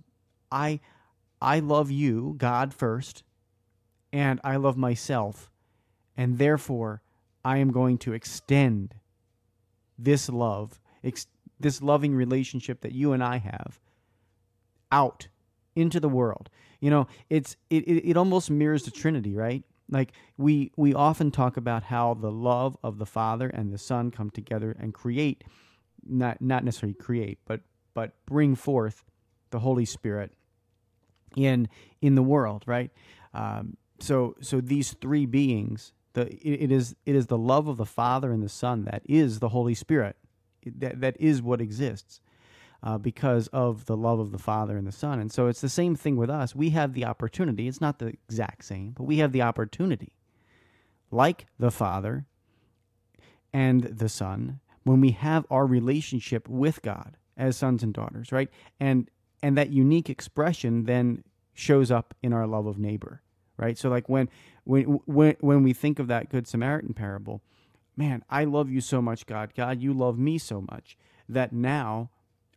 i 0.51 0.79
i 1.41 1.59
love 1.59 1.89
you 1.89 2.35
god 2.37 2.73
first 2.73 3.23
and 4.11 4.39
i 4.43 4.55
love 4.55 4.75
myself 4.75 5.49
and 6.17 6.37
therefore 6.37 7.01
I 7.45 7.57
am 7.57 7.71
going 7.71 7.99
to 7.99 8.13
extend 8.13 8.95
this 9.99 10.29
love, 10.29 10.81
ex- 11.03 11.27
this 11.59 11.79
loving 11.79 12.15
relationship 12.15 12.81
that 12.81 12.91
you 12.91 13.13
and 13.13 13.23
I 13.23 13.37
have 13.37 13.79
out 14.91 15.27
into 15.75 15.99
the 15.99 16.09
world. 16.09 16.49
You 16.79 16.89
know, 16.89 17.07
it's 17.29 17.55
it, 17.69 17.87
it, 17.87 18.09
it 18.09 18.17
almost 18.17 18.49
mirrors 18.49 18.83
the 18.83 18.91
Trinity, 18.91 19.35
right? 19.35 19.63
Like 19.89 20.13
we 20.37 20.71
we 20.75 20.93
often 20.93 21.31
talk 21.31 21.57
about 21.57 21.83
how 21.83 22.13
the 22.15 22.31
love 22.31 22.77
of 22.83 22.97
the 22.97 23.05
Father 23.05 23.47
and 23.47 23.71
the 23.71 23.77
Son 23.77 24.11
come 24.11 24.29
together 24.29 24.75
and 24.79 24.93
create 24.93 25.43
not 26.07 26.41
not 26.41 26.63
necessarily 26.63 26.95
create, 26.95 27.39
but 27.45 27.61
but 27.93 28.13
bring 28.25 28.55
forth 28.55 29.03
the 29.51 29.59
Holy 29.59 29.85
Spirit 29.85 30.33
in 31.35 31.67
in 32.01 32.15
the 32.15 32.23
world, 32.23 32.63
right? 32.65 32.91
Um, 33.33 33.77
so 33.99 34.35
so 34.41 34.59
these 34.61 34.93
three 34.93 35.25
beings 35.25 35.93
the 36.13 36.33
it 36.47 36.71
is 36.71 36.95
it 37.05 37.15
is 37.15 37.27
the 37.27 37.37
love 37.37 37.67
of 37.67 37.77
the 37.77 37.85
Father 37.85 38.31
and 38.31 38.41
the 38.41 38.49
Son 38.49 38.85
that 38.85 39.03
is 39.05 39.39
the 39.39 39.49
Holy 39.49 39.75
Spirit. 39.75 40.15
That 40.65 41.01
that 41.01 41.15
is 41.19 41.41
what 41.41 41.61
exists. 41.61 42.21
Uh, 42.83 42.99
because 42.99 43.47
of 43.47 43.85
the 43.85 43.97
love 43.97 44.19
of 44.19 44.31
the 44.31 44.37
Father 44.37 44.77
and 44.77 44.85
the 44.85 44.91
Son. 44.91 45.19
And 45.19 45.31
so 45.31 45.47
it's 45.47 45.61
the 45.61 45.69
same 45.69 45.95
thing 45.95 46.17
with 46.17 46.29
us. 46.29 46.53
We 46.53 46.69
have 46.71 46.93
the 46.93 47.05
opportunity, 47.05 47.67
it's 47.67 47.81
not 47.81 47.97
the 47.97 48.07
exact 48.29 48.63
same, 48.63 48.91
but 48.91 49.05
we 49.05 49.17
have 49.17 49.31
the 49.31 49.41
opportunity, 49.41 50.13
like 51.09 51.47
the 51.57 51.71
Father 51.71 52.25
and 53.51 53.83
the 53.83 54.09
Son, 54.09 54.59
when 54.83 55.01
we 55.01 55.11
have 55.11 55.47
our 55.49 55.65
relationship 55.65 56.47
with 56.47 56.83
God 56.83 57.17
as 57.35 57.57
sons 57.57 57.81
and 57.81 57.93
daughters, 57.93 58.31
right? 58.31 58.49
And 58.79 59.09
and 59.41 59.57
that 59.57 59.71
unique 59.71 60.09
expression 60.09 60.83
then 60.85 61.23
shows 61.55 61.89
up 61.89 62.13
in 62.21 62.33
our 62.33 62.45
love 62.45 62.67
of 62.67 62.77
neighbor 62.77 63.21
right? 63.57 63.77
So 63.77 63.89
like 63.89 64.09
when 64.09 64.29
when 64.63 64.83
when 65.05 65.35
when 65.39 65.63
we 65.63 65.73
think 65.73 65.99
of 65.99 66.07
that 66.07 66.29
good 66.29 66.47
Samaritan 66.47 66.93
parable, 66.93 67.41
man, 67.95 68.23
I 68.29 68.43
love 68.45 68.69
you 68.69 68.81
so 68.81 69.01
much, 69.01 69.25
God. 69.25 69.53
God, 69.55 69.81
you 69.81 69.93
love 69.93 70.17
me 70.17 70.37
so 70.37 70.61
much 70.61 70.97
that 71.29 71.53
now 71.53 72.09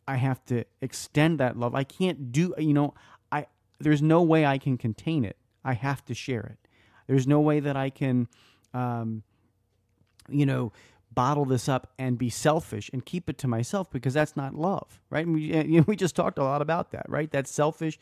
I 0.08 0.16
have 0.16 0.44
to 0.46 0.64
extend 0.80 1.38
that 1.38 1.58
love. 1.58 1.74
I 1.74 1.84
can't 1.84 2.32
do 2.32 2.54
you 2.58 2.74
know, 2.74 2.94
I 3.30 3.46
there's 3.78 4.02
no 4.02 4.22
way 4.22 4.44
I 4.44 4.58
can 4.58 4.76
contain 4.76 5.24
it. 5.24 5.36
I 5.64 5.74
have 5.74 6.04
to 6.06 6.14
share 6.14 6.42
it. 6.42 6.68
There's 7.06 7.26
no 7.26 7.40
way 7.40 7.60
that 7.60 7.76
I 7.76 7.90
can 7.90 8.28
um 8.74 9.22
you 10.30 10.44
know, 10.44 10.72
bottle 11.14 11.44
this 11.46 11.68
up 11.68 11.92
and 11.98 12.18
be 12.18 12.28
selfish 12.28 12.90
and 12.92 13.04
keep 13.04 13.30
it 13.30 13.38
to 13.38 13.48
myself 13.48 13.90
because 13.90 14.12
that's 14.12 14.36
not 14.36 14.54
love, 14.54 15.00
right? 15.08 15.26
we, 15.26 15.40
you 15.66 15.78
know, 15.78 15.84
we 15.86 15.96
just 15.96 16.16
talked 16.16 16.38
a 16.38 16.44
lot 16.44 16.60
about 16.60 16.90
that, 16.90 17.06
right? 17.08 17.30
That 17.30 17.46
selfish 17.46 17.98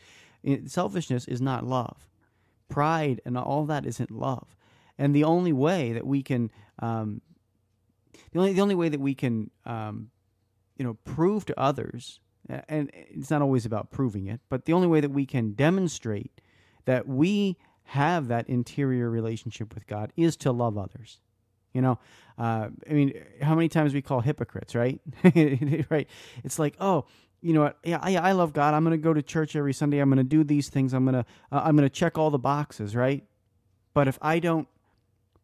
selfishness 0.65 1.27
is 1.27 1.41
not 1.41 1.65
love 1.65 2.07
pride 2.69 3.21
and 3.25 3.37
all 3.37 3.65
that 3.65 3.85
isn't 3.85 4.11
love. 4.11 4.55
And 4.97 5.15
the 5.15 5.23
only 5.23 5.53
way 5.53 5.93
that 5.93 6.05
we 6.05 6.23
can, 6.23 6.51
um, 6.79 7.21
the 8.31 8.39
only 8.39 8.53
the 8.53 8.61
only 8.61 8.75
way 8.75 8.89
that 8.89 8.99
we 8.99 9.13
can, 9.13 9.51
um, 9.65 10.09
you 10.77 10.85
know, 10.85 10.95
prove 11.05 11.45
to 11.45 11.59
others, 11.59 12.19
and 12.47 12.89
it's 12.93 13.29
not 13.29 13.41
always 13.41 13.65
about 13.65 13.91
proving 13.91 14.27
it, 14.27 14.39
but 14.49 14.65
the 14.65 14.73
only 14.73 14.87
way 14.87 15.01
that 15.01 15.11
we 15.11 15.25
can 15.25 15.51
demonstrate 15.51 16.41
that 16.85 17.07
we 17.07 17.57
have 17.83 18.27
that 18.27 18.47
interior 18.49 19.09
relationship 19.09 19.73
with 19.73 19.87
God 19.87 20.11
is 20.15 20.35
to 20.37 20.51
love 20.51 20.77
others. 20.77 21.19
You 21.73 21.81
know, 21.81 21.99
uh, 22.37 22.69
I 22.89 22.93
mean, 22.93 23.13
how 23.41 23.55
many 23.55 23.69
times 23.69 23.93
we 23.93 24.01
call 24.01 24.21
hypocrites, 24.21 24.73
right? 24.73 24.99
right? 25.89 26.07
It's 26.43 26.57
like, 26.57 26.75
oh, 26.79 27.05
you 27.41 27.53
know 27.53 27.61
what? 27.61 27.77
Yeah, 27.83 27.99
I, 28.01 28.15
I 28.17 28.31
love 28.31 28.53
God. 28.53 28.73
I'm 28.73 28.83
going 28.83 28.97
to 28.97 29.03
go 29.03 29.13
to 29.13 29.21
church 29.21 29.55
every 29.55 29.73
Sunday. 29.73 29.99
I'm 29.99 30.09
going 30.09 30.17
to 30.17 30.23
do 30.23 30.43
these 30.43 30.69
things. 30.69 30.93
I'm 30.93 31.05
going 31.05 31.23
to 31.23 31.25
uh, 31.51 31.61
I'm 31.63 31.75
going 31.75 31.87
to 31.87 31.93
check 31.93 32.17
all 32.17 32.29
the 32.29 32.39
boxes, 32.39 32.95
right? 32.95 33.23
But 33.93 34.07
if 34.07 34.17
I 34.21 34.39
don't 34.39 34.67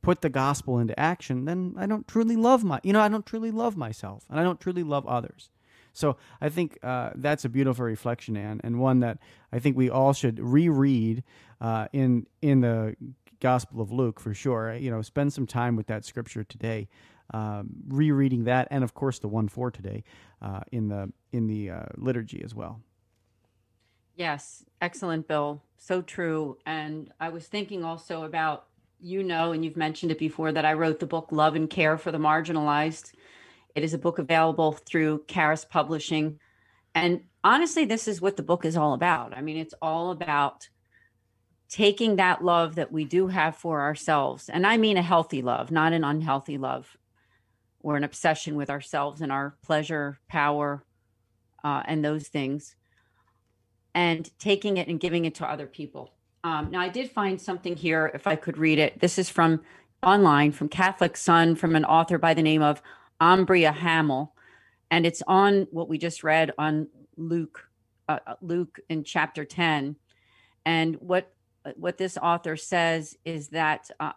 put 0.03 0.21
the 0.21 0.29
gospel 0.29 0.77
into 0.77 0.97
action, 0.99 1.45
then 1.45 1.73
I 1.77 1.87
don't 1.87 2.07
truly 2.07 2.35
love 2.35 2.63
my 2.63 2.79
you 2.83 2.93
know 2.93 3.01
I 3.01 3.09
don't 3.09 3.25
truly 3.25 3.49
love 3.49 3.75
myself, 3.75 4.25
and 4.29 4.39
I 4.39 4.43
don't 4.43 4.61
truly 4.61 4.83
love 4.83 5.07
others. 5.07 5.49
So 5.93 6.17
I 6.41 6.49
think 6.49 6.77
uh, 6.83 7.11
that's 7.15 7.45
a 7.45 7.49
beautiful 7.49 7.85
reflection, 7.85 8.35
Anne, 8.35 8.61
and 8.63 8.79
one 8.79 8.99
that 8.99 9.17
I 9.51 9.59
think 9.59 9.77
we 9.77 9.89
all 9.89 10.13
should 10.13 10.39
reread 10.39 11.23
uh, 11.59 11.87
in 11.91 12.27
in 12.41 12.61
the 12.61 12.95
Gospel 13.39 13.81
of 13.81 13.91
Luke 13.91 14.19
for 14.19 14.33
sure. 14.33 14.73
You 14.75 14.91
know, 14.91 15.01
spend 15.01 15.33
some 15.33 15.47
time 15.47 15.75
with 15.75 15.87
that 15.87 16.05
scripture 16.05 16.43
today 16.43 16.87
um, 17.33 17.69
rereading 17.87 18.43
that, 18.43 18.67
and 18.69 18.83
of 18.83 18.93
course 18.93 19.19
the 19.19 19.27
one 19.27 19.47
for 19.47 19.71
today 19.71 20.03
uh, 20.41 20.61
in 20.71 20.89
the 20.89 21.11
in 21.31 21.47
the 21.47 21.69
uh, 21.69 21.85
liturgy 21.95 22.43
as 22.43 22.53
well. 22.53 22.81
Yes, 24.15 24.63
excellent, 24.79 25.27
Bill. 25.27 25.63
So 25.77 26.01
true. 26.01 26.57
And 26.65 27.11
I 27.19 27.29
was 27.29 27.47
thinking 27.47 27.83
also 27.83 28.23
about 28.23 28.67
you 29.03 29.21
know, 29.21 29.51
and 29.51 29.63
you've 29.65 29.77
mentioned 29.77 30.11
it 30.11 30.17
before 30.17 30.51
that 30.51 30.65
I 30.65 30.73
wrote 30.73 30.99
the 30.99 31.05
book 31.05 31.27
Love 31.31 31.55
and 31.55 31.69
Care 31.69 31.97
for 31.97 32.11
the 32.11 32.17
Marginalized. 32.17 33.11
It 33.75 33.83
is 33.83 33.93
a 33.93 33.97
book 33.97 34.17
available 34.17 34.71
through 34.71 35.25
Charis 35.27 35.65
Publishing. 35.65 36.39
And 36.95 37.23
honestly, 37.43 37.85
this 37.85 38.07
is 38.07 38.21
what 38.21 38.37
the 38.37 38.43
book 38.43 38.63
is 38.63 38.77
all 38.77 38.93
about. 38.93 39.37
I 39.37 39.41
mean, 39.41 39.57
it's 39.57 39.73
all 39.81 40.11
about 40.11 40.69
taking 41.73 42.15
that 42.15 42.43
love 42.43 42.75
that 42.75 42.91
we 42.91 43.03
do 43.03 43.27
have 43.27 43.55
for 43.55 43.81
ourselves, 43.81 44.47
and 44.47 44.65
I 44.65 44.77
mean 44.77 44.95
a 44.95 45.01
healthy 45.01 45.41
love, 45.41 45.71
not 45.71 45.91
an 45.91 46.03
unhealthy 46.03 46.59
love, 46.59 46.95
or 47.79 47.97
an 47.97 48.03
obsession 48.03 48.55
with 48.55 48.69
ourselves 48.69 49.21
and 49.21 49.31
our 49.31 49.57
pleasure, 49.63 50.19
power, 50.29 50.85
uh, 51.63 51.81
and 51.85 52.05
those 52.05 52.27
things, 52.27 52.75
and 53.95 54.29
taking 54.37 54.77
it 54.77 54.87
and 54.87 54.99
giving 54.99 55.25
it 55.25 55.33
to 55.35 55.49
other 55.49 55.65
people. 55.65 56.13
Um, 56.43 56.71
now, 56.71 56.81
I 56.81 56.89
did 56.89 57.09
find 57.09 57.39
something 57.39 57.75
here, 57.75 58.11
if 58.13 58.27
I 58.27 58.35
could 58.35 58.57
read 58.57 58.77
it. 58.77 58.99
This 58.99 59.17
is 59.17 59.29
from 59.29 59.61
online 60.01 60.51
from 60.51 60.67
Catholic 60.67 61.15
Sun 61.15 61.55
from 61.55 61.75
an 61.75 61.85
author 61.85 62.17
by 62.17 62.33
the 62.33 62.41
name 62.41 62.61
of 62.61 62.81
Umbria 63.21 63.71
Hamel, 63.71 64.35
and 64.91 65.05
it's 65.05 65.23
on 65.25 65.67
what 65.71 65.87
we 65.87 65.97
just 65.97 66.23
read 66.23 66.51
on 66.57 66.89
Luke, 67.15 67.69
uh, 68.09 68.19
Luke 68.41 68.79
in 68.89 69.05
chapter 69.05 69.45
10. 69.45 69.95
And 70.65 70.95
what 70.97 71.33
what 71.75 71.97
this 71.97 72.17
author 72.17 72.57
says 72.57 73.17
is 73.23 73.47
that 73.49 73.89
uh, 74.01 74.11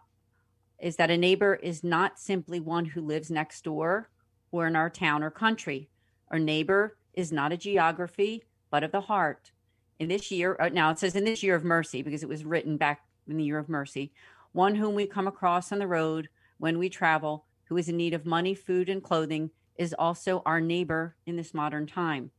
is 0.81 0.97
that 0.97 1.12
a 1.12 1.17
neighbor 1.17 1.55
is 1.55 1.85
not 1.85 2.19
simply 2.19 2.59
one 2.59 2.85
who 2.85 3.01
lives 3.01 3.31
next 3.31 3.62
door 3.62 4.11
or 4.51 4.67
in 4.67 4.75
our 4.75 4.91
town 4.91 5.23
or 5.23 5.31
country. 5.31 5.89
Our 6.33 6.41
neighbor 6.41 6.97
is 7.15 7.31
not 7.31 7.53
a 7.53 7.57
geography, 7.57 8.43
but 8.69 8.83
of 8.83 8.91
the 8.91 9.03
heart. 9.03 9.53
In 9.99 10.09
this 10.09 10.31
year, 10.31 10.57
uh, 10.61 10.69
now 10.69 10.91
it 10.91 10.99
says 10.99 11.17
in 11.17 11.25
this 11.25 11.43
year 11.43 11.55
of 11.55 11.65
mercy 11.65 12.03
because 12.03 12.23
it 12.23 12.29
was 12.29 12.45
written 12.45 12.77
back 12.77 13.03
in 13.27 13.37
the 13.37 13.45
year 13.45 13.59
of 13.59 13.69
mercy, 13.69 14.13
one 14.53 14.75
whom 14.75 14.95
we 14.95 15.07
come 15.07 15.27
across 15.27 15.73
on 15.73 15.79
the 15.79 15.87
road 15.87 16.29
when 16.59 16.79
we 16.79 16.89
travel, 16.89 17.47
who 17.65 17.77
is 17.77 17.89
in 17.89 17.97
need 17.97 18.15
of 18.15 18.27
money, 18.27 18.55
food, 18.55 18.89
and 18.89 19.03
clothing, 19.03 19.51
is 19.77 19.95
also 19.99 20.43
our 20.47 20.61
neighbor 20.61 21.17
in 21.27 21.37
this 21.37 21.55
modern 21.55 21.87
time. 21.87 22.31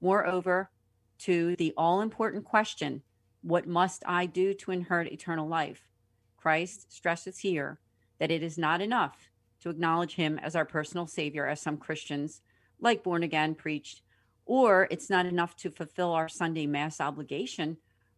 Moreover, 0.00 0.70
to 1.18 1.56
the 1.56 1.74
all 1.76 2.00
important 2.00 2.44
question, 2.44 3.02
what 3.42 3.66
must 3.66 4.02
I 4.06 4.26
do 4.26 4.54
to 4.54 4.70
inherit 4.70 5.12
eternal 5.12 5.46
life? 5.46 5.88
Christ 6.36 6.92
stresses 6.92 7.38
here 7.38 7.78
that 8.18 8.30
it 8.30 8.42
is 8.42 8.56
not 8.56 8.80
enough 8.80 9.30
to 9.62 9.70
acknowledge 9.70 10.14
him 10.14 10.38
as 10.38 10.56
our 10.56 10.64
personal 10.64 11.06
savior, 11.06 11.46
as 11.46 11.60
some 11.60 11.76
Christians, 11.76 12.40
like 12.80 13.02
born 13.02 13.22
again, 13.22 13.54
preached, 13.54 14.02
or 14.50 14.88
it's 14.90 15.08
not 15.08 15.26
enough 15.26 15.54
to 15.54 15.70
fulfill 15.70 16.10
our 16.10 16.28
Sunday 16.28 16.66
Mass 16.66 17.00
obligation 17.00 17.76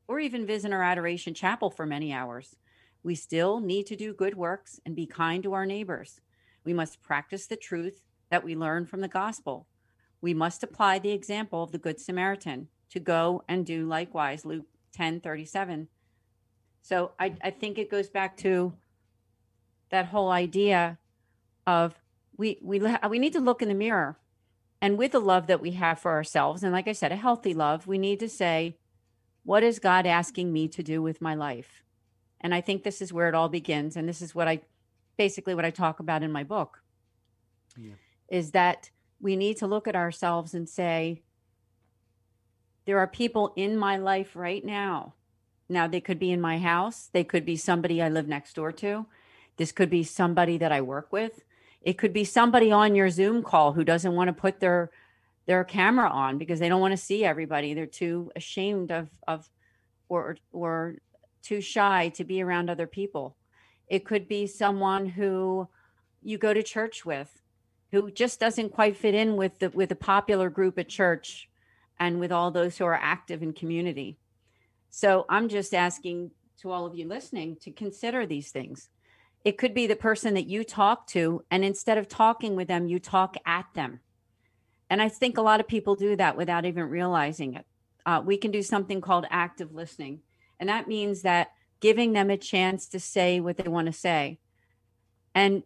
or 0.09 0.19
even 0.19 0.47
visit 0.47 0.73
our 0.73 0.83
adoration 0.83 1.35
chapel 1.35 1.71
for 1.71 1.85
many 1.85 2.11
hours. 2.11 2.57
We 3.03 3.15
still 3.17 3.61
need 3.61 3.85
to 3.89 3.97
do 3.97 4.15
good 4.15 4.35
works 4.35 4.81
and 4.87 4.97
be 4.97 5.05
kind 5.05 5.43
to 5.43 5.53
our 5.53 5.67
neighbors. 5.67 6.23
We 6.65 6.73
must 6.73 7.03
practice 7.03 7.47
the 7.47 7.57
truth 7.57 8.01
that 8.31 8.43
we 8.43 8.57
learn 8.57 8.87
from 8.87 9.03
the 9.03 9.09
gospel. 9.09 9.67
We 10.23 10.33
must 10.33 10.63
apply 10.63 11.01
the 11.01 11.11
example 11.11 11.65
of 11.65 11.71
the 11.71 11.77
Good 11.77 12.01
Samaritan 12.01 12.69
to 12.93 12.99
go 12.99 13.45
and 13.47 13.67
do 13.67 13.87
likewise. 13.87 14.47
Luke 14.47 14.65
10 14.95 15.21
37. 15.21 15.87
So 16.81 17.11
I, 17.21 17.35
I 17.45 17.51
think 17.51 17.77
it 17.77 17.91
goes 17.91 18.09
back 18.09 18.39
to 18.39 18.73
that 19.91 20.07
whole 20.07 20.31
idea 20.31 20.97
of 21.67 21.95
we 22.39 22.59
we 22.63 22.81
we 23.11 23.19
need 23.19 23.35
to 23.35 23.41
look 23.41 23.61
in 23.61 23.69
the 23.69 23.75
mirror 23.75 24.17
and 24.83 24.99
with 24.99 25.13
the 25.13 25.21
love 25.21 25.47
that 25.47 25.63
we 25.63 25.71
have 25.71 25.99
for 25.99 26.11
ourselves 26.11 26.63
and 26.63 26.73
like 26.73 26.89
i 26.89 26.93
said 26.93 27.13
a 27.13 27.17
healthy 27.17 27.55
love 27.55 27.87
we 27.87 27.97
need 27.97 28.21
to 28.21 28.29
say 28.29 28.77
what 29.45 29.63
is 29.63 29.79
god 29.79 30.07
asking 30.07 30.53
me 30.53 30.69
to 30.69 30.83
do 30.83 31.03
with 31.03 31.21
my 31.21 31.35
life? 31.35 31.83
And 32.41 32.55
i 32.55 32.61
think 32.61 32.83
this 32.83 33.01
is 33.01 33.13
where 33.13 33.29
it 33.29 33.35
all 33.35 33.49
begins 33.49 33.97
and 33.97 34.09
this 34.09 34.21
is 34.21 34.35
what 34.35 34.49
i 34.49 34.61
basically 35.17 35.55
what 35.55 35.65
i 35.65 35.71
talk 35.71 36.01
about 36.01 36.23
in 36.23 36.33
my 36.33 36.45
book. 36.45 36.83
Yeah. 37.77 37.95
is 38.29 38.51
that 38.51 38.91
we 39.21 39.37
need 39.37 39.57
to 39.59 39.67
look 39.67 39.89
at 39.89 39.97
ourselves 39.97 40.53
and 40.53 40.69
say 40.69 41.23
there 42.85 42.99
are 42.99 43.07
people 43.07 43.53
in 43.57 43.77
my 43.77 43.97
life 43.97 44.35
right 44.35 44.65
now. 44.65 45.15
Now 45.69 45.87
they 45.87 46.01
could 46.01 46.19
be 46.19 46.33
in 46.33 46.41
my 46.41 46.59
house. 46.59 47.09
They 47.13 47.25
could 47.25 47.47
be 47.47 47.57
somebody 47.57 48.03
i 48.03 48.09
live 48.09 48.29
next 48.29 48.55
door 48.55 48.73
to. 48.73 49.07
This 49.57 49.73
could 49.73 49.89
be 49.89 50.03
somebody 50.03 50.59
that 50.59 50.73
I 50.73 50.81
work 50.81 51.13
with. 51.13 51.45
It 51.83 51.99
could 51.99 52.13
be 52.13 52.25
somebody 52.25 52.71
on 52.71 52.95
your 52.95 53.11
Zoom 53.11 53.43
call 53.43 53.73
who 53.73 53.85
doesn't 53.85 54.15
want 54.15 54.29
to 54.29 54.33
put 54.33 54.61
their 54.61 54.91
their 55.47 55.65
camera 55.65 56.09
on 56.09 56.39
because 56.39 56.61
they 56.61 56.69
don't 56.69 56.81
want 56.81 56.93
to 56.93 56.97
see 56.97 57.25
everybody. 57.25 57.75
They're 57.75 57.87
too 57.87 58.31
ashamed 58.37 58.93
of 58.93 59.09
of 59.27 59.49
or 60.09 60.37
or 60.53 60.97
too 61.43 61.61
shy 61.61 62.11
to 62.11 62.25
be 62.25 62.43
around 62.43 62.71
other 62.71 62.87
people. 62.87 63.37
It 63.89 64.05
could 64.05 64.29
be 64.29 64.47
someone 64.47 65.07
who 65.07 65.69
you 66.23 66.39
go 66.39 66.55
to 66.55 66.63
church 66.63 67.05
with 67.05 67.43
who 67.91 68.11
just 68.11 68.41
doesn't 68.41 68.73
quite 68.73 68.97
fit 68.97 69.15
in 69.15 69.37
with 69.37 69.59
the 69.59 69.71
with 69.71 69.91
a 69.93 69.97
popular 69.97 70.49
group 70.49 70.79
at 70.79 70.89
church 70.89 71.49
and 71.99 72.19
with 72.19 72.33
all 72.33 72.51
those 72.51 72.79
who 72.79 72.85
are 72.85 72.95
active 72.95 73.43
in 73.43 73.53
community. 73.53 74.19
So 74.91 75.27
I'm 75.29 75.49
just 75.49 75.75
asking 75.75 76.31
to 76.61 76.71
all 76.71 76.87
of 76.87 76.95
you 76.95 77.07
listening 77.07 77.57
to 77.63 77.71
consider 77.71 78.25
these 78.27 78.51
things. 78.51 78.89
It 79.45 79.59
could 79.59 79.75
be 79.75 79.87
the 79.87 79.97
person 79.97 80.35
that 80.35 80.47
you 80.47 80.63
talk 80.63 81.07
to, 81.09 81.45
and 81.51 81.65
instead 81.65 81.99
of 81.99 82.09
talking 82.09 82.55
with 82.55 82.69
them, 82.69 82.87
you 82.87 82.99
talk 82.99 83.37
at 83.45 83.67
them. 83.75 84.01
And 84.89 85.03
I 85.03 85.09
think 85.09 85.37
a 85.37 85.43
lot 85.43 85.59
of 85.59 85.67
people 85.67 85.95
do 85.95 86.17
that 86.17 86.37
without 86.37 86.65
even 86.65 86.85
realizing 86.85 87.55
it. 87.55 87.67
Uh, 88.05 88.23
we 88.25 88.37
can 88.37 88.51
do 88.51 88.63
something 88.63 89.01
called 89.01 89.27
active 89.31 89.75
listening. 89.75 90.21
And 90.61 90.69
that 90.69 90.87
means 90.87 91.23
that 91.23 91.53
giving 91.81 92.13
them 92.13 92.31
a 92.31 92.37
chance 92.37 92.87
to 92.89 93.01
say 93.01 93.41
what 93.41 93.57
they 93.57 93.69
want 93.69 93.87
to 93.87 93.93
say. 93.93 94.39
And 95.35 95.63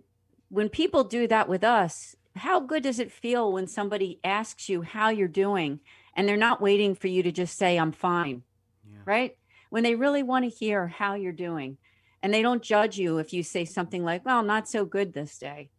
when 0.49 0.69
people 0.69 1.05
do 1.05 1.27
that 1.27 1.49
with 1.49 1.65
us, 1.65 2.15
how 2.37 2.61
good 2.61 2.83
does 2.83 2.99
it 2.99 3.12
feel 3.12 3.53
when 3.53 3.67
somebody 3.67 4.21
asks 4.23 4.69
you 4.69 4.83
how 4.83 5.09
you're 5.09 5.29
doing 5.29 5.81
and 6.15 6.29
they're 6.29 6.37
not 6.37 6.61
waiting 6.61 6.95
for 6.95 7.09
you 7.09 7.23
to 7.23 7.33
just 7.33 7.59
say, 7.59 7.77
I'm 7.77 7.93
fine, 7.93 8.43
yeah. 8.89 8.99
right? 9.05 9.37
When 9.71 9.83
they 9.83 9.95
really 9.95 10.23
want 10.23 10.45
to 10.45 10.57
hear 10.57 10.87
how 10.87 11.15
you're 11.15 11.33
doing 11.33 11.79
and 12.27 12.35
they 12.35 12.43
don't 12.43 12.61
judge 12.61 12.99
you 12.99 13.19
if 13.19 13.33
you 13.33 13.45
say 13.45 13.65
something 13.65 14.03
like 14.03 14.27
well 14.27 14.43
not 14.43 14.69
so 14.69 14.85
good 14.85 15.12
this 15.12 15.39
day. 15.39 15.71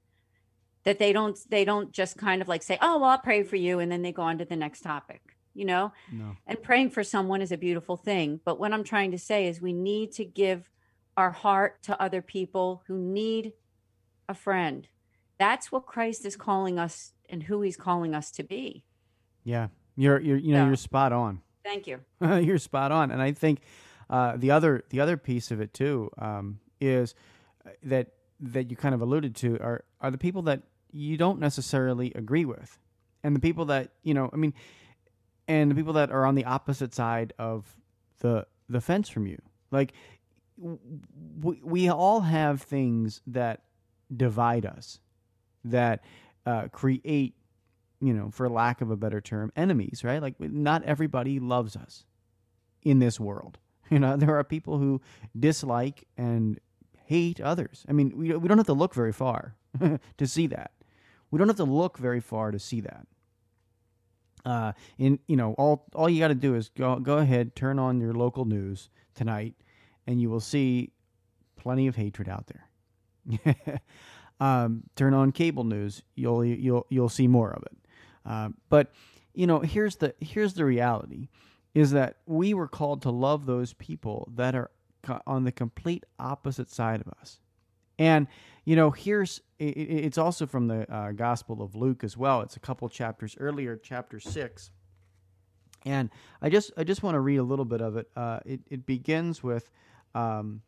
That 0.85 0.97
they 0.97 1.11
don't 1.11 1.37
they 1.49 1.65
don't 1.65 1.91
just 1.91 2.17
kind 2.17 2.41
of 2.41 2.47
like 2.47 2.63
say 2.63 2.77
oh 2.81 2.99
well 2.99 3.09
i'll 3.09 3.17
pray 3.17 3.43
for 3.43 3.57
you 3.57 3.79
and 3.79 3.91
then 3.91 4.01
they 4.01 4.13
go 4.13 4.21
on 4.21 4.37
to 4.37 4.45
the 4.45 4.55
next 4.55 4.79
topic 4.79 5.21
you 5.53 5.65
know? 5.65 5.91
No. 6.09 6.37
and 6.45 6.61
praying 6.61 6.91
for 6.91 7.03
someone 7.03 7.41
is 7.41 7.51
a 7.51 7.57
beautiful 7.57 7.97
thing 7.97 8.39
but 8.45 8.61
what 8.61 8.71
i'm 8.71 8.85
trying 8.85 9.11
to 9.11 9.17
say 9.17 9.47
is 9.47 9.59
we 9.59 9.73
need 9.73 10.13
to 10.13 10.23
give 10.23 10.69
our 11.17 11.31
heart 11.31 11.83
to 11.83 12.01
other 12.01 12.21
people 12.21 12.83
who 12.87 12.97
need 12.97 13.51
a 14.29 14.33
friend. 14.33 14.87
That's 15.37 15.69
what 15.69 15.85
christ 15.85 16.25
is 16.25 16.37
calling 16.37 16.79
us 16.79 17.11
and 17.27 17.43
who 17.43 17.61
he's 17.61 17.75
calling 17.75 18.15
us 18.15 18.31
to 18.31 18.43
be. 18.43 18.85
Yeah. 19.43 19.67
You're 19.97 20.21
you're 20.21 20.37
you 20.37 20.53
know 20.53 20.59
yeah. 20.59 20.67
you're 20.67 20.77
spot 20.77 21.11
on. 21.11 21.41
Thank 21.65 21.87
you. 21.87 21.99
You're 22.21 22.59
spot 22.59 22.93
on 22.93 23.11
and 23.11 23.21
i 23.21 23.33
think 23.33 23.59
uh, 24.09 24.37
the 24.37 24.51
other 24.51 24.83
the 24.89 24.99
other 24.99 25.17
piece 25.17 25.51
of 25.51 25.59
it 25.59 25.73
too 25.73 26.09
um, 26.17 26.59
is 26.79 27.15
uh, 27.65 27.71
that 27.83 28.07
that 28.39 28.69
you 28.69 28.77
kind 28.77 28.95
of 28.95 29.01
alluded 29.01 29.35
to 29.35 29.59
are 29.59 29.83
are 30.01 30.11
the 30.11 30.17
people 30.17 30.43
that 30.43 30.61
you 30.91 31.17
don't 31.17 31.39
necessarily 31.39 32.13
agree 32.13 32.45
with, 32.45 32.79
and 33.23 33.35
the 33.35 33.39
people 33.39 33.65
that 33.65 33.91
you 34.03 34.13
know. 34.13 34.29
I 34.31 34.37
mean, 34.37 34.53
and 35.47 35.69
the 35.69 35.75
people 35.75 35.93
that 35.93 36.11
are 36.11 36.25
on 36.25 36.35
the 36.35 36.45
opposite 36.45 36.93
side 36.93 37.33
of 37.37 37.65
the 38.19 38.47
the 38.69 38.81
fence 38.81 39.09
from 39.09 39.27
you. 39.27 39.41
Like 39.71 39.93
we 40.57 41.59
we 41.61 41.89
all 41.89 42.21
have 42.21 42.61
things 42.61 43.21
that 43.27 43.63
divide 44.15 44.65
us, 44.65 44.99
that 45.65 46.03
uh, 46.45 46.69
create, 46.71 47.35
you 47.99 48.13
know, 48.13 48.29
for 48.31 48.47
lack 48.47 48.79
of 48.79 48.89
a 48.89 48.95
better 48.95 49.19
term, 49.19 49.51
enemies. 49.57 50.01
Right? 50.05 50.21
Like 50.21 50.39
not 50.39 50.83
everybody 50.83 51.39
loves 51.39 51.75
us 51.75 52.05
in 52.83 52.99
this 52.99 53.19
world 53.19 53.57
You 53.91 53.99
know, 53.99 54.17
there 54.17 54.35
are 54.37 54.43
people 54.43 54.77
who 54.79 55.01
dislike 55.39 56.07
and 56.17 56.59
hate 57.05 57.39
others. 57.39 57.85
I 57.87 57.93
mean, 57.93 58.11
we, 58.17 58.35
we 58.35 58.47
don't 58.47 58.57
have 58.57 58.67
to 58.67 58.73
look 58.73 58.93
very 58.93 59.13
far 59.13 59.55
to 60.17 60.27
see 60.27 60.47
that. 60.47 60.71
We 61.31 61.39
don't 61.39 61.47
have 61.47 61.57
to 61.57 61.63
look 61.63 61.97
very 61.97 62.19
far 62.19 62.51
to 62.51 62.59
see 62.59 62.81
that. 62.81 63.07
Uh, 64.45 64.71
in 64.97 65.19
you 65.27 65.35
know, 65.35 65.53
all 65.53 65.85
all 65.93 66.09
you 66.09 66.19
got 66.19 66.29
to 66.29 66.35
do 66.35 66.55
is 66.55 66.69
go 66.69 66.97
go 66.99 67.17
ahead, 67.17 67.55
turn 67.55 67.79
on 67.79 67.99
your 67.99 68.13
local 68.13 68.45
news 68.45 68.89
tonight, 69.13 69.55
and 70.05 70.21
you 70.21 70.29
will 70.29 70.39
see 70.39 70.91
plenty 71.57 71.87
of 71.87 71.97
hatred 71.97 72.29
out 72.29 72.47
there. 72.47 73.81
um, 74.39 74.83
turn 74.95 75.13
on 75.13 75.33
cable 75.33 75.65
news, 75.65 76.01
you'll 76.15 76.45
you'll 76.45 76.85
you'll 76.89 77.09
see 77.09 77.27
more 77.27 77.51
of 77.51 77.63
it. 77.63 77.77
Uh, 78.25 78.49
but 78.69 78.93
you 79.33 79.47
know, 79.47 79.59
here's 79.59 79.97
the 79.97 80.13
here's 80.21 80.53
the 80.53 80.63
reality 80.63 81.27
is 81.77 81.91
that 81.91 82.17
we 82.25 82.55
were 82.55 82.67
called 82.67 83.03
to 83.03 83.11
love 83.11 83.45
those 83.45 83.71
people 83.73 84.27
that 84.33 84.55
are 84.55 84.71
on 85.27 85.43
the 85.43 85.51
complete 85.51 86.03
opposite 86.17 86.71
side 86.71 87.01
of 87.01 87.07
us. 87.21 87.39
And, 87.99 88.25
you 88.65 88.75
know, 88.75 88.89
here's 88.89 89.41
it's 89.59 90.17
also 90.17 90.47
from 90.47 90.67
the 90.67 90.91
uh, 90.91 91.11
Gospel 91.11 91.61
of 91.61 91.75
Luke 91.75 92.03
as 92.03 92.17
well. 92.17 92.41
It's 92.41 92.55
a 92.55 92.59
couple 92.59 92.89
chapters 92.89 93.35
earlier, 93.39 93.79
chapter 93.81 94.19
6. 94.19 94.71
And 95.85 96.09
I 96.41 96.49
just 96.49 96.71
I 96.77 96.83
just 96.83 97.03
want 97.03 97.13
to 97.13 97.19
read 97.19 97.37
a 97.37 97.43
little 97.43 97.63
bit 97.63 97.81
of 97.81 97.95
it. 97.95 98.09
Uh, 98.15 98.39
it, 98.43 98.61
it 98.71 98.85
begins 98.87 99.43
with 99.43 99.69
um, 100.15 100.63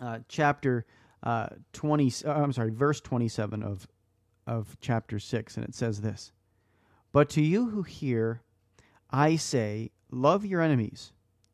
uh, 0.00 0.18
chapter 0.26 0.86
uh, 1.22 1.50
20, 1.72 2.12
uh, 2.26 2.32
I'm 2.32 2.52
sorry, 2.52 2.70
verse 2.70 3.00
27 3.00 3.62
of, 3.62 3.86
of 4.44 4.76
chapter 4.80 5.20
6. 5.20 5.56
And 5.56 5.64
it 5.64 5.76
says 5.76 6.00
this 6.00 6.32
But 7.12 7.28
to 7.30 7.42
you 7.42 7.70
who 7.70 7.82
hear, 7.82 8.42
I 9.10 9.36
say, 9.36 9.90
love 10.10 10.44
your 10.44 10.60
enemies, 10.60 11.12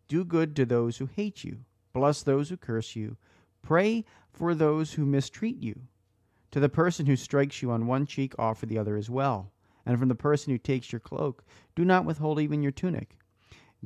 do 0.08 0.24
good 0.24 0.56
to 0.56 0.66
those 0.66 0.98
who 0.98 1.06
hate 1.06 1.44
you, 1.44 1.58
bless 1.92 2.22
those 2.22 2.48
who 2.48 2.56
curse 2.56 2.96
you, 2.96 3.16
pray 3.62 4.04
for 4.32 4.54
those 4.54 4.94
who 4.94 5.06
mistreat 5.06 5.62
you. 5.62 5.82
To 6.50 6.60
the 6.60 6.68
person 6.68 7.06
who 7.06 7.16
strikes 7.16 7.62
you 7.62 7.70
on 7.70 7.86
one 7.86 8.06
cheek, 8.06 8.34
offer 8.38 8.66
the 8.66 8.78
other 8.78 8.96
as 8.96 9.10
well. 9.10 9.52
And 9.86 9.98
from 9.98 10.08
the 10.08 10.14
person 10.14 10.52
who 10.52 10.58
takes 10.58 10.92
your 10.92 11.00
cloak, 11.00 11.44
do 11.74 11.84
not 11.84 12.04
withhold 12.04 12.40
even 12.40 12.62
your 12.62 12.72
tunic. 12.72 13.18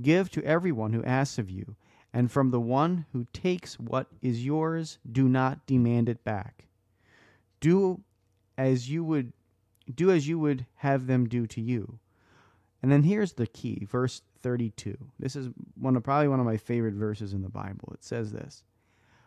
Give 0.00 0.30
to 0.30 0.44
everyone 0.44 0.92
who 0.92 1.02
asks 1.04 1.38
of 1.38 1.50
you, 1.50 1.76
and 2.12 2.30
from 2.30 2.50
the 2.50 2.60
one 2.60 3.06
who 3.12 3.26
takes 3.32 3.78
what 3.78 4.08
is 4.22 4.44
yours, 4.44 4.98
do 5.10 5.28
not 5.28 5.66
demand 5.66 6.08
it 6.08 6.24
back. 6.24 6.66
Do 7.60 8.02
as 8.56 8.90
you 8.90 9.04
would 9.04 9.32
do 9.94 10.10
as 10.10 10.28
you 10.28 10.38
would 10.38 10.66
have 10.76 11.06
them 11.06 11.28
do 11.28 11.46
to 11.46 11.60
you. 11.60 11.98
And 12.82 12.92
then 12.92 13.02
here's 13.02 13.32
the 13.32 13.46
key, 13.46 13.86
verse 13.88 14.22
32. 14.40 14.96
This 15.18 15.34
is 15.34 15.48
one 15.74 15.96
of 15.96 16.04
probably 16.04 16.28
one 16.28 16.40
of 16.40 16.46
my 16.46 16.56
favorite 16.56 16.94
verses 16.94 17.32
in 17.32 17.42
the 17.42 17.48
Bible. 17.48 17.90
It 17.92 18.04
says 18.04 18.32
this: 18.32 18.62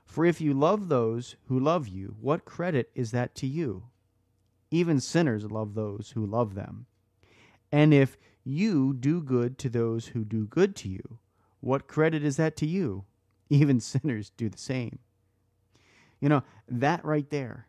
"For 0.06 0.26
if 0.26 0.40
you 0.40 0.54
love 0.54 0.88
those 0.88 1.36
who 1.48 1.60
love 1.60 1.88
you, 1.88 2.16
what 2.20 2.46
credit 2.46 2.90
is 2.96 3.12
that 3.12 3.36
to 3.36 3.48
you? 3.48 3.84
Even 4.70 5.02
sinners 5.02 5.52
love 5.52 5.74
those 5.74 6.12
who 6.16 6.26
love 6.26 6.56
them. 6.56 6.86
And 7.72 7.94
if 7.94 8.18
you 8.44 8.94
do 8.94 9.22
good 9.22 9.58
to 9.60 9.70
those 9.70 10.08
who 10.08 10.24
do 10.24 10.46
good 10.46 10.76
to 10.78 10.90
you, 10.90 11.20
what 11.60 11.88
credit 11.88 12.24
is 12.24 12.38
that 12.38 12.56
to 12.58 12.66
you? 12.66 13.06
Even 13.50 13.80
sinners 13.82 14.30
do 14.30 14.50
the 14.50 14.58
same." 14.58 15.00
You 16.22 16.30
know, 16.30 16.44
that 16.70 17.04
right 17.04 17.30
there 17.30 17.68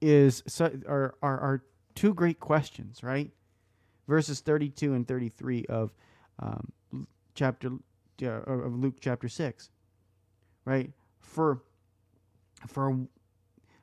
is 0.00 0.42
are, 0.60 1.14
are, 1.22 1.40
are 1.40 1.64
two 1.94 2.12
great 2.12 2.40
questions, 2.40 3.02
right? 3.02 3.30
Verses 4.06 4.40
32 4.40 4.92
and 4.94 5.08
33 5.08 5.66
of 5.68 5.94
um, 6.38 6.72
chapter 7.34 7.70
uh, 8.22 8.26
of 8.26 8.78
Luke 8.78 8.96
chapter 9.00 9.28
6, 9.28 9.70
right? 10.64 10.90
For 11.20 11.62
for 12.66 13.06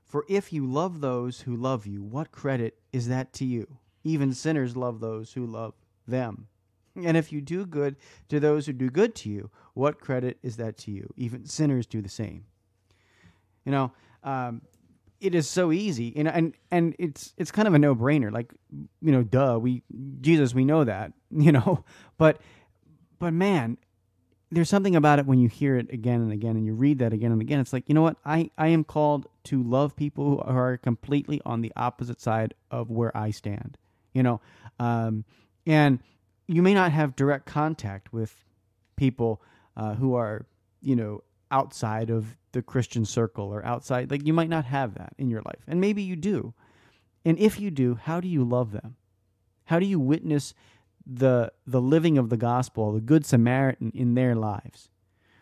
for 0.06 0.26
if 0.28 0.52
you 0.52 0.66
love 0.66 1.02
those 1.02 1.42
who 1.42 1.56
love 1.56 1.88
you, 1.88 2.04
what 2.04 2.32
credit 2.32 2.78
is 2.92 3.08
that 3.08 3.34
to 3.34 3.46
you? 3.46 3.78
Even 4.04 4.34
sinners 4.34 4.76
love 4.76 5.00
those 5.00 5.34
who 5.34 5.46
love 5.46 5.74
them. 6.08 6.48
And 6.96 7.16
if 7.16 7.32
you 7.32 7.40
do 7.40 7.66
good 7.66 7.96
to 8.28 8.40
those 8.40 8.66
who 8.66 8.74
do 8.74 8.90
good 8.90 9.16
to 9.16 9.30
you, 9.30 9.50
what 9.74 10.02
credit 10.02 10.38
is 10.44 10.58
that 10.58 10.78
to 10.80 10.92
you? 10.92 11.14
Even 11.16 11.46
sinners 11.46 11.86
do 11.86 12.02
the 12.02 12.10
same. 12.10 12.44
You 13.64 13.72
know, 13.72 13.92
um, 14.24 14.62
it 15.22 15.36
is 15.36 15.48
so 15.48 15.72
easy, 15.72 16.12
and 16.18 16.28
and 16.28 16.54
and 16.72 16.96
it's 16.98 17.34
it's 17.38 17.52
kind 17.52 17.68
of 17.68 17.76
a 17.76 17.80
no 17.80 17.96
brainer. 17.96 18.32
Like, 18.32 18.52
you 19.02 19.12
know, 19.12 19.24
duh, 19.24 19.60
we 19.62 19.84
Jesus, 20.20 20.54
we 20.54 20.66
know 20.66 20.84
that, 20.84 21.14
you 21.32 21.52
know, 21.52 21.86
but 22.18 22.42
but 23.20 23.32
man, 23.32 23.78
there's 24.52 24.70
something 24.70 24.96
about 24.96 25.20
it 25.20 25.28
when 25.28 25.40
you 25.40 25.48
hear 25.48 25.78
it 25.78 25.94
again 25.94 26.22
and 26.22 26.32
again, 26.32 26.58
and 26.58 26.66
you 26.66 26.74
read 26.74 27.00
that 27.00 27.14
again 27.14 27.32
and 27.32 27.40
again. 27.40 27.60
It's 27.60 27.72
like, 27.72 27.88
you 27.88 27.94
know 27.94 28.02
what? 28.02 28.18
I 28.26 28.50
I 28.58 28.70
am 28.70 28.84
called 28.84 29.28
to 29.46 29.62
love 29.62 29.96
people 29.96 30.26
who 30.26 30.40
are 30.40 30.78
completely 30.78 31.40
on 31.46 31.62
the 31.62 31.72
opposite 31.76 32.20
side 32.20 32.56
of 32.72 32.90
where 32.90 33.16
I 33.16 33.30
stand. 33.30 33.78
You 34.14 34.24
know, 34.24 34.42
um, 34.80 35.24
and 35.68 36.00
you 36.48 36.64
may 36.64 36.74
not 36.74 36.92
have 36.92 37.16
direct 37.16 37.46
contact 37.46 38.12
with 38.12 38.44
people 38.98 39.42
uh, 39.78 39.94
who 39.94 40.16
are, 40.16 40.46
you 40.82 40.96
know, 40.96 41.24
outside 41.52 42.10
of 42.10 42.36
the 42.52 42.62
Christian 42.62 43.06
circle 43.06 43.54
or 43.54 43.66
outside. 43.66 44.12
Like 44.12 44.26
you 44.26 44.34
might 44.34 44.50
not 44.50 44.66
have 44.66 44.96
that 44.96 45.14
in 45.18 45.30
your 45.30 45.42
life, 45.42 45.64
and 45.68 45.80
maybe 45.82 46.02
you 46.02 46.16
do. 46.16 46.54
And 47.24 47.38
if 47.38 47.60
you 47.60 47.72
do, 47.72 47.96
how 47.96 48.20
do 48.20 48.28
you 48.28 48.44
love 48.44 48.72
them? 48.72 48.96
How 49.66 49.80
do 49.80 49.86
you 49.86 50.00
witness 50.00 50.54
the 51.06 51.52
the 51.66 51.82
living 51.82 52.18
of 52.18 52.30
the 52.30 52.38
gospel, 52.38 52.94
the 52.94 53.02
good 53.02 53.26
Samaritan 53.26 53.92
in 53.96 54.16
their 54.16 54.36
lives? 54.36 54.90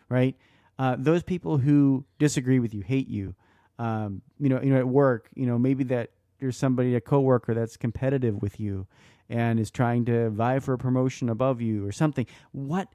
Right? 0.08 0.36
Uh, 0.78 0.96
those 0.98 1.22
people 1.22 1.58
who 1.58 2.04
disagree 2.18 2.58
with 2.58 2.72
you, 2.72 2.80
hate 2.80 3.08
you, 3.08 3.34
um, 3.78 4.22
you 4.38 4.48
know, 4.48 4.60
you 4.62 4.72
know, 4.72 4.78
at 4.78 4.88
work, 4.88 5.28
you 5.34 5.46
know, 5.46 5.58
maybe 5.58 5.84
that 5.84 6.10
there's 6.38 6.56
somebody, 6.56 6.94
a 6.94 7.00
coworker 7.00 7.54
that's 7.54 7.76
competitive 7.76 8.40
with 8.40 8.58
you 8.58 8.86
and 9.28 9.60
is 9.60 9.70
trying 9.70 10.04
to 10.06 10.30
vie 10.30 10.58
for 10.58 10.74
a 10.74 10.78
promotion 10.78 11.28
above 11.28 11.60
you 11.60 11.86
or 11.86 11.92
something. 11.92 12.26
What 12.52 12.88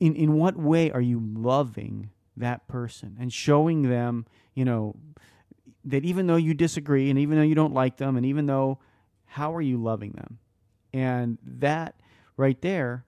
in 0.00 0.14
in 0.14 0.34
what 0.34 0.56
way 0.56 0.90
are 0.90 1.00
you 1.00 1.20
loving 1.20 2.10
that 2.38 2.66
person 2.68 3.16
and 3.20 3.32
showing 3.32 3.82
them, 3.82 4.26
you 4.54 4.64
know, 4.64 4.96
that 5.84 6.04
even 6.04 6.26
though 6.26 6.36
you 6.36 6.54
disagree 6.54 7.10
and 7.10 7.18
even 7.18 7.36
though 7.36 7.44
you 7.44 7.54
don't 7.54 7.74
like 7.74 7.96
them 7.96 8.16
and 8.16 8.26
even 8.26 8.46
though 8.46 8.78
how 9.24 9.54
are 9.54 9.60
you 9.60 9.76
loving 9.82 10.12
them? 10.12 10.38
And 10.92 11.38
that 11.44 11.94
right 12.36 12.60
there, 12.62 13.04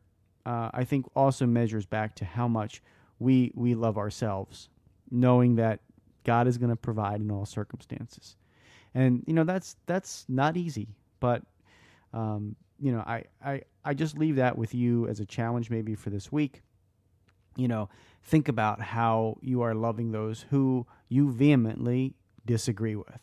uh, 0.47 0.71
I 0.73 0.85
think 0.85 1.07
also 1.15 1.47
measures 1.47 1.87
back 1.87 2.15
to 2.17 2.25
how 2.25 2.47
much 2.49 2.83
we 3.19 3.53
we 3.55 3.75
love 3.75 3.99
ourselves, 3.99 4.69
knowing 5.11 5.57
that 5.57 5.81
God 6.25 6.47
is 6.47 6.59
going 6.59 6.71
to 6.71 6.77
provide 6.77 7.21
in 7.21 7.31
all 7.31 7.47
circumstances. 7.47 8.37
And 8.95 9.23
you 9.27 9.35
know 9.35 9.45
that's 9.45 9.77
that's 9.87 10.25
not 10.29 10.57
easy, 10.57 10.89
but 11.21 11.43
um, 12.13 12.57
you 12.81 12.93
know 12.93 13.01
I, 13.01 13.25
I 13.45 13.63
I 13.85 13.95
just 13.95 14.19
leave 14.19 14.37
that 14.37 14.57
with 14.59 14.75
you 14.75 15.07
as 15.09 15.21
a 15.21 15.27
challenge 15.27 15.71
maybe 15.71 15.95
for 15.95 16.11
this 16.11 16.31
week. 16.33 16.63
You 17.57 17.69
know, 17.69 17.89
think 18.23 18.49
about 18.49 18.81
how 18.81 19.39
you 19.41 19.63
are 19.63 19.75
loving 19.75 20.13
those 20.13 20.47
who 20.51 20.87
you 21.09 21.31
vehemently 21.33 22.15
disagree 22.45 22.97
with. 22.97 23.19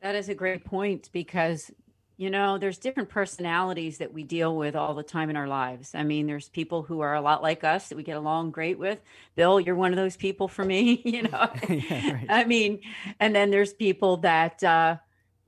That 0.00 0.14
is 0.14 0.28
a 0.28 0.34
great 0.34 0.64
point 0.64 1.10
because 1.12 1.70
you 2.16 2.30
know 2.30 2.58
there's 2.58 2.78
different 2.78 3.08
personalities 3.08 3.98
that 3.98 4.12
we 4.12 4.22
deal 4.22 4.56
with 4.56 4.76
all 4.76 4.94
the 4.94 5.02
time 5.02 5.30
in 5.30 5.36
our 5.36 5.48
lives 5.48 5.94
i 5.94 6.02
mean 6.02 6.26
there's 6.26 6.48
people 6.50 6.82
who 6.82 7.00
are 7.00 7.14
a 7.14 7.20
lot 7.20 7.42
like 7.42 7.64
us 7.64 7.88
that 7.88 7.96
we 7.96 8.02
get 8.02 8.16
along 8.16 8.50
great 8.50 8.78
with 8.78 9.00
bill 9.34 9.58
you're 9.58 9.74
one 9.74 9.92
of 9.92 9.96
those 9.96 10.16
people 10.16 10.46
for 10.46 10.64
me 10.64 11.00
you 11.04 11.22
know 11.22 11.50
yeah, 11.68 12.12
right. 12.12 12.26
i 12.28 12.44
mean 12.44 12.78
and 13.18 13.34
then 13.34 13.50
there's 13.50 13.72
people 13.72 14.18
that 14.18 14.62
uh 14.62 14.96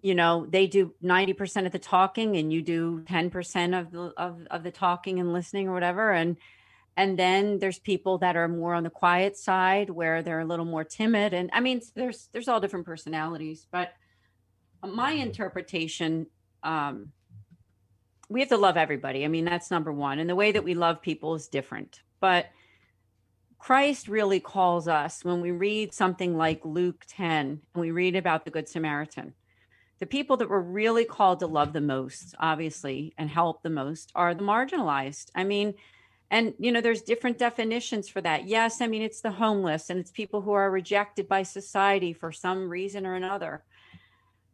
you 0.02 0.14
know 0.14 0.46
they 0.50 0.66
do 0.66 0.92
90% 1.02 1.64
of 1.64 1.72
the 1.72 1.78
talking 1.78 2.36
and 2.36 2.52
you 2.52 2.60
do 2.60 3.02
10% 3.08 3.80
of 3.80 3.90
the 3.90 4.12
of, 4.18 4.46
of 4.50 4.62
the 4.62 4.70
talking 4.70 5.18
and 5.18 5.32
listening 5.32 5.68
or 5.68 5.72
whatever 5.72 6.12
and 6.12 6.36
and 6.96 7.18
then 7.18 7.58
there's 7.58 7.78
people 7.78 8.18
that 8.18 8.36
are 8.36 8.48
more 8.48 8.74
on 8.74 8.84
the 8.84 8.90
quiet 8.90 9.36
side 9.36 9.90
where 9.90 10.22
they're 10.22 10.40
a 10.40 10.44
little 10.44 10.64
more 10.64 10.84
timid 10.84 11.34
and 11.34 11.50
i 11.52 11.60
mean 11.60 11.80
there's 11.94 12.28
there's 12.32 12.48
all 12.48 12.60
different 12.60 12.86
personalities 12.86 13.66
but 13.70 13.92
my 14.86 15.12
interpretation 15.12 16.26
um 16.62 17.08
we 18.30 18.40
have 18.40 18.48
to 18.48 18.56
love 18.56 18.78
everybody. 18.78 19.22
I 19.22 19.28
mean 19.28 19.44
that's 19.44 19.70
number 19.70 19.92
one 19.92 20.18
and 20.18 20.28
the 20.28 20.34
way 20.34 20.52
that 20.52 20.64
we 20.64 20.74
love 20.74 21.02
people 21.02 21.34
is 21.34 21.48
different 21.48 22.00
but 22.20 22.46
christ 23.58 24.08
really 24.08 24.40
calls 24.40 24.88
us 24.88 25.24
when 25.24 25.40
we 25.40 25.50
read 25.50 25.92
something 25.92 26.36
like 26.36 26.64
luke 26.64 27.04
10 27.08 27.60
and 27.74 27.80
we 27.80 27.90
read 27.90 28.16
about 28.16 28.44
the 28.44 28.50
good 28.50 28.68
samaritan 28.68 29.34
the 30.00 30.06
people 30.06 30.36
that 30.36 30.48
were 30.48 30.60
really 30.60 31.04
called 31.04 31.40
to 31.40 31.46
love 31.46 31.72
the 31.72 31.80
most 31.80 32.34
obviously 32.38 33.14
and 33.16 33.30
help 33.30 33.62
the 33.62 33.70
most 33.70 34.10
are 34.14 34.34
the 34.34 34.42
marginalized. 34.42 35.30
I 35.34 35.44
mean 35.44 35.74
and 36.34 36.52
you 36.58 36.72
know 36.72 36.80
there's 36.80 37.02
different 37.02 37.38
definitions 37.38 38.08
for 38.08 38.20
that. 38.20 38.46
Yes 38.46 38.80
i 38.80 38.86
mean 38.86 39.02
it's 39.02 39.20
the 39.20 39.30
homeless 39.30 39.88
and 39.88 40.00
it's 40.00 40.10
people 40.10 40.40
who 40.42 40.52
are 40.52 40.70
rejected 40.70 41.28
by 41.28 41.44
society 41.44 42.12
for 42.12 42.32
some 42.32 42.68
reason 42.68 43.06
or 43.06 43.14
another 43.14 43.64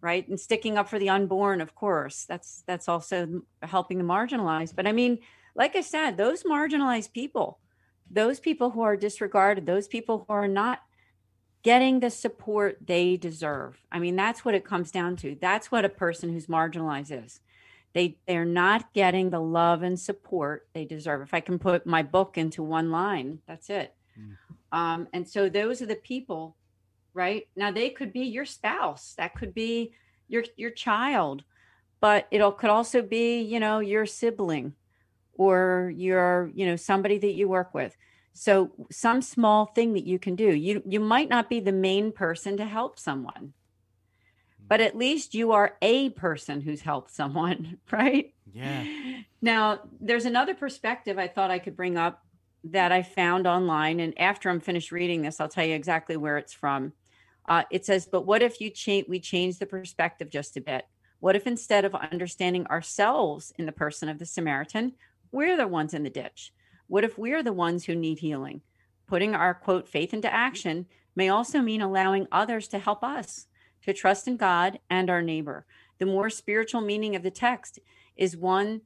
right? 0.03 0.27
And 0.29 0.40
sticking 0.40 0.79
up 0.79 0.88
for 0.88 0.99
the 0.99 1.11
unborn 1.11 1.61
of 1.61 1.75
course. 1.75 2.25
That's 2.27 2.62
that's 2.66 2.88
also 2.88 3.43
helping 3.62 3.99
the 3.99 4.05
marginalized 4.05 4.77
but 4.77 4.87
i 4.87 4.93
mean 4.93 5.19
like 5.55 5.75
i 5.75 5.81
said 5.81 6.16
those 6.16 6.43
marginalized 6.43 7.12
people 7.12 7.59
those 8.11 8.40
people 8.40 8.71
who 8.71 8.83
are 8.83 8.97
disregarded 8.97 9.66
those 9.66 9.88
people 9.88 10.25
who 10.27 10.35
are 10.35 10.49
not 10.49 10.81
getting 11.62 12.01
the 12.01 12.11
support 12.11 12.79
they 12.87 13.16
deserve. 13.16 13.79
I 13.93 13.99
mean 13.99 14.16
that's 14.16 14.45
what 14.45 14.55
it 14.55 14.64
comes 14.64 14.91
down 14.91 15.16
to. 15.16 15.37
That's 15.41 15.70
what 15.72 15.85
a 15.85 15.91
person 16.05 16.31
who's 16.31 16.47
marginalized 16.47 17.24
is 17.24 17.41
they 17.93 18.18
they're 18.26 18.45
not 18.45 18.93
getting 18.95 19.30
the 19.30 19.41
love 19.41 19.82
and 19.82 19.99
support 19.99 20.68
they 20.74 20.84
deserve. 20.84 21.22
If 21.22 21.34
i 21.34 21.41
can 21.41 21.59
put 21.59 21.86
my 21.86 22.03
book 22.03 22.38
into 22.38 22.62
one 22.62 22.91
line 22.91 23.38
that's 23.47 23.70
it. 23.70 23.95
Mm. 24.18 24.36
um, 24.72 25.09
and 25.12 25.28
so 25.28 25.49
those 25.49 25.80
are 25.82 25.86
the 25.86 25.97
people 25.97 26.57
right? 27.14 27.47
Now 27.57 27.70
they 27.70 27.91
could 27.91 28.12
be 28.12 28.20
your 28.20 28.45
spouse. 28.45 29.14
That 29.18 29.34
could 29.34 29.55
be 29.55 29.93
your 30.28 30.45
your 30.57 30.70
child. 30.70 31.45
But 32.01 32.26
it 32.30 32.41
could 32.59 32.70
also 32.70 33.03
be 33.03 33.41
you 33.41 33.61
know 33.61 33.80
your 33.80 34.07
sibling 34.07 34.74
or 35.34 35.93
your 35.97 36.51
you 36.55 36.66
know 36.66 36.76
somebody 36.76 37.18
that 37.18 37.34
you 37.34 37.49
work 37.49 37.74
with. 37.74 37.97
So 38.32 38.70
some 38.91 39.22
small 39.22 39.66
thing 39.66 39.95
that 39.95 40.07
you 40.07 40.18
can 40.18 40.36
do. 40.36 40.55
You 40.55 40.82
you 40.86 41.01
might 41.01 41.28
not 41.28 41.49
be 41.49 41.61
the 41.61 41.72
main 41.72 42.12
person 42.12 42.57
to 42.57 42.64
help 42.64 42.99
someone 42.99 43.53
but 44.71 44.81
at 44.81 44.97
least 44.97 45.35
you 45.35 45.51
are 45.51 45.77
a 45.83 46.11
person 46.11 46.61
who's 46.61 46.81
helped 46.81 47.11
someone, 47.11 47.79
right? 47.91 48.33
Yeah. 48.53 48.87
Now, 49.43 49.81
there's 50.01 50.27
another 50.27 50.55
perspective 50.55 51.18
I 51.18 51.27
thought 51.27 51.51
I 51.51 51.59
could 51.59 51.77
bring 51.77 51.99
up 51.99 52.25
that 52.62 52.93
I 52.93 53.03
found 53.03 53.49
online. 53.49 53.99
And 53.99 54.16
after 54.16 54.49
I'm 54.49 54.61
finished 54.61 54.93
reading 54.93 55.23
this, 55.23 55.41
I'll 55.41 55.49
tell 55.49 55.64
you 55.64 55.75
exactly 55.75 56.16
where 56.16 56.39
it's 56.39 56.53
from. 56.53 56.93
Uh, 57.49 57.64
it 57.73 57.85
says, 57.85 58.07
But 58.11 58.27
what 58.27 58.43
if 58.43 58.61
you 58.61 58.71
change, 58.71 59.09
we 59.09 59.18
change 59.18 59.59
the 59.59 59.66
perspective 59.66 60.31
just 60.31 60.57
a 60.57 60.61
bit? 60.61 60.87
What 61.18 61.35
if 61.35 61.49
instead 61.49 61.85
of 61.85 61.97
understanding 61.97 62.64
ourselves 62.68 63.53
in 63.59 63.66
the 63.66 63.73
person 63.73 64.09
of 64.09 64.21
the 64.21 64.27
Samaritan, 64.27 64.93
we're 65.33 65.57
the 65.57 65.66
ones 65.66 65.95
in 65.95 66.05
the 66.05 66.11
ditch? 66.11 66.53
What 66.87 67.03
if 67.03 67.18
we're 67.18 67.43
the 67.43 67.53
ones 67.53 67.87
who 67.87 67.97
need 67.97 68.21
healing? 68.21 68.61
Putting 69.09 69.35
our 69.35 69.53
quote 69.53 69.89
faith 69.89 70.14
into 70.14 70.33
action 70.33 70.87
may 71.16 71.29
also 71.29 71.61
mean 71.61 71.81
allowing 71.81 72.29
others 72.31 72.68
to 72.68 72.79
help 72.79 73.03
us 73.03 73.49
to 73.83 73.93
trust 73.93 74.28
in 74.28 74.37
God 74.37 74.78
and 74.89 75.11
our 75.11 75.22
neighbor. 75.22 75.66
The 75.99 76.07
more 76.07 76.31
spiritual 76.31 76.81
meaning 76.81 77.14
of 77.14 77.22
the 77.22 77.31
text 77.31 77.78
is 78.16 78.37
one 78.37 78.83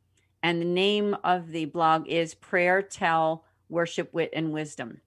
And 0.44 0.62
the 0.62 0.66
name 0.66 1.16
of 1.24 1.52
the 1.52 1.66
blog 1.66 2.08
is 2.08 2.34
Prayer, 2.34 2.82
Tell, 2.82 3.46
Worship, 3.70 4.14
Wit, 4.14 4.32
and 4.34 4.52
Wisdom. 4.52 5.02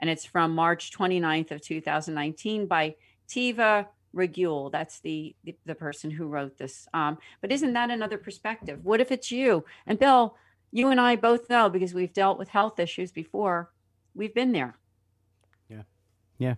And 0.00 0.10
it's 0.10 0.24
from 0.24 0.54
March 0.54 0.90
29th 0.90 1.52
of 1.52 1.60
2019 1.60 2.66
by 2.66 2.96
Teva 3.28 3.86
Regule. 4.12 4.70
That's 4.70 5.00
the, 5.00 5.34
the, 5.44 5.56
the 5.64 5.74
person 5.74 6.10
who 6.10 6.26
wrote 6.26 6.58
this. 6.58 6.86
Um, 6.92 7.18
but 7.40 7.52
isn't 7.52 7.72
that 7.72 7.90
another 7.90 8.18
perspective? 8.18 8.84
What 8.84 9.00
if 9.00 9.10
it's 9.10 9.30
you? 9.30 9.64
And 9.86 9.98
Bill, 9.98 10.36
you 10.70 10.88
and 10.88 11.00
I 11.00 11.16
both 11.16 11.48
know 11.48 11.68
because 11.68 11.94
we've 11.94 12.12
dealt 12.12 12.38
with 12.38 12.48
health 12.48 12.78
issues 12.78 13.12
before. 13.12 13.70
We've 14.14 14.34
been 14.34 14.52
there. 14.52 14.76
Yeah. 15.68 15.82
Yeah. 16.38 16.54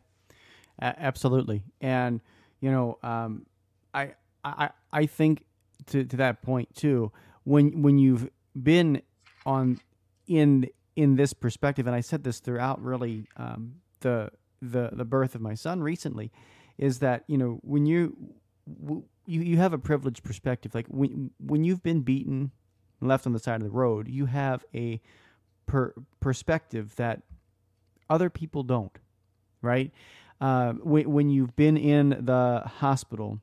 Absolutely. 0.80 1.62
And 1.80 2.20
you 2.60 2.70
know, 2.70 2.98
um, 3.02 3.46
I 3.92 4.12
I 4.42 4.70
I 4.92 5.06
think 5.06 5.44
to 5.86 6.04
to 6.04 6.16
that 6.16 6.42
point 6.42 6.74
too. 6.74 7.12
When 7.44 7.82
when 7.82 7.98
you've 7.98 8.28
been 8.60 9.02
on 9.44 9.80
in 10.26 10.68
in 10.96 11.16
this 11.16 11.32
perspective, 11.32 11.86
and 11.86 11.94
I 11.94 12.00
said 12.00 12.24
this 12.24 12.40
throughout 12.40 12.82
really 12.82 13.26
um, 13.36 13.76
the 14.00 14.30
the 14.62 14.90
the 14.92 15.04
birth 15.04 15.34
of 15.34 15.40
my 15.40 15.54
son 15.54 15.82
recently, 15.82 16.32
is 16.78 16.98
that 16.98 17.24
you 17.26 17.38
know 17.38 17.60
when 17.62 17.86
you 17.86 18.34
you 19.26 19.42
you 19.42 19.56
have 19.56 19.72
a 19.72 19.78
privileged 19.78 20.22
perspective. 20.22 20.74
Like 20.74 20.86
when 20.88 21.30
when 21.38 21.64
you've 21.64 21.82
been 21.82 22.00
beaten, 22.00 22.50
and 23.00 23.08
left 23.08 23.26
on 23.26 23.32
the 23.32 23.38
side 23.38 23.56
of 23.56 23.62
the 23.62 23.70
road, 23.70 24.08
you 24.08 24.26
have 24.26 24.64
a 24.74 25.00
per, 25.66 25.94
perspective 26.20 26.94
that 26.96 27.22
other 28.10 28.30
people 28.30 28.62
don't. 28.62 28.96
Right? 29.62 29.92
Uh, 30.40 30.72
when 30.74 31.10
when 31.10 31.30
you've 31.30 31.56
been 31.56 31.76
in 31.76 32.10
the 32.10 32.62
hospital 32.66 33.40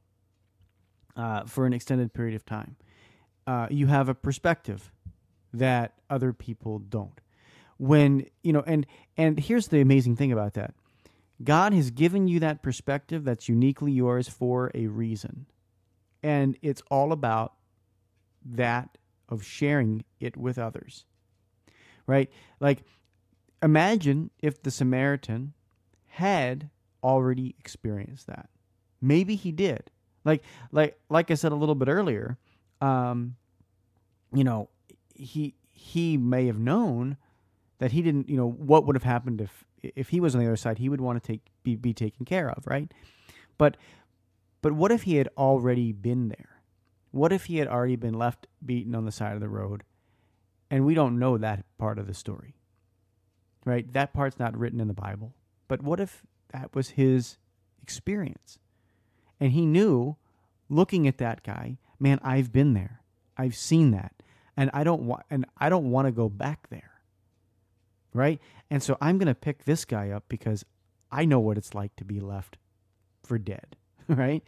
uh, 1.15 1.45
for 1.45 1.65
an 1.65 1.73
extended 1.73 2.13
period 2.13 2.35
of 2.35 2.45
time, 2.45 2.75
uh, 3.47 3.67
you 3.69 3.87
have 3.87 4.09
a 4.09 4.15
perspective 4.15 4.91
that 5.53 5.93
other 6.09 6.33
people 6.33 6.79
don't. 6.79 7.19
When 7.77 8.27
you 8.43 8.53
know, 8.53 8.63
and 8.67 8.85
and 9.17 9.39
here's 9.39 9.67
the 9.69 9.81
amazing 9.81 10.15
thing 10.15 10.31
about 10.31 10.53
that 10.53 10.75
God 11.43 11.73
has 11.73 11.91
given 11.91 12.27
you 12.27 12.39
that 12.39 12.61
perspective 12.61 13.23
that's 13.23 13.49
uniquely 13.49 13.91
yours 13.91 14.27
for 14.27 14.71
a 14.73 14.87
reason. 14.87 15.47
And 16.23 16.57
it's 16.61 16.83
all 16.91 17.11
about 17.11 17.53
that 18.45 18.97
of 19.29 19.43
sharing 19.43 20.03
it 20.19 20.37
with 20.37 20.57
others. 20.57 21.05
Right? 22.05 22.29
Like, 22.59 22.83
imagine 23.63 24.31
if 24.39 24.61
the 24.61 24.71
Samaritan 24.71 25.53
had 26.07 26.69
already 27.03 27.55
experienced 27.59 28.27
that. 28.27 28.49
Maybe 29.01 29.35
he 29.35 29.51
did. 29.51 29.89
Like, 30.23 30.43
like, 30.71 30.99
like 31.09 31.31
I 31.31 31.35
said 31.35 31.51
a 31.51 31.55
little 31.55 31.75
bit 31.75 31.87
earlier, 31.87 32.37
um, 32.81 33.35
you 34.33 34.43
know, 34.43 34.69
he 35.15 35.55
he 35.69 36.17
may 36.17 36.45
have 36.45 36.59
known 36.59 37.17
that 37.79 37.91
he 37.91 38.01
didn't, 38.01 38.29
you 38.29 38.37
know, 38.37 38.49
what 38.49 38.85
would 38.85 38.95
have 38.95 39.03
happened 39.03 39.41
if 39.41 39.65
if 39.83 40.09
he 40.09 40.19
was 40.19 40.35
on 40.35 40.41
the 40.41 40.47
other 40.47 40.55
side, 40.55 40.77
he 40.77 40.89
would 40.89 41.01
want 41.01 41.21
to 41.21 41.27
take 41.27 41.41
be, 41.63 41.75
be 41.75 41.93
taken 41.93 42.25
care 42.25 42.49
of, 42.49 42.65
right? 42.67 42.91
But 43.57 43.77
but 44.61 44.73
what 44.73 44.91
if 44.91 45.03
he 45.03 45.15
had 45.15 45.29
already 45.37 45.91
been 45.91 46.29
there? 46.29 46.61
What 47.11 47.33
if 47.33 47.45
he 47.45 47.57
had 47.57 47.67
already 47.67 47.95
been 47.95 48.13
left 48.13 48.47
beaten 48.63 48.95
on 48.95 49.05
the 49.05 49.11
side 49.11 49.33
of 49.33 49.41
the 49.41 49.49
road? 49.49 49.83
And 50.69 50.85
we 50.85 50.93
don't 50.93 51.19
know 51.19 51.37
that 51.37 51.65
part 51.77 51.99
of 51.99 52.07
the 52.07 52.13
story. 52.13 52.55
Right? 53.65 53.91
That 53.93 54.13
part's 54.13 54.39
not 54.39 54.57
written 54.57 54.79
in 54.79 54.87
the 54.87 54.93
Bible. 54.93 55.33
But 55.67 55.83
what 55.83 55.99
if 55.99 56.23
that 56.53 56.73
was 56.73 56.91
his 56.91 57.37
experience? 57.81 58.59
And 59.39 59.51
he 59.51 59.65
knew 59.65 60.15
looking 60.69 61.07
at 61.07 61.17
that 61.17 61.43
guy, 61.43 61.77
man, 61.99 62.19
I've 62.23 62.51
been 62.51 62.73
there. 62.73 63.01
I've 63.37 63.55
seen 63.55 63.91
that. 63.91 64.13
And 64.55 64.69
I 64.73 64.83
don't 64.83 65.03
want 65.03 65.23
and 65.29 65.45
I 65.57 65.69
don't 65.69 65.91
want 65.91 66.07
to 66.07 66.11
go 66.11 66.29
back 66.29 66.69
there 66.69 66.90
right? 68.13 68.39
And 68.69 68.81
so 68.81 68.97
I'm 69.01 69.17
going 69.17 69.27
to 69.27 69.35
pick 69.35 69.65
this 69.65 69.85
guy 69.85 70.09
up 70.09 70.25
because 70.27 70.65
I 71.11 71.25
know 71.25 71.39
what 71.39 71.57
it's 71.57 71.73
like 71.73 71.95
to 71.97 72.05
be 72.05 72.19
left 72.19 72.57
for 73.23 73.37
dead, 73.37 73.75
right? 74.07 74.43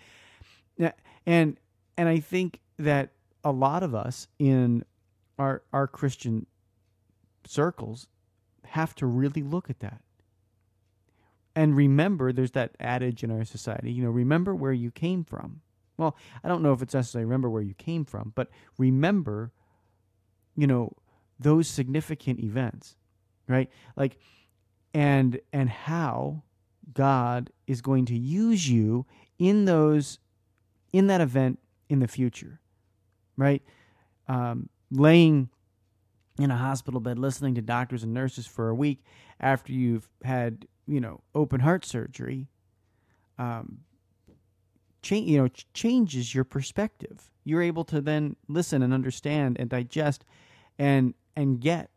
And 1.25 1.57
and 1.97 2.09
I 2.09 2.19
think 2.19 2.59
that 2.79 3.11
a 3.43 3.51
lot 3.51 3.83
of 3.83 3.93
us 3.93 4.27
in 4.39 4.83
our 5.37 5.61
our 5.71 5.87
Christian 5.87 6.45
circles 7.45 8.07
have 8.65 8.95
to 8.95 9.05
really 9.05 9.43
look 9.43 9.69
at 9.69 9.79
that. 9.79 10.01
And 11.55 11.75
remember 11.75 12.33
there's 12.33 12.51
that 12.51 12.71
adage 12.79 13.23
in 13.23 13.31
our 13.31 13.45
society, 13.45 13.91
you 13.91 14.03
know, 14.03 14.09
remember 14.09 14.55
where 14.55 14.73
you 14.73 14.89
came 14.89 15.23
from. 15.23 15.61
Well, 15.97 16.17
I 16.43 16.47
don't 16.47 16.63
know 16.63 16.73
if 16.73 16.81
it's 16.81 16.95
necessarily 16.95 17.25
remember 17.25 17.49
where 17.49 17.61
you 17.61 17.75
came 17.75 18.03
from, 18.03 18.33
but 18.35 18.49
remember 18.77 19.51
you 20.55 20.67
know 20.67 20.93
those 21.39 21.67
significant 21.67 22.39
events 22.39 22.95
right? 23.47 23.69
Like, 23.95 24.17
and 24.93 25.39
and 25.51 25.69
how 25.69 26.43
God 26.93 27.49
is 27.67 27.81
going 27.81 28.05
to 28.05 28.17
use 28.17 28.69
you 28.69 29.05
in 29.39 29.65
those 29.65 30.19
in 30.91 31.07
that 31.07 31.21
event 31.21 31.59
in 31.89 31.99
the 31.99 32.07
future, 32.07 32.59
right? 33.37 33.63
Um, 34.27 34.69
laying 34.91 35.49
in 36.39 36.51
a 36.51 36.57
hospital 36.57 36.99
bed, 36.99 37.19
listening 37.19 37.55
to 37.55 37.61
doctors 37.61 38.03
and 38.03 38.13
nurses 38.13 38.47
for 38.47 38.69
a 38.69 38.75
week 38.75 39.03
after 39.39 39.71
you've 39.71 40.09
had 40.23 40.67
you 40.87 40.99
know 40.99 41.21
open 41.33 41.61
heart 41.61 41.85
surgery, 41.85 42.47
um, 43.37 43.79
change 45.01 45.29
you 45.29 45.37
know 45.37 45.47
ch- 45.47 45.67
changes 45.73 46.33
your 46.33 46.43
perspective. 46.43 47.31
You're 47.43 47.61
able 47.61 47.83
to 47.85 47.99
then 47.99 48.35
listen 48.47 48.81
and 48.81 48.93
understand 48.93 49.57
and 49.59 49.69
digest 49.69 50.23
and 50.79 51.13
and 51.35 51.59
get 51.59 51.89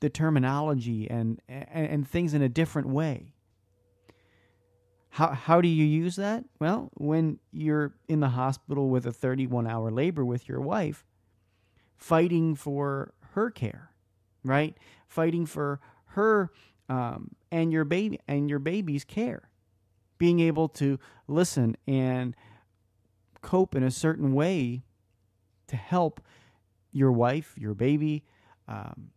the 0.00 0.08
terminology 0.08 1.08
and, 1.08 1.40
and, 1.48 1.88
and 1.88 2.08
things 2.08 2.34
in 2.34 2.42
a 2.42 2.48
different 2.48 2.88
way. 2.88 3.34
How, 5.10 5.28
how 5.28 5.60
do 5.60 5.68
you 5.68 5.84
use 5.84 6.16
that? 6.16 6.44
Well, 6.58 6.90
when 6.94 7.38
you're 7.52 7.92
in 8.08 8.20
the 8.20 8.28
hospital 8.28 8.88
with 8.88 9.06
a 9.06 9.12
31 9.12 9.66
hour 9.66 9.90
labor 9.90 10.24
with 10.24 10.48
your 10.48 10.60
wife, 10.60 11.04
fighting 11.96 12.54
for 12.54 13.12
her 13.32 13.50
care, 13.50 13.90
right? 14.44 14.76
Fighting 15.08 15.46
for 15.46 15.80
her 16.06 16.50
um, 16.88 17.32
and 17.50 17.72
your 17.72 17.84
baby 17.84 18.20
and 18.26 18.48
your 18.48 18.58
baby's 18.58 19.04
care. 19.04 19.50
Being 20.18 20.40
able 20.40 20.68
to 20.68 20.98
listen 21.26 21.76
and 21.86 22.36
cope 23.42 23.74
in 23.74 23.82
a 23.82 23.90
certain 23.90 24.32
way 24.32 24.82
to 25.66 25.76
help 25.76 26.20
your 26.92 27.12
wife, 27.12 27.54
your 27.56 27.74
baby, 27.74 28.24
um, 28.68 29.10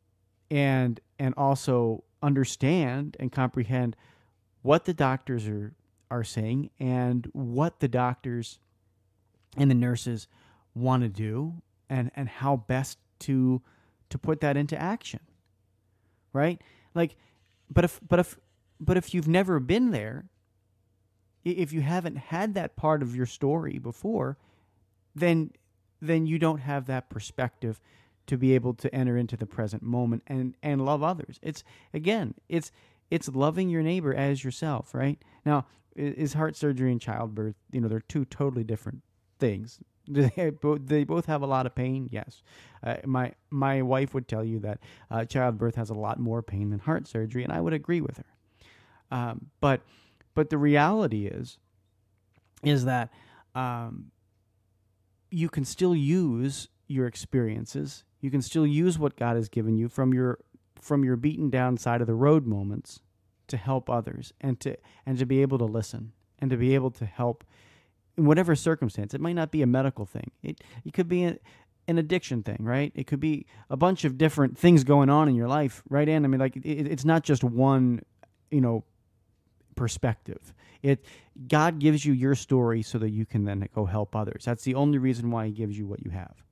and 0.53 0.99
and 1.17 1.33
also 1.35 2.03
understand 2.21 3.17
and 3.19 3.31
comprehend 3.31 3.95
what 4.61 4.85
the 4.85 4.93
doctors 4.93 5.47
are 5.47 5.73
are 6.11 6.23
saying 6.23 6.69
and 6.79 7.27
what 7.33 7.79
the 7.79 7.87
doctors 7.87 8.59
and 9.57 9.71
the 9.71 9.75
nurses 9.75 10.27
want 10.75 11.01
to 11.01 11.09
do 11.09 11.55
and 11.89 12.11
and 12.15 12.29
how 12.29 12.55
best 12.55 12.99
to 13.19 13.61
to 14.09 14.19
put 14.19 14.41
that 14.41 14.55
into 14.55 14.79
action 14.79 15.19
right? 16.33 16.61
Like 16.93 17.15
but 17.71 17.83
if 17.85 17.99
but 18.07 18.19
if 18.19 18.37
but 18.79 18.95
if 18.95 19.13
you've 19.13 19.27
never 19.27 19.59
been 19.59 19.89
there 19.91 20.25
if 21.43 21.73
you 21.73 21.81
haven't 21.81 22.17
had 22.17 22.53
that 22.53 22.75
part 22.75 23.01
of 23.01 23.15
your 23.15 23.25
story 23.25 23.79
before 23.79 24.37
then 25.15 25.51
then 25.99 26.27
you 26.27 26.37
don't 26.37 26.59
have 26.59 26.85
that 26.85 27.09
perspective 27.09 27.81
to 28.27 28.37
be 28.37 28.55
able 28.55 28.73
to 28.75 28.93
enter 28.93 29.17
into 29.17 29.35
the 29.35 29.45
present 29.45 29.83
moment 29.83 30.23
and 30.27 30.55
and 30.63 30.85
love 30.85 31.03
others. 31.03 31.39
It's 31.41 31.63
again, 31.93 32.35
it's 32.49 32.71
it's 33.11 33.29
loving 33.29 33.69
your 33.69 33.83
neighbor 33.83 34.13
as 34.13 34.43
yourself, 34.43 34.93
right? 34.93 35.19
Now, 35.45 35.65
is 35.95 36.33
heart 36.33 36.55
surgery 36.55 36.91
and 36.91 36.99
childbirth, 36.99 37.55
you 37.71 37.79
know, 37.79 37.87
they're 37.87 37.99
two 37.99 38.25
totally 38.25 38.63
different 38.63 39.01
things. 39.39 39.79
They 40.05 40.49
both, 40.49 40.81
they 40.87 41.05
both 41.05 41.27
have 41.27 41.43
a 41.43 41.45
lot 41.45 41.65
of 41.65 41.75
pain. 41.75 42.09
Yes, 42.11 42.43
uh, 42.83 42.97
my 43.05 43.31
my 43.49 43.81
wife 43.81 44.13
would 44.13 44.27
tell 44.27 44.43
you 44.43 44.59
that 44.59 44.81
uh, 45.09 45.23
childbirth 45.23 45.75
has 45.75 45.89
a 45.89 45.93
lot 45.93 46.19
more 46.19 46.43
pain 46.43 46.71
than 46.71 46.79
heart 46.79 47.07
surgery, 47.07 47.41
and 47.41 47.53
I 47.53 47.61
would 47.61 47.71
agree 47.71 48.01
with 48.01 48.17
her. 48.17 48.25
Um, 49.11 49.45
but 49.61 49.79
but 50.33 50.49
the 50.49 50.57
reality 50.57 51.27
is 51.27 51.57
is 52.63 52.83
that 52.83 53.13
um, 53.55 54.11
you 55.31 55.47
can 55.47 55.63
still 55.63 55.95
use 55.95 56.67
your 56.93 57.07
experiences 57.07 58.03
you 58.23 58.31
can 58.31 58.41
still 58.41 58.65
use 58.65 58.97
what 58.97 59.17
God 59.17 59.35
has 59.35 59.49
given 59.49 59.75
you 59.77 59.89
from 59.89 60.13
your 60.13 60.39
from 60.79 61.03
your 61.03 61.17
beaten 61.17 61.49
down 61.49 61.77
side 61.77 61.99
of 61.99 62.07
the 62.07 62.15
road 62.15 62.45
moments 62.45 63.01
to 63.47 63.57
help 63.57 63.89
others 63.89 64.31
and 64.39 64.59
to 64.61 64.77
and 65.05 65.19
to 65.19 65.25
be 65.25 65.41
able 65.41 65.57
to 65.57 65.65
listen 65.65 66.13
and 66.39 66.49
to 66.49 66.55
be 66.55 66.73
able 66.73 66.89
to 66.91 67.05
help 67.05 67.43
in 68.17 68.25
whatever 68.25 68.55
circumstance. 68.55 69.13
It 69.13 69.19
might 69.19 69.33
not 69.33 69.51
be 69.51 69.61
a 69.61 69.67
medical 69.67 70.05
thing. 70.05 70.31
It 70.41 70.63
it 70.85 70.93
could 70.93 71.09
be 71.09 71.25
a, 71.25 71.37
an 71.89 71.97
addiction 71.97 72.43
thing, 72.43 72.59
right? 72.61 72.93
It 72.95 73.07
could 73.07 73.19
be 73.19 73.45
a 73.69 73.75
bunch 73.75 74.05
of 74.05 74.17
different 74.17 74.57
things 74.57 74.85
going 74.85 75.09
on 75.09 75.27
in 75.27 75.35
your 75.35 75.49
life, 75.49 75.83
right? 75.89 76.07
And 76.07 76.25
I 76.25 76.29
mean, 76.29 76.39
like 76.39 76.55
it, 76.55 76.87
it's 76.87 77.03
not 77.03 77.23
just 77.23 77.43
one, 77.43 78.03
you 78.51 78.61
know, 78.61 78.85
perspective. 79.75 80.53
It 80.81 81.05
God 81.49 81.79
gives 81.79 82.05
you 82.05 82.13
your 82.13 82.35
story 82.35 82.83
so 82.83 82.97
that 82.99 83.09
you 83.09 83.25
can 83.25 83.43
then 83.43 83.67
go 83.75 83.83
help 83.83 84.15
others. 84.15 84.45
That's 84.45 84.63
the 84.63 84.75
only 84.75 84.97
reason 84.97 85.29
why 85.29 85.47
He 85.47 85.51
gives 85.51 85.77
you 85.77 85.85
what 85.85 86.05
you 86.05 86.11
have. 86.11 86.42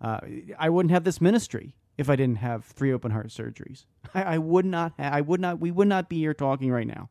Uh, 0.00 0.20
I 0.58 0.68
wouldn't 0.68 0.92
have 0.92 1.04
this 1.04 1.20
ministry 1.20 1.74
if 1.98 2.10
I 2.10 2.16
didn't 2.16 2.38
have 2.38 2.64
three 2.64 2.92
open 2.92 3.10
heart 3.10 3.28
surgeries. 3.28 3.84
I, 4.14 4.22
I 4.22 4.38
would 4.38 4.64
not. 4.64 4.92
Ha- 4.98 5.10
I 5.12 5.20
would 5.20 5.40
not. 5.40 5.60
We 5.60 5.70
would 5.70 5.88
not 5.88 6.08
be 6.08 6.18
here 6.18 6.34
talking 6.34 6.70
right 6.70 6.86
now 6.86 7.08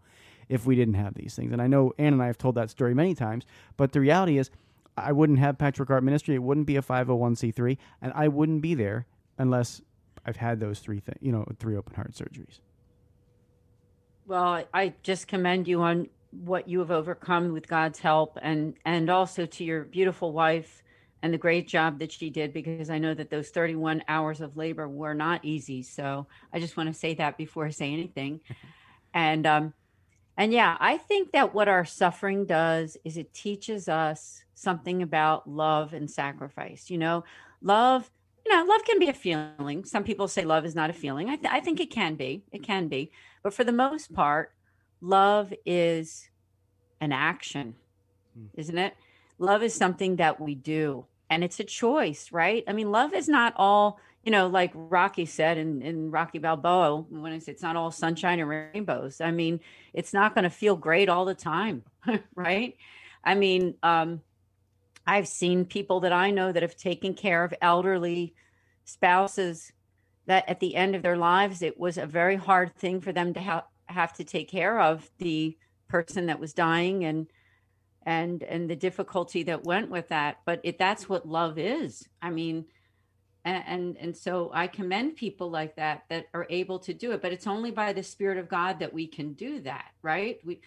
if 0.48 0.66
we 0.66 0.76
didn't 0.76 0.94
have 0.96 1.16
these 1.16 1.36
things. 1.36 1.52
And 1.52 1.62
I 1.62 1.68
know 1.68 1.94
Ann 1.98 2.14
and 2.14 2.22
I 2.22 2.28
have 2.28 2.38
told 2.38 2.56
that 2.56 2.70
story 2.70 2.94
many 2.94 3.16
times. 3.16 3.46
But 3.78 3.92
the 3.92 4.00
reality 4.00 4.38
is, 4.38 4.52
I 4.98 5.12
wouldn't 5.12 5.40
have 5.40 5.58
Patchwork 5.58 5.90
Heart 5.90 6.04
Ministry. 6.04 6.36
It 6.36 6.44
wouldn't 6.44 6.68
be 6.68 6.76
a 6.76 6.82
five 6.82 7.08
hundred 7.08 7.18
one 7.18 7.36
c 7.36 7.52
three, 7.52 7.78
and 8.02 8.14
I 8.16 8.28
wouldn't 8.28 8.62
be 8.62 8.76
there 8.76 9.08
unless 9.38 9.82
I've 10.26 10.38
had 10.38 10.60
those 10.60 10.80
three 10.80 11.00
things. 11.00 11.18
You 11.22 11.32
know, 11.32 11.46
three 11.60 11.76
open 11.76 11.96
heart 11.96 12.14
surgeries. 12.14 12.60
Well, 14.28 14.64
I 14.74 14.94
just 15.04 15.28
commend 15.28 15.68
you 15.68 15.82
on 15.82 16.10
what 16.32 16.68
you 16.68 16.80
have 16.80 16.92
overcome 16.92 17.54
with 17.54 17.68
God's 17.68 18.00
help 18.00 18.38
and 18.42 18.76
and 18.86 19.10
also 19.10 19.46
to 19.46 19.64
your 19.64 19.84
beautiful 19.84 20.34
wife 20.34 20.84
and 21.26 21.34
the 21.34 21.40
great 21.40 21.68
job 21.68 21.98
that 21.98 22.12
she 22.12 22.30
did 22.30 22.54
because 22.54 22.92
I 22.92 23.00
know 23.00 23.16
that 23.16 23.32
those 23.32 23.50
31 23.50 24.04
hours 24.08 24.42
of 24.42 24.58
labor 24.58 24.88
were 24.88 25.16
not 25.16 25.44
easy. 25.44 25.82
So 25.82 26.28
I 26.54 26.60
just 26.60 26.78
want 26.78 26.88
to 26.88 26.94
say 26.94 27.16
that 27.16 27.36
before 27.36 27.66
I 27.66 27.72
say 27.72 27.92
anything. 27.92 28.42
and 29.16 29.48
um 29.48 29.74
and 30.38 30.54
yeah, 30.54 30.78
I 30.80 30.98
think 30.98 31.32
that 31.32 31.56
what 31.56 31.68
our 31.68 31.84
suffering 31.84 32.46
does 32.46 32.96
is 33.04 33.18
it 33.18 33.34
teaches 33.34 33.90
us 33.90 34.44
something 34.54 35.02
about 35.02 35.50
love 35.50 35.94
and 35.94 36.12
sacrifice. 36.12 36.92
You 36.92 37.00
know, 37.00 37.24
love, 37.60 38.12
you 38.46 38.54
know, 38.54 38.64
love 38.64 38.86
can 38.86 39.00
be 39.00 39.10
a 39.10 39.14
feeling. 39.14 39.84
Some 39.84 40.04
people 40.04 40.28
say 40.28 40.46
love 40.46 40.64
is 40.64 40.76
not 40.76 40.92
a 40.92 40.94
feeling. 40.94 41.28
I, 41.28 41.38
th- 41.38 41.52
I 41.52 41.60
think 41.60 41.80
it 41.80 41.90
can 41.90 42.14
be. 42.14 42.44
It 42.52 42.62
can 42.62 42.88
be. 42.88 43.12
But 43.42 43.56
for 43.56 43.64
the 43.64 43.72
most 43.72 44.14
part, 44.14 44.52
love 45.02 45.52
is 45.66 46.30
an 47.02 47.12
action, 47.12 47.74
isn't 48.54 48.78
it? 48.78 48.94
Love 49.40 49.64
is 49.64 49.74
something 49.74 50.18
that 50.18 50.40
we 50.40 50.54
do 50.54 51.06
and 51.30 51.44
it's 51.44 51.60
a 51.60 51.64
choice, 51.64 52.32
right? 52.32 52.64
I 52.68 52.74
mean, 52.74 52.92
love 52.92 53.14
is 53.14 53.28
not 53.28 53.54
all, 53.56 54.00
you 54.24 54.32
know, 54.32 54.48
like 54.48 54.72
Rocky 54.74 55.26
said 55.26 55.58
in, 55.58 55.82
in 55.82 56.12
Rocky 56.12 56.40
Balboa, 56.40 57.02
when 57.10 57.32
I 57.32 57.40
say 57.40 57.52
it's 57.52 57.62
not 57.64 57.76
all 57.76 57.92
sunshine 57.92 58.40
and 58.40 58.50
rainbows. 58.50 59.22
I 59.22 59.32
mean, 59.32 59.60
it's 59.94 60.14
not 60.14 60.36
going 60.36 60.44
to 60.44 60.50
feel 60.50 60.76
great 60.76 61.10
all 61.10 61.26
the 61.26 61.36
time, 61.36 61.84
right? 62.36 62.76
I 63.24 63.36
mean, 63.36 63.76
um, 63.82 64.22
I've 65.08 65.28
seen 65.28 65.66
people 65.66 66.00
that 66.02 66.14
I 66.14 66.32
know 66.32 66.52
that 66.52 66.64
have 66.64 66.76
taken 66.76 67.14
care 67.14 67.44
of 67.44 67.54
elderly 67.62 68.34
spouses 68.86 69.72
that 70.28 70.48
at 70.50 70.60
the 70.60 70.76
end 70.76 70.96
of 70.96 71.04
their 71.04 71.18
lives, 71.18 71.62
it 71.62 71.80
was 71.80 71.98
a 71.98 72.06
very 72.06 72.36
hard 72.36 72.76
thing 72.76 73.02
for 73.02 73.12
them 73.12 73.34
to 73.34 73.42
ha- 73.42 73.66
have 73.86 74.14
to 74.14 74.24
take 74.24 74.50
care 74.50 74.80
of 74.80 75.10
the 75.20 75.58
person 75.88 76.26
that 76.28 76.40
was 76.40 76.54
dying 76.54 77.06
and 77.06 77.28
and 78.06 78.44
and 78.44 78.70
the 78.70 78.76
difficulty 78.76 79.44
that 79.44 79.64
went 79.64 79.90
with 79.90 80.08
that 80.10 80.38
but 80.46 80.60
it 80.64 80.78
that's 80.78 81.10
what 81.10 81.28
love 81.28 81.58
is. 81.58 82.08
I 82.22 82.30
mean 82.30 82.66
and, 83.44 83.64
and 83.68 83.98
and 83.98 84.18
so 84.18 84.52
i 84.54 84.68
commend 84.68 85.16
people 85.16 85.50
like 85.52 85.76
that 85.76 86.04
that 86.10 86.26
are 86.34 86.48
able 86.50 86.80
to 86.80 86.94
do 86.94 87.12
it 87.12 87.22
but 87.22 87.32
it's 87.32 87.48
only 87.48 87.72
by 87.72 87.94
the 87.94 88.04
spirit 88.04 88.38
of 88.38 88.50
god 88.50 88.80
that 88.80 88.92
we 88.94 89.08
can 89.08 89.34
do 89.34 89.60
that 89.62 89.86
right? 90.02 90.40
We 90.44 90.62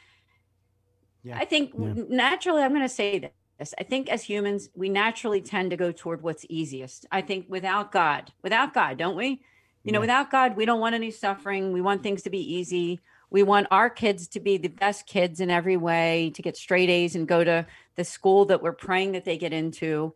yeah. 1.24 1.36
i 1.39 1.45
think 1.45 1.72
Yeah. 1.76 1.95
naturally 2.09 2.62
i'm 2.62 2.70
going 2.70 2.82
to 2.82 2.89
say 2.89 3.30
this 3.59 3.74
i 3.78 3.82
think 3.82 4.09
as 4.09 4.22
humans 4.22 4.68
we 4.74 4.89
naturally 4.89 5.41
tend 5.43 5.70
to 5.70 5.76
go 5.76 5.91
toward 5.93 6.22
what's 6.22 6.47
easiest. 6.49 7.07
I 7.11 7.20
think 7.20 7.47
without 7.49 7.91
god 7.93 8.32
without 8.43 8.72
god 8.74 8.97
don't 8.99 9.16
we? 9.16 9.41
You 9.84 9.93
know 9.93 10.01
without 10.01 10.30
god 10.30 10.57
we 10.57 10.64
don't 10.66 10.80
want 10.80 10.95
any 10.95 11.11
suffering 11.11 11.72
we 11.72 11.80
want 11.80 12.03
things 12.03 12.22
to 12.22 12.30
be 12.30 12.55
easy 12.55 13.01
we 13.31 13.43
want 13.43 13.66
our 13.70 13.91
kids 13.91 14.29
to 14.29 14.41
be 14.41 14.57
the 14.57 14.68
best 14.68 15.07
kids 15.07 15.41
in 15.41 15.51
every 15.51 15.76
way 15.76 16.33
to 16.35 16.43
get 16.43 16.57
straight 16.57 16.89
a's 16.89 17.14
and 17.14 17.29
go 17.29 17.45
to 17.45 17.66
the 17.97 18.05
school 18.05 18.45
that 18.47 18.62
we're 18.62 18.72
praying 18.72 19.12
that 19.12 19.24
they 19.24 19.39
get 19.39 19.53
into 19.53 20.14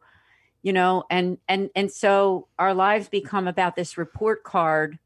you 0.62 0.72
know 0.72 1.04
and 1.10 1.38
and 1.48 1.70
and 1.74 1.90
so 1.90 2.48
our 2.58 2.74
lives 2.74 3.08
become 3.08 3.48
about 3.48 3.76
this 3.76 3.98
report 3.98 4.44
card 4.44 4.98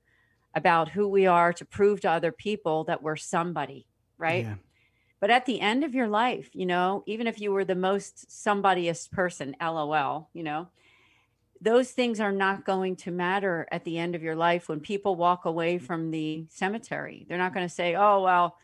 about 0.55 0.89
who 0.89 1.09
we 1.09 1.27
are 1.27 1.53
to 1.53 1.65
prove 1.65 2.01
to 2.01 2.11
other 2.11 2.33
people 2.33 2.85
that 2.85 3.03
we're 3.03 3.17
somebody 3.17 3.87
right 4.19 4.45
Yeah. 4.45 4.55
but 5.21 5.31
at 5.31 5.47
the 5.47 5.61
end 5.61 5.85
of 5.85 5.95
your 5.95 6.09
life 6.09 6.51
you 6.53 6.67
know 6.67 7.03
even 7.07 7.27
if 7.27 7.41
you 7.41 7.53
were 7.53 7.65
the 7.65 7.75
most 7.75 8.31
somebodyest 8.31 9.11
person 9.13 9.57
lol 9.61 10.29
you 10.33 10.43
know 10.43 10.69
those 11.61 11.91
things 11.91 12.21
are 12.21 12.33
not 12.33 12.65
going 12.65 12.97
to 12.97 13.11
matter 13.11 13.67
at 13.71 13.85
the 13.85 13.99
end 13.99 14.15
of 14.15 14.23
your 14.23 14.37
life 14.37 14.69
when 14.69 14.81
people 14.81 15.17
walk 15.17 15.45
away 15.45 15.79
mm. 15.79 15.83
from 15.83 16.11
the 16.11 16.47
cemetery. 16.51 17.27
They're 17.29 17.39
not 17.39 17.55
going 17.55 17.67
to 17.67 17.75
say, 17.75 17.95
oh, 17.95 18.23
well, 18.23 18.57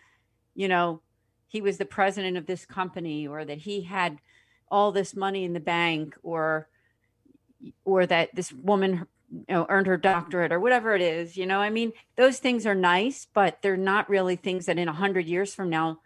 you 0.54 0.68
know, 0.68 1.00
he 1.46 1.60
was 1.60 1.78
the 1.78 1.84
president 1.84 2.36
of 2.36 2.46
this 2.46 2.64
company 2.64 3.26
or 3.26 3.44
that 3.44 3.58
he 3.58 3.82
had 3.82 4.18
all 4.68 4.92
this 4.92 5.14
money 5.14 5.44
in 5.44 5.52
the 5.52 5.60
bank 5.60 6.16
or 6.22 6.68
or 7.84 8.06
that 8.06 8.34
this 8.34 8.52
woman 8.52 9.06
you 9.30 9.44
know 9.48 9.66
earned 9.68 9.86
her 9.86 9.96
doctorate 9.96 10.50
or 10.50 10.58
whatever 10.58 10.94
it 10.94 11.02
is 11.02 11.36
you 11.36 11.46
know 11.46 11.58
i 11.58 11.70
mean 11.70 11.92
those 12.16 12.38
things 12.38 12.66
are 12.66 12.74
nice 12.74 13.28
but 13.32 13.58
they're 13.62 13.76
not 13.76 14.08
really 14.08 14.34
things 14.34 14.66
that 14.66 14.78
in 14.78 14.88
a 14.88 14.92
hundred 14.92 15.26
years 15.26 15.54
from 15.54 15.70
now 15.70 16.00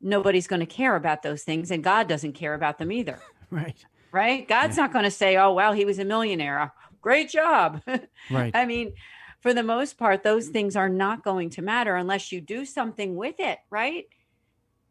nobody's 0.00 0.48
going 0.48 0.60
to 0.60 0.66
care 0.66 0.96
about 0.96 1.22
those 1.22 1.42
things 1.44 1.70
and 1.70 1.84
god 1.84 2.08
doesn't 2.08 2.32
care 2.32 2.54
about 2.54 2.78
them 2.78 2.90
either 2.90 3.20
Right. 3.50 3.84
Right? 4.16 4.48
God's 4.48 4.76
not 4.78 4.92
going 4.92 5.04
to 5.04 5.10
say, 5.10 5.36
"Oh, 5.36 5.52
well, 5.52 5.72
he 5.74 5.84
was 5.84 5.98
a 5.98 6.04
millionaire. 6.04 6.60
Oh, 6.62 6.70
great 7.02 7.30
job." 7.30 7.82
Right. 8.28 8.54
I 8.54 8.66
mean, 8.66 8.94
for 9.40 9.54
the 9.54 9.62
most 9.62 9.98
part, 9.98 10.22
those 10.22 10.48
things 10.48 10.76
are 10.76 10.88
not 10.88 11.22
going 11.22 11.50
to 11.50 11.62
matter 11.62 11.94
unless 11.96 12.32
you 12.32 12.40
do 12.40 12.64
something 12.64 13.16
with 13.16 13.36
it, 13.38 13.58
right? 13.70 14.06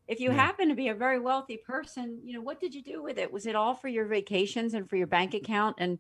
If 0.08 0.20
you 0.20 0.32
Yeah. 0.32 0.38
happen 0.38 0.70
to 0.70 0.76
be 0.76 0.90
a 0.90 0.96
very 0.96 1.20
wealthy 1.20 1.58
person, 1.58 2.22
you 2.24 2.36
know, 2.36 2.42
what 2.42 2.60
did 2.60 2.76
you 2.76 2.84
do 2.84 3.02
with 3.02 3.18
it? 3.18 3.32
Was 3.34 3.48
it 3.48 3.56
all 3.56 3.74
for 3.74 3.88
your 3.88 4.06
vacations 4.06 4.74
and 4.76 4.88
for 4.90 4.98
your 4.98 5.08
bank 5.08 5.34
account 5.34 5.78
and 5.80 6.00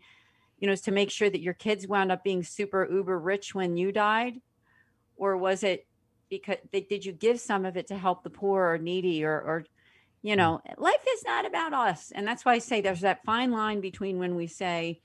you 0.59 0.67
know, 0.67 0.75
to 0.75 0.91
make 0.91 1.11
sure 1.11 1.29
that 1.29 1.41
your 1.41 1.53
kids 1.55 1.87
wound 1.87 2.11
up 2.11 2.23
being 2.23 2.43
super 2.43 2.87
uber 2.89 3.19
rich 3.19 3.55
when 3.55 3.77
you 3.77 3.91
died? 3.91 4.41
Or 5.17 5.37
was 5.37 5.63
it 5.63 5.87
because 6.29 6.57
did 6.71 7.05
you 7.05 7.13
give 7.13 7.39
some 7.39 7.65
of 7.65 7.77
it 7.77 7.87
to 7.87 7.97
help 7.97 8.23
the 8.23 8.29
poor 8.29 8.73
or 8.73 8.77
needy 8.77 9.23
or 9.25 9.33
or 9.41 9.65
you 10.25 10.33
hmm. 10.33 10.39
know 10.39 10.61
life 10.77 11.05
is 11.13 11.23
not 11.23 11.45
about 11.45 11.73
us. 11.73 12.11
And 12.13 12.27
that's 12.27 12.43
why 12.43 12.53
i 12.53 12.59
say 12.59 12.81
there's 12.81 13.01
that 13.01 13.23
fine 13.23 13.51
line 13.51 13.79
between 13.79 14.17
when 14.17 14.35
we 14.35 14.47
say 14.47 15.01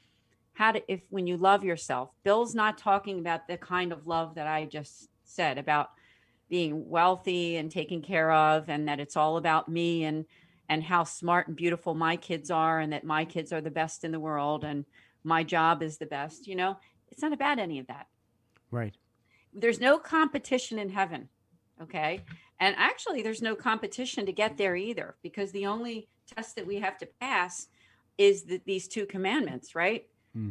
how 0.55 0.73
to 0.73 0.83
if 0.93 1.03
when 1.11 1.27
you 1.27 1.37
love 1.37 1.62
yourself. 1.62 2.11
Bill's 2.25 2.55
not 2.55 2.79
talking 2.79 3.18
about 3.21 3.47
the 3.47 3.59
kind 3.59 3.93
of 3.93 4.07
love 4.07 4.35
that 4.35 4.47
i 4.47 4.64
just 4.64 5.09
said 5.25 5.59
about 5.59 5.91
being 6.49 6.89
wealthy 6.89 7.57
and 7.57 7.71
taken 7.71 8.03
care 8.03 8.33
of 8.33 8.68
and 8.68 8.89
that 8.89 8.99
it's 8.99 9.16
all 9.16 9.37
about 9.37 9.68
me 9.68 10.05
and 10.05 10.25
and 10.68 10.83
how 10.83 11.05
smart 11.05 11.49
and 11.49 11.57
beautiful 11.57 11.95
my 11.95 12.16
kids 12.16 12.51
are 12.51 12.81
and 12.81 12.93
that 12.93 13.05
my 13.05 13.25
kids 13.25 13.53
are 13.53 13.61
the 13.61 13.71
best 13.71 14.05
in 14.05 14.12
the 14.12 14.21
world 14.21 14.64
and 14.64 14.85
my 15.23 15.45
job 15.45 15.83
is 15.83 15.99
the 15.99 16.07
best 16.07 16.47
you 16.47 16.57
know? 16.57 16.77
It's 17.11 17.23
not 17.23 17.33
about 17.33 17.59
any 17.59 17.81
of 17.81 17.89
that. 17.89 18.07
Right. 18.71 18.95
there's 19.53 19.81
no 19.81 19.99
competition 19.99 20.79
in 20.79 20.89
heaven 20.89 21.29
okay 21.83 22.25
and 22.61 22.74
actually 22.78 23.22
there's 23.22 23.42
no 23.42 23.54
competition 23.54 24.26
to 24.26 24.32
get 24.32 24.56
there 24.56 24.76
either 24.76 25.16
because 25.22 25.50
the 25.52 25.66
only 25.66 26.08
test 26.34 26.56
that 26.56 26.66
we 26.66 26.76
have 26.76 26.96
to 26.98 27.08
pass 27.20 27.68
is 28.18 28.44
the, 28.44 28.61
these 28.66 28.86
two 28.86 29.06
commandments 29.06 29.74
right? 29.74 30.06
Hmm. 30.34 30.50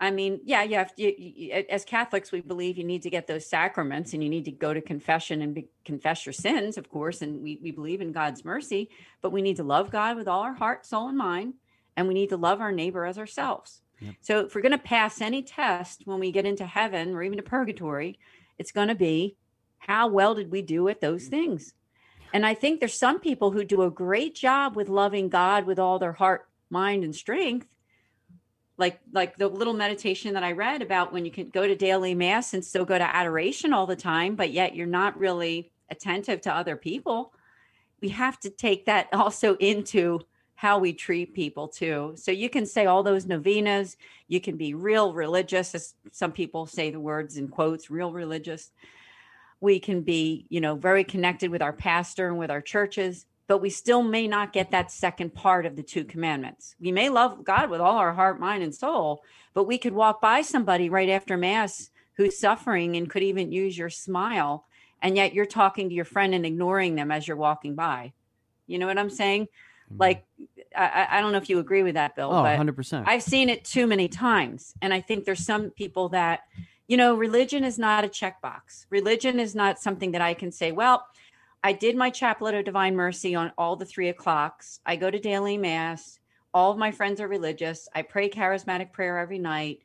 i 0.00 0.10
mean 0.10 0.40
yeah 0.44 0.64
you 0.64 0.74
have 0.74 0.92
you, 0.96 1.14
you, 1.16 1.52
as 1.70 1.84
catholics 1.84 2.32
we 2.32 2.40
believe 2.40 2.76
you 2.76 2.82
need 2.82 3.02
to 3.02 3.10
get 3.10 3.28
those 3.28 3.48
sacraments 3.48 4.12
and 4.12 4.24
you 4.24 4.28
need 4.28 4.44
to 4.46 4.50
go 4.50 4.74
to 4.74 4.80
confession 4.80 5.40
and 5.42 5.54
be, 5.54 5.68
confess 5.84 6.26
your 6.26 6.32
sins 6.32 6.76
of 6.76 6.90
course 6.90 7.22
and 7.22 7.40
we, 7.40 7.60
we 7.62 7.70
believe 7.70 8.00
in 8.00 8.10
god's 8.10 8.44
mercy 8.44 8.90
but 9.22 9.30
we 9.30 9.40
need 9.40 9.56
to 9.56 9.62
love 9.62 9.92
god 9.92 10.16
with 10.16 10.26
all 10.26 10.40
our 10.40 10.54
heart 10.54 10.84
soul 10.84 11.08
and 11.08 11.16
mind 11.16 11.54
and 11.96 12.08
we 12.08 12.14
need 12.14 12.28
to 12.30 12.36
love 12.36 12.60
our 12.60 12.72
neighbor 12.72 13.04
as 13.04 13.18
ourselves. 13.18 13.80
So 14.20 14.40
if 14.40 14.54
we're 14.54 14.60
going 14.60 14.72
to 14.72 14.78
pass 14.78 15.20
any 15.20 15.42
test 15.42 16.02
when 16.04 16.18
we 16.18 16.32
get 16.32 16.46
into 16.46 16.66
heaven 16.66 17.14
or 17.14 17.22
even 17.22 17.38
to 17.38 17.42
purgatory, 17.42 18.18
it's 18.58 18.72
going 18.72 18.88
to 18.88 18.94
be 18.94 19.36
how 19.86 20.08
well 20.08 20.34
did 20.34 20.50
we 20.50 20.62
do 20.62 20.88
at 20.88 21.00
those 21.00 21.22
mm-hmm. 21.22 21.30
things? 21.30 21.74
And 22.32 22.44
I 22.44 22.54
think 22.54 22.80
there's 22.80 22.98
some 22.98 23.20
people 23.20 23.52
who 23.52 23.64
do 23.64 23.82
a 23.82 23.90
great 23.90 24.34
job 24.34 24.74
with 24.74 24.88
loving 24.88 25.28
God 25.28 25.66
with 25.66 25.78
all 25.78 25.98
their 25.98 26.12
heart, 26.12 26.48
mind, 26.68 27.04
and 27.04 27.14
strength. 27.14 27.68
Like 28.76 28.98
like 29.12 29.36
the 29.36 29.46
little 29.46 29.72
meditation 29.72 30.34
that 30.34 30.42
I 30.42 30.50
read 30.50 30.82
about 30.82 31.12
when 31.12 31.24
you 31.24 31.30
can 31.30 31.48
go 31.48 31.64
to 31.64 31.76
daily 31.76 32.12
mass 32.12 32.52
and 32.52 32.64
still 32.64 32.84
go 32.84 32.98
to 32.98 33.16
adoration 33.16 33.72
all 33.72 33.86
the 33.86 33.94
time, 33.94 34.34
but 34.34 34.50
yet 34.50 34.74
you're 34.74 34.86
not 34.86 35.16
really 35.16 35.70
attentive 35.90 36.40
to 36.40 36.52
other 36.52 36.74
people. 36.74 37.32
We 38.00 38.08
have 38.08 38.40
to 38.40 38.50
take 38.50 38.86
that 38.86 39.08
also 39.12 39.54
into 39.56 40.20
how 40.56 40.78
we 40.78 40.92
treat 40.92 41.34
people 41.34 41.68
too. 41.68 42.14
So 42.16 42.32
you 42.32 42.48
can 42.48 42.66
say 42.66 42.86
all 42.86 43.04
those 43.04 43.26
novenas, 43.26 43.96
you 44.26 44.40
can 44.40 44.56
be 44.56 44.74
real 44.74 45.12
religious, 45.12 45.74
as 45.74 45.94
some 46.10 46.32
people 46.32 46.66
say 46.66 46.90
the 46.90 46.98
words 46.98 47.36
in 47.36 47.46
quotes, 47.46 47.90
real 47.90 48.12
religious. 48.12 48.70
We 49.60 49.80
can 49.80 50.02
be, 50.02 50.46
you 50.48 50.60
know, 50.60 50.74
very 50.74 51.04
connected 51.04 51.50
with 51.50 51.62
our 51.62 51.72
pastor 51.72 52.28
and 52.28 52.38
with 52.38 52.50
our 52.50 52.60
churches, 52.60 53.26
but 53.46 53.58
we 53.58 53.70
still 53.70 54.02
may 54.02 54.26
not 54.26 54.52
get 54.52 54.70
that 54.70 54.90
second 54.90 55.34
part 55.34 55.66
of 55.66 55.76
the 55.76 55.82
two 55.82 56.04
commandments. 56.04 56.74
We 56.80 56.92
may 56.92 57.08
love 57.08 57.44
God 57.44 57.70
with 57.70 57.80
all 57.80 57.96
our 57.96 58.12
heart, 58.12 58.40
mind, 58.40 58.62
and 58.62 58.74
soul, 58.74 59.22
but 59.52 59.64
we 59.64 59.78
could 59.78 59.94
walk 59.94 60.20
by 60.20 60.42
somebody 60.42 60.88
right 60.88 61.08
after 61.08 61.36
Mass 61.36 61.90
who's 62.16 62.38
suffering 62.38 62.96
and 62.96 63.10
could 63.10 63.22
even 63.22 63.52
use 63.52 63.76
your 63.76 63.90
smile. 63.90 64.64
And 65.02 65.16
yet 65.16 65.34
you're 65.34 65.46
talking 65.46 65.88
to 65.88 65.94
your 65.94 66.04
friend 66.04 66.34
and 66.34 66.46
ignoring 66.46 66.94
them 66.94 67.10
as 67.10 67.26
you're 67.26 67.36
walking 67.36 67.74
by. 67.74 68.12
You 68.66 68.78
know 68.78 68.86
what 68.86 68.98
I'm 68.98 69.10
saying? 69.10 69.48
Like 69.96 70.24
I, 70.74 71.06
I 71.10 71.20
don't 71.20 71.32
know 71.32 71.38
if 71.38 71.48
you 71.48 71.58
agree 71.58 71.82
with 71.82 71.94
that, 71.94 72.16
Bill. 72.16 72.30
Oh, 72.32 72.42
but 72.42 72.58
100%. 72.58 73.04
I've 73.06 73.22
seen 73.22 73.48
it 73.48 73.64
too 73.64 73.86
many 73.86 74.08
times, 74.08 74.74
and 74.82 74.92
I 74.92 75.00
think 75.00 75.24
there's 75.24 75.44
some 75.44 75.70
people 75.70 76.10
that, 76.10 76.40
you 76.86 76.96
know, 76.96 77.14
religion 77.14 77.64
is 77.64 77.78
not 77.78 78.04
a 78.04 78.08
checkbox. 78.08 78.86
Religion 78.90 79.40
is 79.40 79.54
not 79.54 79.78
something 79.78 80.12
that 80.12 80.20
I 80.20 80.34
can 80.34 80.52
say, 80.52 80.70
well, 80.72 81.06
I 81.62 81.72
did 81.72 81.96
my 81.96 82.10
chaplet 82.10 82.54
of 82.54 82.64
divine 82.64 82.94
mercy 82.94 83.34
on 83.34 83.52
all 83.56 83.76
the 83.76 83.86
three 83.86 84.10
o'clocks. 84.10 84.80
I 84.84 84.96
go 84.96 85.10
to 85.10 85.18
daily 85.18 85.56
mass. 85.56 86.18
All 86.52 86.70
of 86.70 86.78
my 86.78 86.90
friends 86.92 87.20
are 87.20 87.28
religious. 87.28 87.88
I 87.94 88.02
pray 88.02 88.28
charismatic 88.28 88.92
prayer 88.92 89.18
every 89.18 89.38
night. 89.38 89.80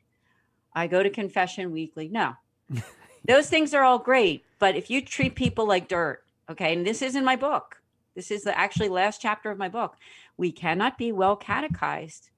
I 0.74 0.86
go 0.86 1.02
to 1.02 1.10
confession 1.10 1.72
weekly. 1.72 2.08
No, 2.08 2.34
those 3.26 3.48
things 3.48 3.72
are 3.74 3.82
all 3.82 3.98
great. 3.98 4.44
But 4.58 4.76
if 4.76 4.90
you 4.90 5.00
treat 5.00 5.34
people 5.34 5.66
like 5.66 5.88
dirt, 5.88 6.22
okay, 6.50 6.74
and 6.74 6.86
this 6.86 7.00
is 7.02 7.16
in 7.16 7.24
my 7.24 7.34
book, 7.36 7.80
this 8.14 8.30
is 8.30 8.42
the 8.42 8.56
actually 8.56 8.90
last 8.90 9.20
chapter 9.22 9.50
of 9.50 9.58
my 9.58 9.68
book. 9.68 9.96
We 10.36 10.52
cannot 10.52 10.98
be 10.98 11.12
well 11.12 11.34
catechized 11.34 12.30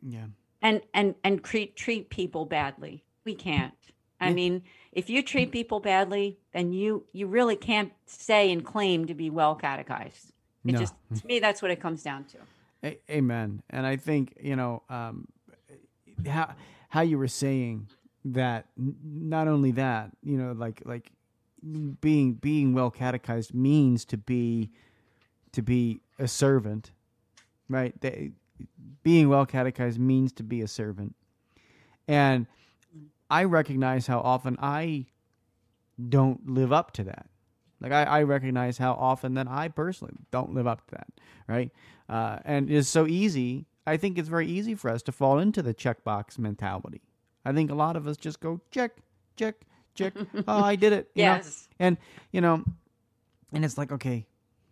Yeah. 0.00 0.26
and 0.62 0.80
and 0.94 1.16
and 1.24 1.42
treat 1.42 1.76
treat 1.76 2.08
people 2.08 2.46
badly. 2.46 3.04
We 3.24 3.34
can't. 3.34 3.74
I 4.20 4.28
Yeah. 4.28 4.34
mean, 4.34 4.62
if 4.92 5.10
you 5.10 5.22
treat 5.22 5.50
people 5.52 5.80
badly, 5.80 6.38
then 6.52 6.72
you 6.72 7.06
you 7.12 7.26
really 7.26 7.56
can't 7.56 7.92
say 8.06 8.50
and 8.52 8.64
claim 8.64 9.06
to 9.06 9.14
be 9.14 9.30
well 9.30 9.54
catechized. 9.54 10.32
It 10.64 10.72
No. 10.72 10.78
just 10.78 10.94
to 11.20 11.26
me 11.26 11.38
that's 11.40 11.60
what 11.62 11.70
it 11.70 11.80
comes 11.80 12.02
down 12.02 12.24
to. 12.26 12.38
A- 12.84 12.98
amen. 13.10 13.62
And 13.70 13.86
I 13.86 13.96
think 13.96 14.36
you 14.40 14.56
know 14.56 14.82
um, 14.88 15.26
how 16.26 16.54
how 16.90 17.00
you 17.00 17.18
were 17.18 17.28
saying 17.28 17.88
that. 18.24 18.66
n- 18.78 18.96
Not 19.02 19.48
only 19.48 19.72
that, 19.72 20.10
you 20.22 20.36
know, 20.38 20.52
like 20.52 20.82
like 20.84 21.10
being 22.00 22.34
being 22.34 22.74
well 22.74 22.90
catechized 22.90 23.54
means 23.54 24.04
to 24.06 24.16
be 24.16 24.70
to 25.52 25.62
be 25.62 26.00
a 26.18 26.26
servant, 26.28 26.90
right? 27.68 27.98
They, 28.00 28.32
being 29.02 29.28
well 29.28 29.46
catechized 29.46 29.98
means 29.98 30.32
to 30.34 30.42
be 30.44 30.60
a 30.60 30.68
servant, 30.68 31.14
and 32.06 32.46
I 33.32 33.44
recognize 33.44 34.06
how 34.06 34.20
often 34.20 34.58
I 34.60 35.06
don't 36.08 36.50
live 36.50 36.70
up 36.70 36.92
to 36.92 37.04
that. 37.04 37.26
Like 37.80 37.90
I, 37.90 38.04
I 38.04 38.22
recognize 38.24 38.76
how 38.76 38.92
often 38.92 39.32
that 39.34 39.48
I 39.48 39.68
personally 39.68 40.12
don't 40.30 40.52
live 40.52 40.66
up 40.66 40.86
to 40.88 40.96
that, 40.96 41.08
right? 41.48 41.70
Uh, 42.10 42.40
and 42.44 42.70
it's 42.70 42.90
so 42.90 43.06
easy. 43.06 43.64
I 43.86 43.96
think 43.96 44.18
it's 44.18 44.28
very 44.28 44.46
easy 44.46 44.74
for 44.74 44.90
us 44.90 45.02
to 45.04 45.12
fall 45.12 45.38
into 45.38 45.62
the 45.62 45.72
checkbox 45.72 46.38
mentality. 46.38 47.00
I 47.42 47.52
think 47.54 47.70
a 47.70 47.74
lot 47.74 47.96
of 47.96 48.06
us 48.06 48.18
just 48.18 48.38
go 48.38 48.60
check, 48.70 48.98
check, 49.36 49.56
check. 49.94 50.12
oh, 50.46 50.62
I 50.62 50.76
did 50.76 50.92
it. 50.92 51.10
you 51.14 51.24
know? 51.24 51.30
Yes. 51.30 51.68
And 51.80 51.96
you 52.32 52.42
know, 52.42 52.62
and 53.50 53.64
it's 53.64 53.78
like 53.78 53.90
okay, 53.92 54.26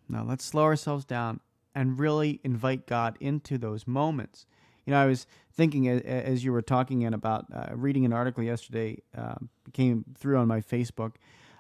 now 0.07 0.23
let's 0.23 0.45
slow 0.45 0.65
ourselves 0.65 1.07
down 1.07 1.41
and 1.75 1.99
really 1.99 2.41
invite 2.45 2.87
God 2.87 3.17
into 3.21 3.57
those 3.57 3.87
moments. 3.87 4.45
You 4.91 4.97
know, 4.97 5.03
I 5.03 5.07
was 5.07 5.29
thinking 5.53 5.89
as, 5.89 6.43
you 6.43 6.51
were 6.51 6.63
talking 6.63 7.05
and 7.05 7.15
about 7.15 7.47
uh, 7.55 7.69
reading 7.77 8.05
an 8.05 8.13
article 8.13 8.43
yesterday 8.43 8.99
uh, 9.17 9.37
came 9.73 10.05
through 10.19 10.39
on 10.39 10.49
my 10.49 10.63
Facebook. 10.63 11.13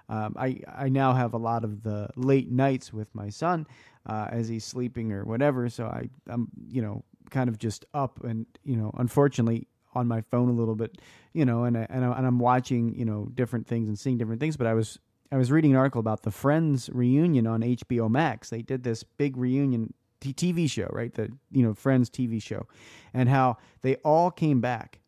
Um, 0.08 0.34
I 0.36 0.58
I 0.66 0.88
now 0.88 1.12
have 1.12 1.32
a 1.32 1.38
lot 1.38 1.62
of 1.62 1.84
the 1.84 2.08
late 2.16 2.50
nights 2.50 2.92
with 2.92 3.06
my 3.14 3.28
son 3.28 3.68
uh, 4.04 4.26
as 4.32 4.48
he's 4.48 4.64
sleeping 4.64 5.12
or 5.12 5.24
whatever. 5.24 5.68
So 5.68 5.84
I 5.86 6.10
I'm 6.28 6.48
you 6.66 6.82
know 6.82 7.04
kind 7.30 7.48
of 7.48 7.56
just 7.56 7.84
up 7.94 8.18
and 8.24 8.46
you 8.64 8.74
know 8.74 8.90
unfortunately 8.98 9.68
on 9.94 10.08
my 10.08 10.22
phone 10.22 10.48
a 10.48 10.52
little 10.52 10.74
bit, 10.74 11.00
you 11.32 11.44
know, 11.44 11.62
and 11.62 11.78
I, 11.78 11.86
and, 11.88 12.04
I, 12.04 12.10
and 12.10 12.26
I'm 12.26 12.40
watching 12.40 12.96
you 12.96 13.04
know 13.04 13.28
different 13.32 13.68
things 13.68 13.86
and 13.86 13.96
seeing 13.96 14.18
different 14.18 14.40
things. 14.40 14.56
But 14.56 14.66
I 14.66 14.74
was 14.74 14.98
I 15.30 15.36
was 15.36 15.52
reading 15.52 15.70
an 15.70 15.76
article 15.76 16.00
about 16.00 16.22
the 16.22 16.32
Friends 16.32 16.90
reunion 16.92 17.46
on 17.46 17.60
HBO 17.60 18.10
Max. 18.10 18.50
They 18.50 18.62
did 18.62 18.82
this 18.82 19.04
big 19.04 19.36
reunion 19.36 19.94
t- 20.20 20.32
TV 20.34 20.70
show, 20.70 20.88
right? 20.92 21.12
The 21.12 21.30
you 21.50 21.62
know 21.62 21.74
Friends 21.74 22.10
TV 22.10 22.42
show, 22.42 22.66
and 23.12 23.28
how 23.28 23.58
they 23.82 23.96
all 23.96 24.30
came 24.30 24.60
back 24.60 25.00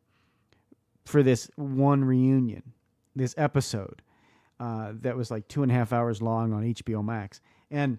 for 1.05 1.23
this 1.23 1.51
one 1.57 2.05
reunion, 2.05 2.63
this 3.15 3.35
episode 3.37 4.03
uh, 4.61 4.93
that 5.01 5.17
was 5.17 5.31
like 5.31 5.49
two 5.49 5.63
and 5.63 5.71
a 5.71 5.75
half 5.75 5.93
hours 5.93 6.23
long 6.23 6.53
on 6.53 6.63
HBO 6.63 7.05
Max, 7.05 7.41
and 7.71 7.99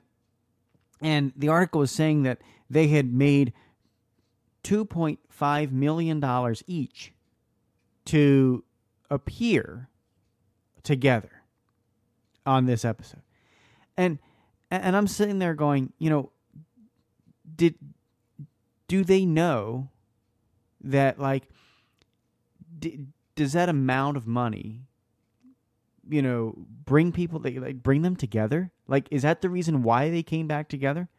and 1.02 1.34
the 1.36 1.50
article 1.50 1.80
was 1.80 1.92
saying 1.92 2.24
that 2.24 2.42
they 2.70 2.88
had 2.88 3.14
made 3.14 3.54
two 4.64 4.86
point 4.86 5.20
five 5.30 5.72
million 5.72 6.20
dollars 6.20 6.64
each 6.68 7.14
to 8.06 8.64
appear 9.10 9.90
together 10.84 11.44
on 12.46 12.66
this 12.66 12.84
episode, 12.84 13.24
and 13.98 14.20
and 14.72 14.96
I'm 14.96 15.08
sitting 15.08 15.40
there 15.40 15.54
going, 15.54 15.94
you 16.00 16.10
know, 16.10 16.32
did 17.56 17.76
do 18.88 19.04
they 19.04 19.26
know 19.26 19.90
that 20.82 21.20
like 21.20 21.44
d- 22.80 23.08
does 23.36 23.54
that 23.54 23.70
amount 23.70 24.18
of 24.18 24.28
money 24.28 24.82
you 26.10 26.22
know 26.22 26.54
bring 26.86 27.12
people 27.12 27.40
they 27.40 27.58
like 27.60 27.82
bring 27.82 28.02
them 28.02 28.16
together? 28.16 28.72
Like 28.88 29.08
is 29.12 29.22
that 29.22 29.42
the 29.42 29.50
reason 29.50 29.84
why 29.84 30.10
they 30.10 30.24
came 30.24 30.48
back 30.48 30.68
together? 30.70 31.10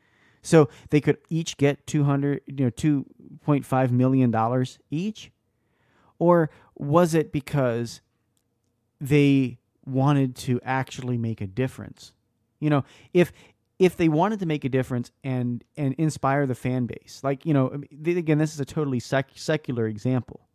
So 0.42 0.68
they 0.90 1.00
could 1.00 1.18
each 1.30 1.56
get 1.56 1.86
200 1.86 2.42
you 2.46 2.64
know 2.66 2.70
2.5 2.70 3.90
million 3.90 4.30
dollars 4.30 4.78
each? 4.90 5.30
Or 6.18 6.50
was 6.74 7.14
it 7.14 7.32
because 7.32 8.00
they 9.00 9.58
wanted 9.84 10.36
to 10.36 10.60
actually 10.62 11.18
make 11.18 11.40
a 11.40 11.46
difference? 11.46 12.12
You 12.60 12.70
know 12.70 12.84
if 13.12 13.32
if 13.84 13.96
they 13.96 14.08
wanted 14.08 14.40
to 14.40 14.46
make 14.46 14.64
a 14.64 14.68
difference 14.68 15.10
and 15.22 15.64
and 15.76 15.94
inspire 15.98 16.46
the 16.46 16.54
fan 16.54 16.86
base 16.86 17.20
like 17.22 17.44
you 17.46 17.54
know 17.54 17.82
again 18.06 18.38
this 18.38 18.54
is 18.54 18.60
a 18.60 18.64
totally 18.64 19.00
sec- 19.00 19.30
secular 19.34 19.86
example 19.86 20.48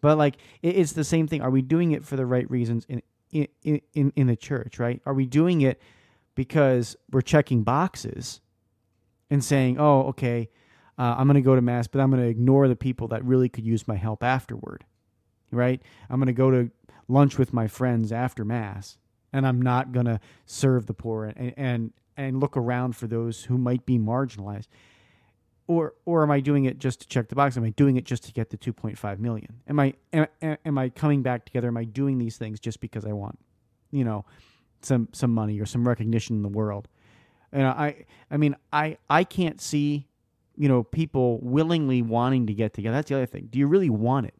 but 0.00 0.18
like 0.18 0.36
it, 0.62 0.76
it's 0.76 0.92
the 0.92 1.04
same 1.04 1.26
thing. 1.26 1.40
Are 1.40 1.50
we 1.50 1.62
doing 1.62 1.92
it 1.92 2.04
for 2.04 2.16
the 2.16 2.26
right 2.26 2.48
reasons 2.50 2.84
in 2.90 3.02
in, 3.32 3.80
in 3.94 4.12
in 4.14 4.26
the 4.26 4.36
church 4.36 4.78
right? 4.78 5.00
Are 5.06 5.14
we 5.14 5.26
doing 5.26 5.62
it 5.62 5.80
because 6.34 6.96
we're 7.10 7.22
checking 7.22 7.62
boxes 7.62 8.42
and 9.30 9.42
saying 9.42 9.78
oh 9.80 10.02
okay 10.02 10.50
uh, 10.98 11.14
i'm 11.16 11.26
going 11.26 11.34
to 11.36 11.40
go 11.40 11.54
to 11.54 11.62
mass 11.62 11.86
but 11.86 12.00
i'm 12.00 12.10
going 12.10 12.22
to 12.22 12.28
ignore 12.28 12.68
the 12.68 12.76
people 12.76 13.08
that 13.08 13.24
really 13.24 13.48
could 13.48 13.64
use 13.64 13.88
my 13.88 13.96
help 13.96 14.22
afterward 14.22 14.84
right? 15.50 15.80
I'm 16.10 16.18
going 16.18 16.26
to 16.26 16.32
go 16.32 16.50
to 16.50 16.70
lunch 17.08 17.38
with 17.38 17.52
my 17.52 17.68
friends 17.68 18.12
after 18.12 18.44
mass 18.44 18.98
and 19.32 19.46
i'm 19.46 19.62
not 19.62 19.92
going 19.92 20.06
to 20.06 20.20
serve 20.46 20.86
the 20.86 20.94
poor 20.94 21.24
and 21.24 21.54
and 21.56 21.92
and 22.16 22.40
look 22.40 22.56
around 22.56 22.96
for 22.96 23.06
those 23.06 23.44
who 23.44 23.58
might 23.58 23.84
be 23.86 23.98
marginalized 23.98 24.68
or 25.66 25.94
or 26.04 26.22
am 26.22 26.30
I 26.30 26.40
doing 26.40 26.64
it 26.66 26.78
just 26.78 27.00
to 27.00 27.08
check 27.08 27.28
the 27.28 27.34
box? 27.34 27.56
Am 27.56 27.64
I 27.64 27.70
doing 27.70 27.96
it 27.96 28.04
just 28.04 28.24
to 28.24 28.32
get 28.32 28.50
the 28.50 28.58
2.5 28.58 29.18
million? 29.18 29.60
Am 29.68 29.80
I 29.80 29.94
am, 30.12 30.26
am 30.42 30.78
I 30.78 30.88
coming 30.90 31.22
back 31.22 31.44
together? 31.44 31.68
Am 31.68 31.76
I 31.76 31.84
doing 31.84 32.18
these 32.18 32.36
things 32.36 32.60
just 32.60 32.80
because 32.80 33.04
I 33.04 33.12
want, 33.12 33.38
you 33.90 34.04
know, 34.04 34.24
some 34.82 35.08
some 35.12 35.32
money 35.32 35.58
or 35.60 35.66
some 35.66 35.86
recognition 35.86 36.36
in 36.36 36.42
the 36.42 36.48
world? 36.48 36.88
And 37.52 37.66
I 37.66 38.04
I 38.30 38.36
mean 38.36 38.56
I 38.72 38.98
I 39.08 39.24
can't 39.24 39.60
see, 39.60 40.08
you 40.56 40.68
know, 40.68 40.82
people 40.82 41.38
willingly 41.42 42.02
wanting 42.02 42.46
to 42.46 42.54
get 42.54 42.74
together. 42.74 42.96
That's 42.96 43.08
the 43.08 43.16
other 43.16 43.26
thing. 43.26 43.48
Do 43.50 43.58
you 43.58 43.66
really 43.66 43.90
want 43.90 44.26
it? 44.26 44.34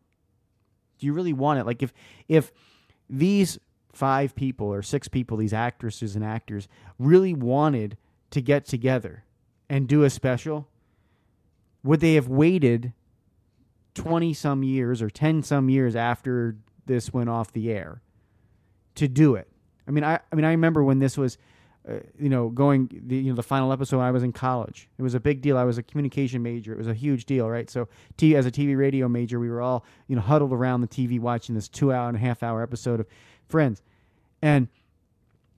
Do 0.98 1.06
you 1.06 1.12
really 1.12 1.32
want 1.32 1.58
it? 1.58 1.66
Like 1.66 1.82
if 1.82 1.92
if 2.28 2.52
these 3.08 3.58
five 3.94 4.34
people 4.34 4.66
or 4.66 4.82
six 4.82 5.08
people, 5.08 5.36
these 5.36 5.52
actresses 5.52 6.16
and 6.16 6.24
actors, 6.24 6.68
really 6.98 7.34
wanted 7.34 7.96
to 8.30 8.40
get 8.40 8.66
together 8.66 9.24
and 9.68 9.88
do 9.88 10.04
a 10.04 10.10
special, 10.10 10.68
would 11.82 12.00
they 12.00 12.14
have 12.14 12.28
waited 12.28 12.92
20 13.94 14.34
some 14.34 14.62
years 14.62 15.00
or 15.00 15.08
10 15.08 15.42
some 15.42 15.68
years 15.68 15.94
after 15.94 16.56
this 16.86 17.12
went 17.12 17.30
off 17.30 17.52
the 17.52 17.70
air 17.70 18.02
to 18.96 19.08
do 19.08 19.34
it? 19.34 19.48
I 19.86 19.90
mean, 19.90 20.04
I, 20.04 20.20
I 20.32 20.34
mean, 20.34 20.44
I 20.44 20.50
remember 20.50 20.82
when 20.82 20.98
this 20.98 21.16
was, 21.16 21.38
uh, 21.88 21.96
you 22.18 22.30
know, 22.30 22.48
going, 22.48 22.88
the, 23.06 23.16
you 23.16 23.30
know, 23.30 23.36
the 23.36 23.42
final 23.42 23.72
episode 23.72 24.00
I 24.00 24.10
was 24.10 24.22
in 24.22 24.32
college. 24.32 24.88
It 24.98 25.02
was 25.02 25.14
a 25.14 25.20
big 25.20 25.42
deal. 25.42 25.58
I 25.58 25.64
was 25.64 25.76
a 25.76 25.82
communication 25.82 26.42
major. 26.42 26.72
It 26.72 26.78
was 26.78 26.88
a 26.88 26.94
huge 26.94 27.26
deal, 27.26 27.48
right? 27.48 27.68
So, 27.68 27.88
t- 28.16 28.34
as 28.34 28.46
a 28.46 28.50
TV 28.50 28.76
radio 28.76 29.06
major, 29.08 29.38
we 29.38 29.50
were 29.50 29.60
all, 29.60 29.84
you 30.08 30.16
know, 30.16 30.22
huddled 30.22 30.52
around 30.52 30.80
the 30.80 30.88
TV 30.88 31.20
watching 31.20 31.54
this 31.54 31.68
two 31.68 31.92
hour 31.92 32.08
and 32.08 32.16
a 32.16 32.20
half 32.20 32.42
hour 32.42 32.62
episode 32.62 33.00
of 33.00 33.06
Friends. 33.48 33.82
And, 34.42 34.68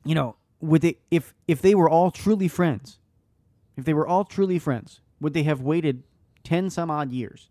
you 0.04 0.14
know, 0.14 0.36
would 0.60 0.82
they, 0.82 0.98
if, 1.10 1.34
if 1.46 1.60
they 1.60 1.74
were 1.74 1.88
all 1.88 2.10
truly 2.10 2.48
friends, 2.48 2.98
if 3.76 3.84
they 3.84 3.94
were 3.94 4.06
all 4.06 4.24
truly 4.24 4.58
friends, 4.58 5.00
would 5.20 5.34
they 5.34 5.42
have 5.42 5.60
waited 5.60 6.02
10 6.44 6.70
some 6.70 6.90
odd 6.90 7.12
years 7.12 7.50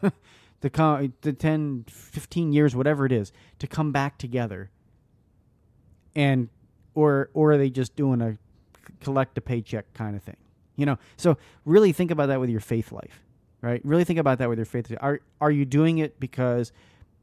to 0.60 0.70
come, 0.70 1.12
the 1.22 1.32
10, 1.32 1.86
15 1.88 2.52
years, 2.52 2.74
whatever 2.74 3.06
it 3.06 3.12
is, 3.12 3.32
to 3.58 3.66
come 3.66 3.92
back 3.92 4.18
together? 4.18 4.70
And, 6.14 6.48
or, 6.94 7.30
or 7.34 7.52
are 7.52 7.58
they 7.58 7.70
just 7.70 7.94
doing 7.94 8.22
a 8.22 8.38
collect 9.00 9.36
a 9.36 9.40
paycheck 9.40 9.92
kind 9.94 10.16
of 10.16 10.22
thing? 10.22 10.36
You 10.76 10.86
know, 10.86 10.98
so 11.16 11.38
really 11.64 11.92
think 11.92 12.10
about 12.10 12.26
that 12.26 12.40
with 12.40 12.50
your 12.50 12.60
faith 12.60 12.92
life, 12.92 13.22
right? 13.62 13.80
Really 13.84 14.04
think 14.04 14.18
about 14.18 14.38
that 14.38 14.48
with 14.48 14.58
your 14.58 14.66
faith. 14.66 14.92
Are, 15.00 15.20
are 15.40 15.50
you 15.50 15.64
doing 15.64 15.98
it 15.98 16.20
because 16.20 16.72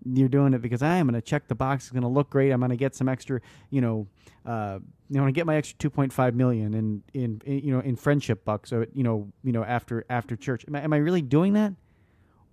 you're 0.05 0.29
doing 0.29 0.53
it 0.53 0.61
because 0.61 0.81
I 0.81 0.97
am 0.97 1.07
going 1.07 1.19
to 1.19 1.25
check 1.25 1.47
the 1.47 1.55
box. 1.55 1.85
It's 1.85 1.91
going 1.91 2.03
to 2.03 2.07
look 2.09 2.29
great. 2.29 2.51
I'm 2.51 2.59
going 2.59 2.71
to 2.71 2.77
get 2.77 2.95
some 2.95 3.09
extra, 3.09 3.41
you 3.69 3.81
know, 3.81 4.07
uh, 4.45 4.79
you 5.09 5.19
know, 5.19 5.25
to 5.25 5.31
get 5.31 5.45
my 5.45 5.55
extra 5.55 5.89
2.5 5.89 6.33
million 6.33 6.73
in, 6.73 7.03
in, 7.13 7.41
in, 7.45 7.59
you 7.59 7.73
know, 7.73 7.79
in 7.79 7.95
friendship 7.95 8.43
bucks. 8.43 8.69
So, 8.69 8.85
you 8.93 9.03
know, 9.03 9.31
you 9.43 9.51
know, 9.51 9.63
after, 9.63 10.05
after 10.09 10.35
church, 10.35 10.65
am 10.67 10.75
I, 10.75 10.81
am 10.81 10.93
I 10.93 10.97
really 10.97 11.21
doing 11.21 11.53
that? 11.53 11.73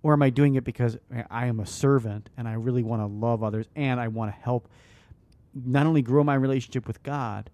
Or 0.03 0.13
am 0.13 0.23
I 0.23 0.31
doing 0.31 0.55
it 0.55 0.63
because 0.63 0.97
I 1.29 1.45
am 1.45 1.59
a 1.59 1.65
servant 1.65 2.29
and 2.35 2.47
I 2.47 2.53
really 2.53 2.81
want 2.81 3.01
to 3.01 3.05
love 3.05 3.43
others 3.43 3.67
and 3.75 3.99
I 3.99 4.07
want 4.07 4.33
to 4.33 4.41
help 4.41 4.67
not 5.53 5.85
only 5.85 6.01
grow 6.01 6.23
my 6.23 6.33
relationship 6.33 6.87
with 6.87 7.03
God, 7.03 7.49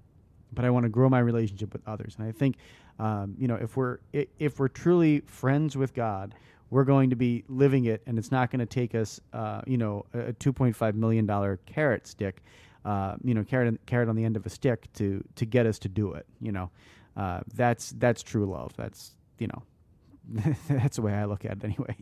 but 0.54 0.64
I 0.64 0.70
want 0.70 0.84
to 0.84 0.90
grow 0.90 1.10
my 1.10 1.20
relationship 1.20 1.74
with 1.74 1.82
others. 1.88 2.16
And 2.18 2.28
I 2.28 2.32
think, 2.32 2.56
um, 3.00 3.36
you 3.38 3.48
know, 3.48 3.56
if 3.56 3.76
we're 3.76 4.00
if 4.14 4.60
we're 4.60 4.70
truly 4.70 5.22
friends 5.22 5.76
with 5.76 5.94
God, 5.94 6.34
we're 6.70 6.84
going 6.84 7.10
to 7.10 7.16
be 7.16 7.44
living 7.48 7.86
it, 7.86 8.04
and 8.06 8.18
it's 8.18 8.32
not 8.32 8.52
going 8.52 8.60
to 8.60 8.66
take 8.66 8.94
us, 8.94 9.20
uh, 9.34 9.62
you 9.66 9.78
know, 9.78 10.06
a 10.14 10.34
two 10.34 10.52
point 10.52 10.76
five 10.76 10.96
million 10.96 11.26
dollar 11.26 11.60
carrot 11.66 12.08
stick, 12.08 12.44
uh, 12.86 13.16
you 13.24 13.34
know, 13.34 13.44
carrot 13.44 13.80
carrot 13.86 14.10
on 14.10 14.16
the 14.16 14.24
end 14.24 14.36
of 14.36 14.46
a 14.46 14.50
stick 14.50 14.92
to 14.94 15.24
to 15.36 15.46
get 15.46 15.66
us 15.66 15.80
to 15.80 15.90
do 15.90 16.14
it. 16.14 16.26
You 16.42 16.52
know, 16.52 16.70
uh, 17.16 17.42
that's 17.54 17.92
that's 17.98 18.24
true 18.24 18.46
love. 18.46 18.74
That's 18.76 19.16
you 19.40 19.48
know, 19.48 20.54
that's 20.70 20.98
the 20.98 21.02
way 21.02 21.14
I 21.14 21.26
look 21.26 21.46
at 21.46 21.54
it 21.54 21.64
anyway. 21.64 21.96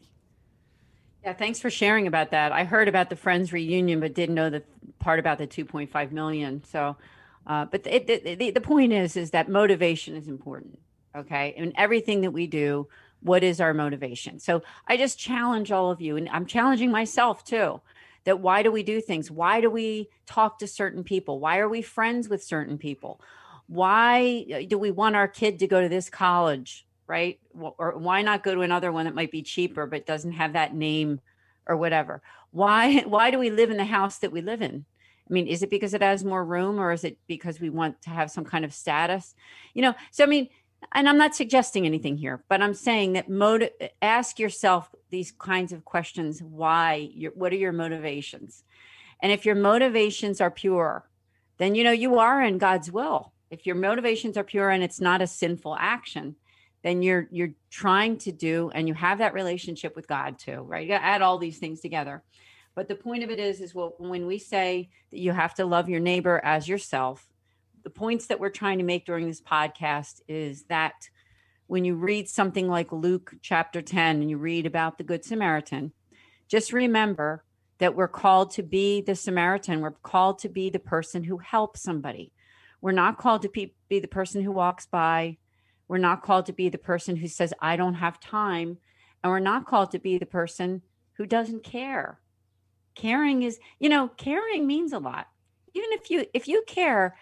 Yeah, 1.23 1.33
thanks 1.33 1.59
for 1.59 1.71
sharing 1.71 2.05
about 2.05 2.29
that. 2.31 2.51
I 2.51 2.65
heard 2.65 2.87
about 2.87 3.09
the 3.09 3.15
Friends 3.15 3.51
reunion, 3.51 3.99
but 3.99 4.13
didn't 4.13 4.35
know 4.35 4.51
the 4.51 4.61
part 4.99 5.17
about 5.17 5.39
the 5.39 5.47
2.5 5.47 6.11
million. 6.11 6.63
So, 6.63 6.95
uh, 7.47 7.65
but 7.65 7.81
it, 7.87 8.05
the, 8.37 8.51
the 8.51 8.61
point 8.61 8.93
is, 8.93 9.17
is 9.17 9.31
that 9.31 9.49
motivation 9.49 10.15
is 10.15 10.27
important. 10.27 10.77
Okay. 11.15 11.55
And 11.57 11.73
everything 11.77 12.21
that 12.21 12.31
we 12.31 12.45
do, 12.45 12.87
what 13.25 13.43
is 13.43 13.59
our 13.59 13.73
motivation? 13.73 14.39
So 14.39 14.61
I 14.87 14.97
just 14.97 15.17
challenge 15.17 15.71
all 15.71 15.89
of 15.89 15.99
you, 15.99 16.15
and 16.15 16.29
I'm 16.29 16.45
challenging 16.45 16.91
myself 16.91 17.43
too, 17.43 17.81
that 18.23 18.39
why 18.39 18.61
do 18.61 18.71
we 18.71 18.83
do 18.83 19.01
things? 19.01 19.31
Why 19.31 19.61
do 19.61 19.69
we 19.69 20.09
talk 20.27 20.59
to 20.59 20.67
certain 20.67 21.03
people? 21.03 21.39
Why 21.39 21.57
are 21.57 21.67
we 21.67 21.81
friends 21.81 22.29
with 22.29 22.43
certain 22.43 22.77
people? 22.77 23.19
Why 23.67 24.45
uh, 24.53 24.59
do 24.67 24.77
we 24.77 24.91
want 24.91 25.15
our 25.15 25.27
kid 25.27 25.57
to 25.59 25.67
go 25.67 25.81
to 25.81 25.89
this 25.89 26.09
college? 26.09 26.85
Right. 27.07 27.39
Or 27.59 27.97
why 27.97 28.21
not 28.21 28.43
go 28.43 28.53
to 28.53 28.61
another 28.61 28.91
one 28.91 29.05
that 29.05 29.15
might 29.15 29.31
be 29.31 29.41
cheaper, 29.41 29.87
but 29.87 30.07
doesn't 30.07 30.33
have 30.33 30.53
that 30.53 30.75
name 30.75 31.19
or 31.67 31.77
whatever? 31.77 32.21
Why, 32.51 32.99
why 33.07 33.31
do 33.31 33.39
we 33.39 33.49
live 33.49 33.71
in 33.71 33.77
the 33.77 33.85
house 33.85 34.19
that 34.19 34.31
we 34.31 34.41
live 34.41 34.61
in? 34.61 34.85
I 35.27 35.33
mean, 35.33 35.47
is 35.47 35.63
it 35.63 35.71
because 35.71 35.95
it 35.95 36.03
has 36.03 36.23
more 36.23 36.45
room 36.45 36.79
or 36.79 36.91
is 36.91 37.03
it 37.03 37.17
because 37.25 37.59
we 37.59 37.71
want 37.71 37.99
to 38.03 38.11
have 38.11 38.29
some 38.29 38.45
kind 38.45 38.63
of 38.63 38.73
status? 38.73 39.33
You 39.73 39.81
know, 39.81 39.95
so 40.11 40.23
I 40.23 40.27
mean, 40.27 40.49
and 40.93 41.09
I'm 41.09 41.17
not 41.17 41.35
suggesting 41.35 41.85
anything 41.85 42.17
here, 42.17 42.43
but 42.47 42.61
I'm 42.61 42.73
saying 42.73 43.13
that 43.13 43.29
motive, 43.29 43.71
ask 44.01 44.39
yourself 44.39 44.93
these 45.09 45.31
kinds 45.31 45.73
of 45.73 45.85
questions. 45.85 46.41
Why? 46.41 47.09
Your, 47.13 47.31
what 47.31 47.51
are 47.51 47.57
your 47.57 47.71
motivations? 47.71 48.63
And 49.21 49.31
if 49.31 49.45
your 49.45 49.55
motivations 49.55 50.41
are 50.41 50.51
pure, 50.51 51.09
then 51.57 51.75
you 51.75 51.83
know 51.83 51.91
you 51.91 52.19
are 52.19 52.41
in 52.41 52.57
God's 52.57 52.91
will. 52.91 53.33
If 53.49 53.65
your 53.65 53.75
motivations 53.75 54.37
are 54.37 54.43
pure 54.43 54.69
and 54.69 54.83
it's 54.83 55.01
not 55.01 55.21
a 55.21 55.27
sinful 55.27 55.75
action, 55.79 56.35
then 56.83 57.01
you're 57.01 57.27
you're 57.31 57.53
trying 57.69 58.17
to 58.19 58.31
do 58.31 58.69
and 58.73 58.87
you 58.87 58.93
have 58.93 59.17
that 59.19 59.33
relationship 59.33 59.95
with 59.95 60.07
God 60.07 60.37
too, 60.37 60.61
right? 60.61 60.83
You 60.83 60.89
got 60.89 60.99
to 60.99 61.05
add 61.05 61.21
all 61.21 61.37
these 61.37 61.57
things 61.57 61.79
together. 61.81 62.23
But 62.75 62.87
the 62.89 62.95
point 62.95 63.23
of 63.23 63.31
it 63.31 63.39
is, 63.39 63.61
is 63.61 63.73
well, 63.73 63.95
when 63.97 64.27
we 64.27 64.37
say 64.37 64.89
that 65.11 65.19
you 65.19 65.31
have 65.31 65.53
to 65.55 65.65
love 65.65 65.89
your 65.89 66.01
neighbor 66.01 66.41
as 66.43 66.67
yourself, 66.67 67.25
the 67.85 67.89
points 67.91 68.25
that 68.25 68.39
we're 68.39 68.49
trying 68.49 68.79
to 68.79 68.83
make 68.83 69.05
during 69.05 69.27
this 69.27 69.39
podcast 69.39 70.19
is 70.27 70.63
that 70.63 71.07
when 71.67 71.85
you 71.85 71.95
read 71.95 72.27
something 72.27 72.67
like 72.67 72.91
Luke 72.91 73.35
chapter 73.43 73.79
10 73.79 74.21
and 74.21 74.29
you 74.29 74.39
read 74.39 74.65
about 74.65 74.97
the 74.97 75.03
Good 75.03 75.23
Samaritan, 75.23 75.93
just 76.47 76.73
remember 76.73 77.45
that 77.77 77.95
we're 77.95 78.07
called 78.07 78.51
to 78.51 78.63
be 78.63 79.01
the 79.01 79.15
Samaritan. 79.15 79.81
We're 79.81 79.91
called 79.91 80.39
to 80.39 80.49
be 80.49 80.71
the 80.71 80.79
person 80.79 81.23
who 81.23 81.37
helps 81.37 81.83
somebody. 81.83 82.31
We're 82.81 82.91
not 82.91 83.19
called 83.19 83.43
to 83.43 83.49
be, 83.49 83.75
the 83.87 84.07
person 84.07 84.41
who 84.41 84.51
walks 84.51 84.87
by. 84.87 85.37
We're 85.87 85.99
not 85.99 86.23
called 86.23 86.47
to 86.47 86.53
be 86.53 86.69
the 86.69 86.79
person 86.79 87.15
who 87.15 87.27
says, 87.27 87.53
I 87.61 87.75
don't 87.75 87.95
have 87.95 88.19
time. 88.19 88.79
And 89.23 89.31
we're 89.31 89.39
not 89.39 89.67
called 89.67 89.91
to 89.91 89.99
be 89.99 90.17
the 90.17 90.25
person 90.25 90.81
who 91.13 91.27
doesn't 91.27 91.63
care. 91.63 92.19
Caring 92.95 93.43
is, 93.43 93.59
you 93.79 93.89
know, 93.89 94.07
caring 94.17 94.65
means 94.65 94.91
a 94.91 94.99
lot. 94.99 95.27
Even 95.75 95.89
if 95.91 96.09
you 96.09 96.25
if 96.33 96.47
you 96.47 96.63
care, 96.65 97.15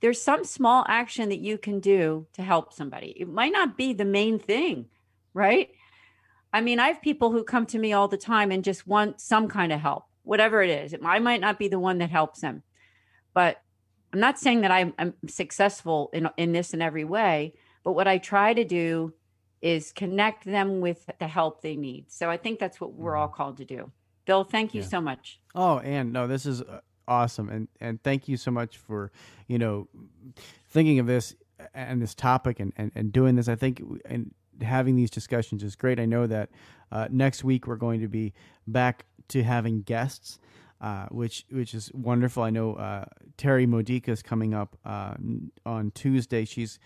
there's 0.00 0.20
some 0.20 0.44
small 0.44 0.84
action 0.88 1.28
that 1.28 1.40
you 1.40 1.58
can 1.58 1.80
do 1.80 2.26
to 2.32 2.42
help 2.42 2.72
somebody. 2.72 3.14
It 3.18 3.28
might 3.28 3.52
not 3.52 3.76
be 3.76 3.92
the 3.92 4.04
main 4.04 4.38
thing, 4.38 4.86
right? 5.34 5.70
I 6.52 6.60
mean, 6.60 6.80
I 6.80 6.88
have 6.88 7.02
people 7.02 7.30
who 7.30 7.44
come 7.44 7.66
to 7.66 7.78
me 7.78 7.92
all 7.92 8.08
the 8.08 8.16
time 8.16 8.50
and 8.50 8.64
just 8.64 8.86
want 8.86 9.20
some 9.20 9.48
kind 9.48 9.72
of 9.72 9.80
help, 9.80 10.04
whatever 10.22 10.62
it 10.62 10.70
is. 10.70 10.94
I 11.04 11.18
might 11.18 11.40
not 11.40 11.58
be 11.58 11.68
the 11.68 11.78
one 11.78 11.98
that 11.98 12.10
helps 12.10 12.40
them, 12.40 12.62
but 13.34 13.62
I'm 14.12 14.20
not 14.20 14.38
saying 14.38 14.62
that 14.62 14.70
I'm, 14.70 14.92
I'm 14.98 15.14
successful 15.28 16.10
in, 16.12 16.28
in 16.36 16.52
this 16.52 16.74
in 16.74 16.82
every 16.82 17.04
way. 17.04 17.54
But 17.84 17.92
what 17.92 18.08
I 18.08 18.18
try 18.18 18.52
to 18.52 18.64
do 18.64 19.14
is 19.62 19.92
connect 19.92 20.44
them 20.44 20.80
with 20.80 21.08
the 21.18 21.28
help 21.28 21.62
they 21.62 21.76
need. 21.76 22.10
So 22.10 22.30
I 22.30 22.36
think 22.36 22.58
that's 22.58 22.80
what 22.80 22.94
we're 22.94 23.16
all 23.16 23.28
mm-hmm. 23.28 23.36
called 23.36 23.56
to 23.58 23.64
do. 23.64 23.92
Bill, 24.26 24.44
thank 24.44 24.74
you 24.74 24.82
yeah. 24.82 24.88
so 24.88 25.00
much. 25.00 25.40
Oh, 25.54 25.78
and 25.78 26.12
no, 26.12 26.26
this 26.26 26.46
is 26.46 26.62
uh, 26.62 26.80
awesome 27.10 27.48
and 27.50 27.68
and 27.80 28.02
thank 28.02 28.28
you 28.28 28.36
so 28.36 28.50
much 28.50 28.78
for 28.78 29.10
you 29.48 29.58
know 29.58 29.88
thinking 30.68 30.98
of 30.98 31.06
this 31.06 31.34
and 31.74 32.00
this 32.00 32.14
topic 32.14 32.60
and 32.60 32.72
and, 32.76 32.92
and 32.94 33.12
doing 33.12 33.34
this 33.34 33.48
i 33.48 33.54
think 33.54 33.82
and 34.06 34.32
having 34.62 34.96
these 34.96 35.10
discussions 35.10 35.62
is 35.62 35.76
great 35.76 36.00
i 36.00 36.06
know 36.06 36.26
that 36.26 36.48
uh, 36.92 37.08
next 37.10 37.44
week 37.44 37.66
we're 37.66 37.76
going 37.76 38.00
to 38.00 38.08
be 38.08 38.32
back 38.66 39.04
to 39.28 39.42
having 39.42 39.82
guests 39.82 40.38
uh, 40.80 41.06
which 41.10 41.44
which 41.50 41.74
is 41.74 41.92
wonderful. 41.92 42.42
I 42.42 42.50
know 42.50 42.74
uh, 42.74 43.04
Terry 43.36 43.66
Modica 43.66 44.10
is 44.12 44.22
coming 44.22 44.54
up 44.54 44.78
uh, 44.84 45.14
on 45.66 45.92
Tuesday. 45.94 46.46
She's 46.46 46.78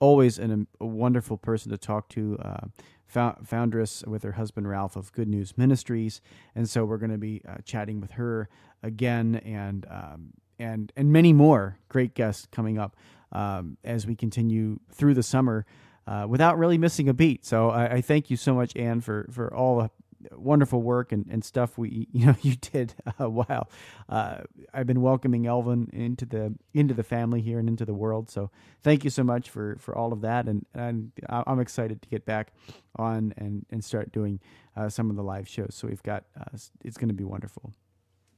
always 0.00 0.38
an, 0.38 0.66
a 0.80 0.86
wonderful 0.86 1.36
person 1.36 1.70
to 1.70 1.78
talk 1.78 2.08
to, 2.08 2.38
uh, 2.42 2.66
foundress 3.12 4.02
with 4.06 4.22
her 4.22 4.32
husband 4.32 4.68
Ralph 4.68 4.96
of 4.96 5.12
Good 5.12 5.28
News 5.28 5.56
Ministries, 5.56 6.20
and 6.54 6.68
so 6.68 6.84
we're 6.84 6.98
going 6.98 7.12
to 7.12 7.18
be 7.18 7.42
uh, 7.48 7.56
chatting 7.64 8.00
with 8.00 8.12
her 8.12 8.48
again, 8.82 9.36
and 9.44 9.86
um, 9.90 10.32
and 10.58 10.92
and 10.96 11.12
many 11.12 11.32
more 11.32 11.78
great 11.88 12.14
guests 12.14 12.48
coming 12.50 12.78
up 12.78 12.96
um, 13.32 13.76
as 13.84 14.06
we 14.06 14.14
continue 14.14 14.78
through 14.90 15.14
the 15.14 15.22
summer. 15.22 15.66
Uh, 16.04 16.26
without 16.28 16.58
really 16.58 16.76
missing 16.78 17.08
a 17.08 17.14
beat. 17.14 17.44
So 17.46 17.70
I, 17.70 17.92
I, 17.92 18.00
thank 18.00 18.28
you 18.28 18.36
so 18.36 18.54
much, 18.54 18.76
Ann, 18.76 19.00
for, 19.00 19.28
for 19.30 19.54
all 19.54 19.78
the 19.78 19.90
wonderful 20.32 20.82
work 20.82 21.12
and, 21.12 21.26
and 21.30 21.44
stuff 21.44 21.76
we 21.76 22.08
you 22.12 22.26
know 22.26 22.34
you 22.42 22.56
did 22.56 22.94
a 23.18 23.28
while. 23.28 23.68
Uh, 24.08 24.38
I've 24.72 24.86
been 24.86 25.02
welcoming 25.02 25.46
Elvin 25.46 25.90
into 25.92 26.26
the 26.26 26.54
into 26.74 26.94
the 26.94 27.02
family 27.02 27.40
here 27.40 27.58
and 27.58 27.68
into 27.68 27.84
the 27.84 27.94
world. 27.94 28.30
So 28.30 28.50
thank 28.82 29.04
you 29.04 29.10
so 29.10 29.24
much 29.24 29.50
for 29.50 29.76
for 29.78 29.96
all 29.96 30.12
of 30.12 30.20
that, 30.22 30.46
and 30.46 30.66
and 30.74 31.12
I'm 31.28 31.60
excited 31.60 32.02
to 32.02 32.08
get 32.08 32.24
back 32.24 32.52
on 32.96 33.34
and 33.36 33.66
and 33.70 33.84
start 33.84 34.12
doing 34.12 34.40
uh, 34.76 34.88
some 34.88 35.10
of 35.10 35.16
the 35.16 35.22
live 35.22 35.48
shows. 35.48 35.74
So 35.74 35.88
we've 35.88 36.02
got 36.02 36.24
uh, 36.38 36.56
it's 36.84 36.96
going 36.96 37.08
to 37.08 37.14
be 37.14 37.24
wonderful. 37.24 37.72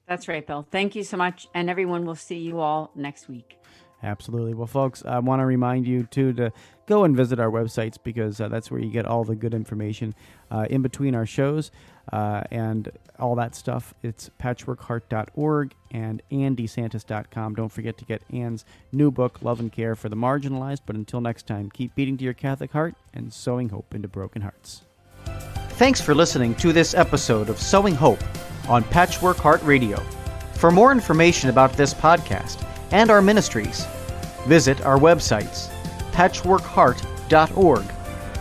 That's 0.06 0.28
right, 0.28 0.46
Bill. 0.46 0.66
Thank 0.70 0.94
you 0.94 1.02
so 1.02 1.16
much. 1.16 1.48
And 1.54 1.70
everyone 1.70 2.04
will 2.04 2.14
see 2.14 2.38
you 2.38 2.60
all 2.60 2.90
next 2.94 3.28
week. 3.28 3.58
Absolutely. 4.04 4.52
Well, 4.52 4.66
folks, 4.66 5.02
I 5.06 5.18
want 5.20 5.40
to 5.40 5.46
remind 5.46 5.86
you 5.86 6.04
too 6.04 6.34
to 6.34 6.52
go 6.86 7.04
and 7.04 7.16
visit 7.16 7.40
our 7.40 7.50
websites 7.50 7.96
because 8.02 8.38
uh, 8.38 8.48
that's 8.48 8.70
where 8.70 8.78
you 8.78 8.90
get 8.90 9.06
all 9.06 9.24
the 9.24 9.34
good 9.34 9.54
information 9.54 10.14
uh, 10.50 10.66
in 10.68 10.82
between 10.82 11.14
our 11.14 11.24
shows 11.24 11.70
uh, 12.12 12.42
and 12.50 12.90
all 13.18 13.34
that 13.36 13.54
stuff. 13.54 13.94
It's 14.02 14.30
patchworkheart.org 14.38 15.74
and 15.90 16.22
andesantis.com. 16.30 17.54
Don't 17.54 17.72
forget 17.72 17.96
to 17.96 18.04
get 18.04 18.22
Ann's 18.30 18.66
new 18.92 19.10
book, 19.10 19.40
Love 19.40 19.58
and 19.58 19.72
Care 19.72 19.94
for 19.94 20.10
the 20.10 20.16
Marginalized. 20.16 20.82
But 20.84 20.96
until 20.96 21.22
next 21.22 21.46
time, 21.46 21.70
keep 21.70 21.94
beating 21.94 22.18
to 22.18 22.24
your 22.24 22.34
Catholic 22.34 22.72
heart 22.72 22.94
and 23.14 23.32
sowing 23.32 23.70
hope 23.70 23.94
into 23.94 24.06
broken 24.06 24.42
hearts. 24.42 24.82
Thanks 25.70 26.02
for 26.02 26.14
listening 26.14 26.54
to 26.56 26.74
this 26.74 26.92
episode 26.92 27.48
of 27.48 27.58
Sowing 27.58 27.94
Hope 27.94 28.22
on 28.68 28.84
Patchwork 28.84 29.38
Heart 29.38 29.62
Radio. 29.62 29.96
For 30.56 30.70
more 30.70 30.92
information 30.92 31.48
about 31.48 31.72
this 31.72 31.94
podcast 31.94 32.64
and 32.94 33.10
our 33.10 33.20
ministries, 33.20 33.86
visit 34.46 34.80
our 34.86 34.98
websites 34.98 35.68
patchworkheart.org 36.12 37.84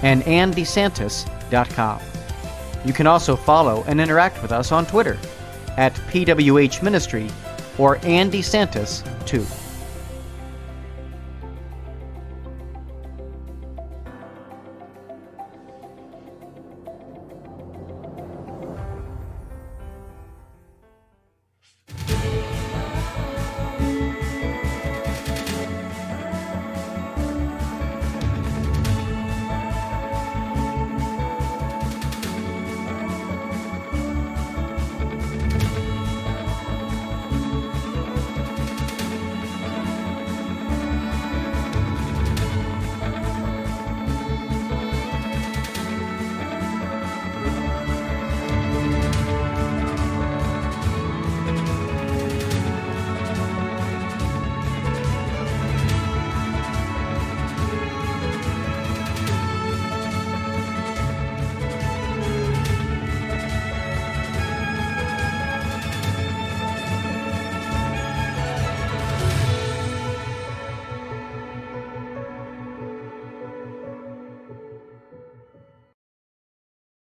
and 0.04 0.22
andesantis.com. 0.24 2.00
You 2.86 2.94
can 2.94 3.08
also 3.08 3.36
follow 3.36 3.84
and 3.88 4.00
interact 4.00 4.42
with 4.44 4.52
us 4.52 4.72
on 4.72 4.86
Twitter 4.86 5.18
at 5.76 5.94
PWH 5.94 6.84
Ministry 6.84 7.32
or 7.80 7.98
Ann 8.04 8.30
DeSantis 8.30 9.04
2. 9.26 9.63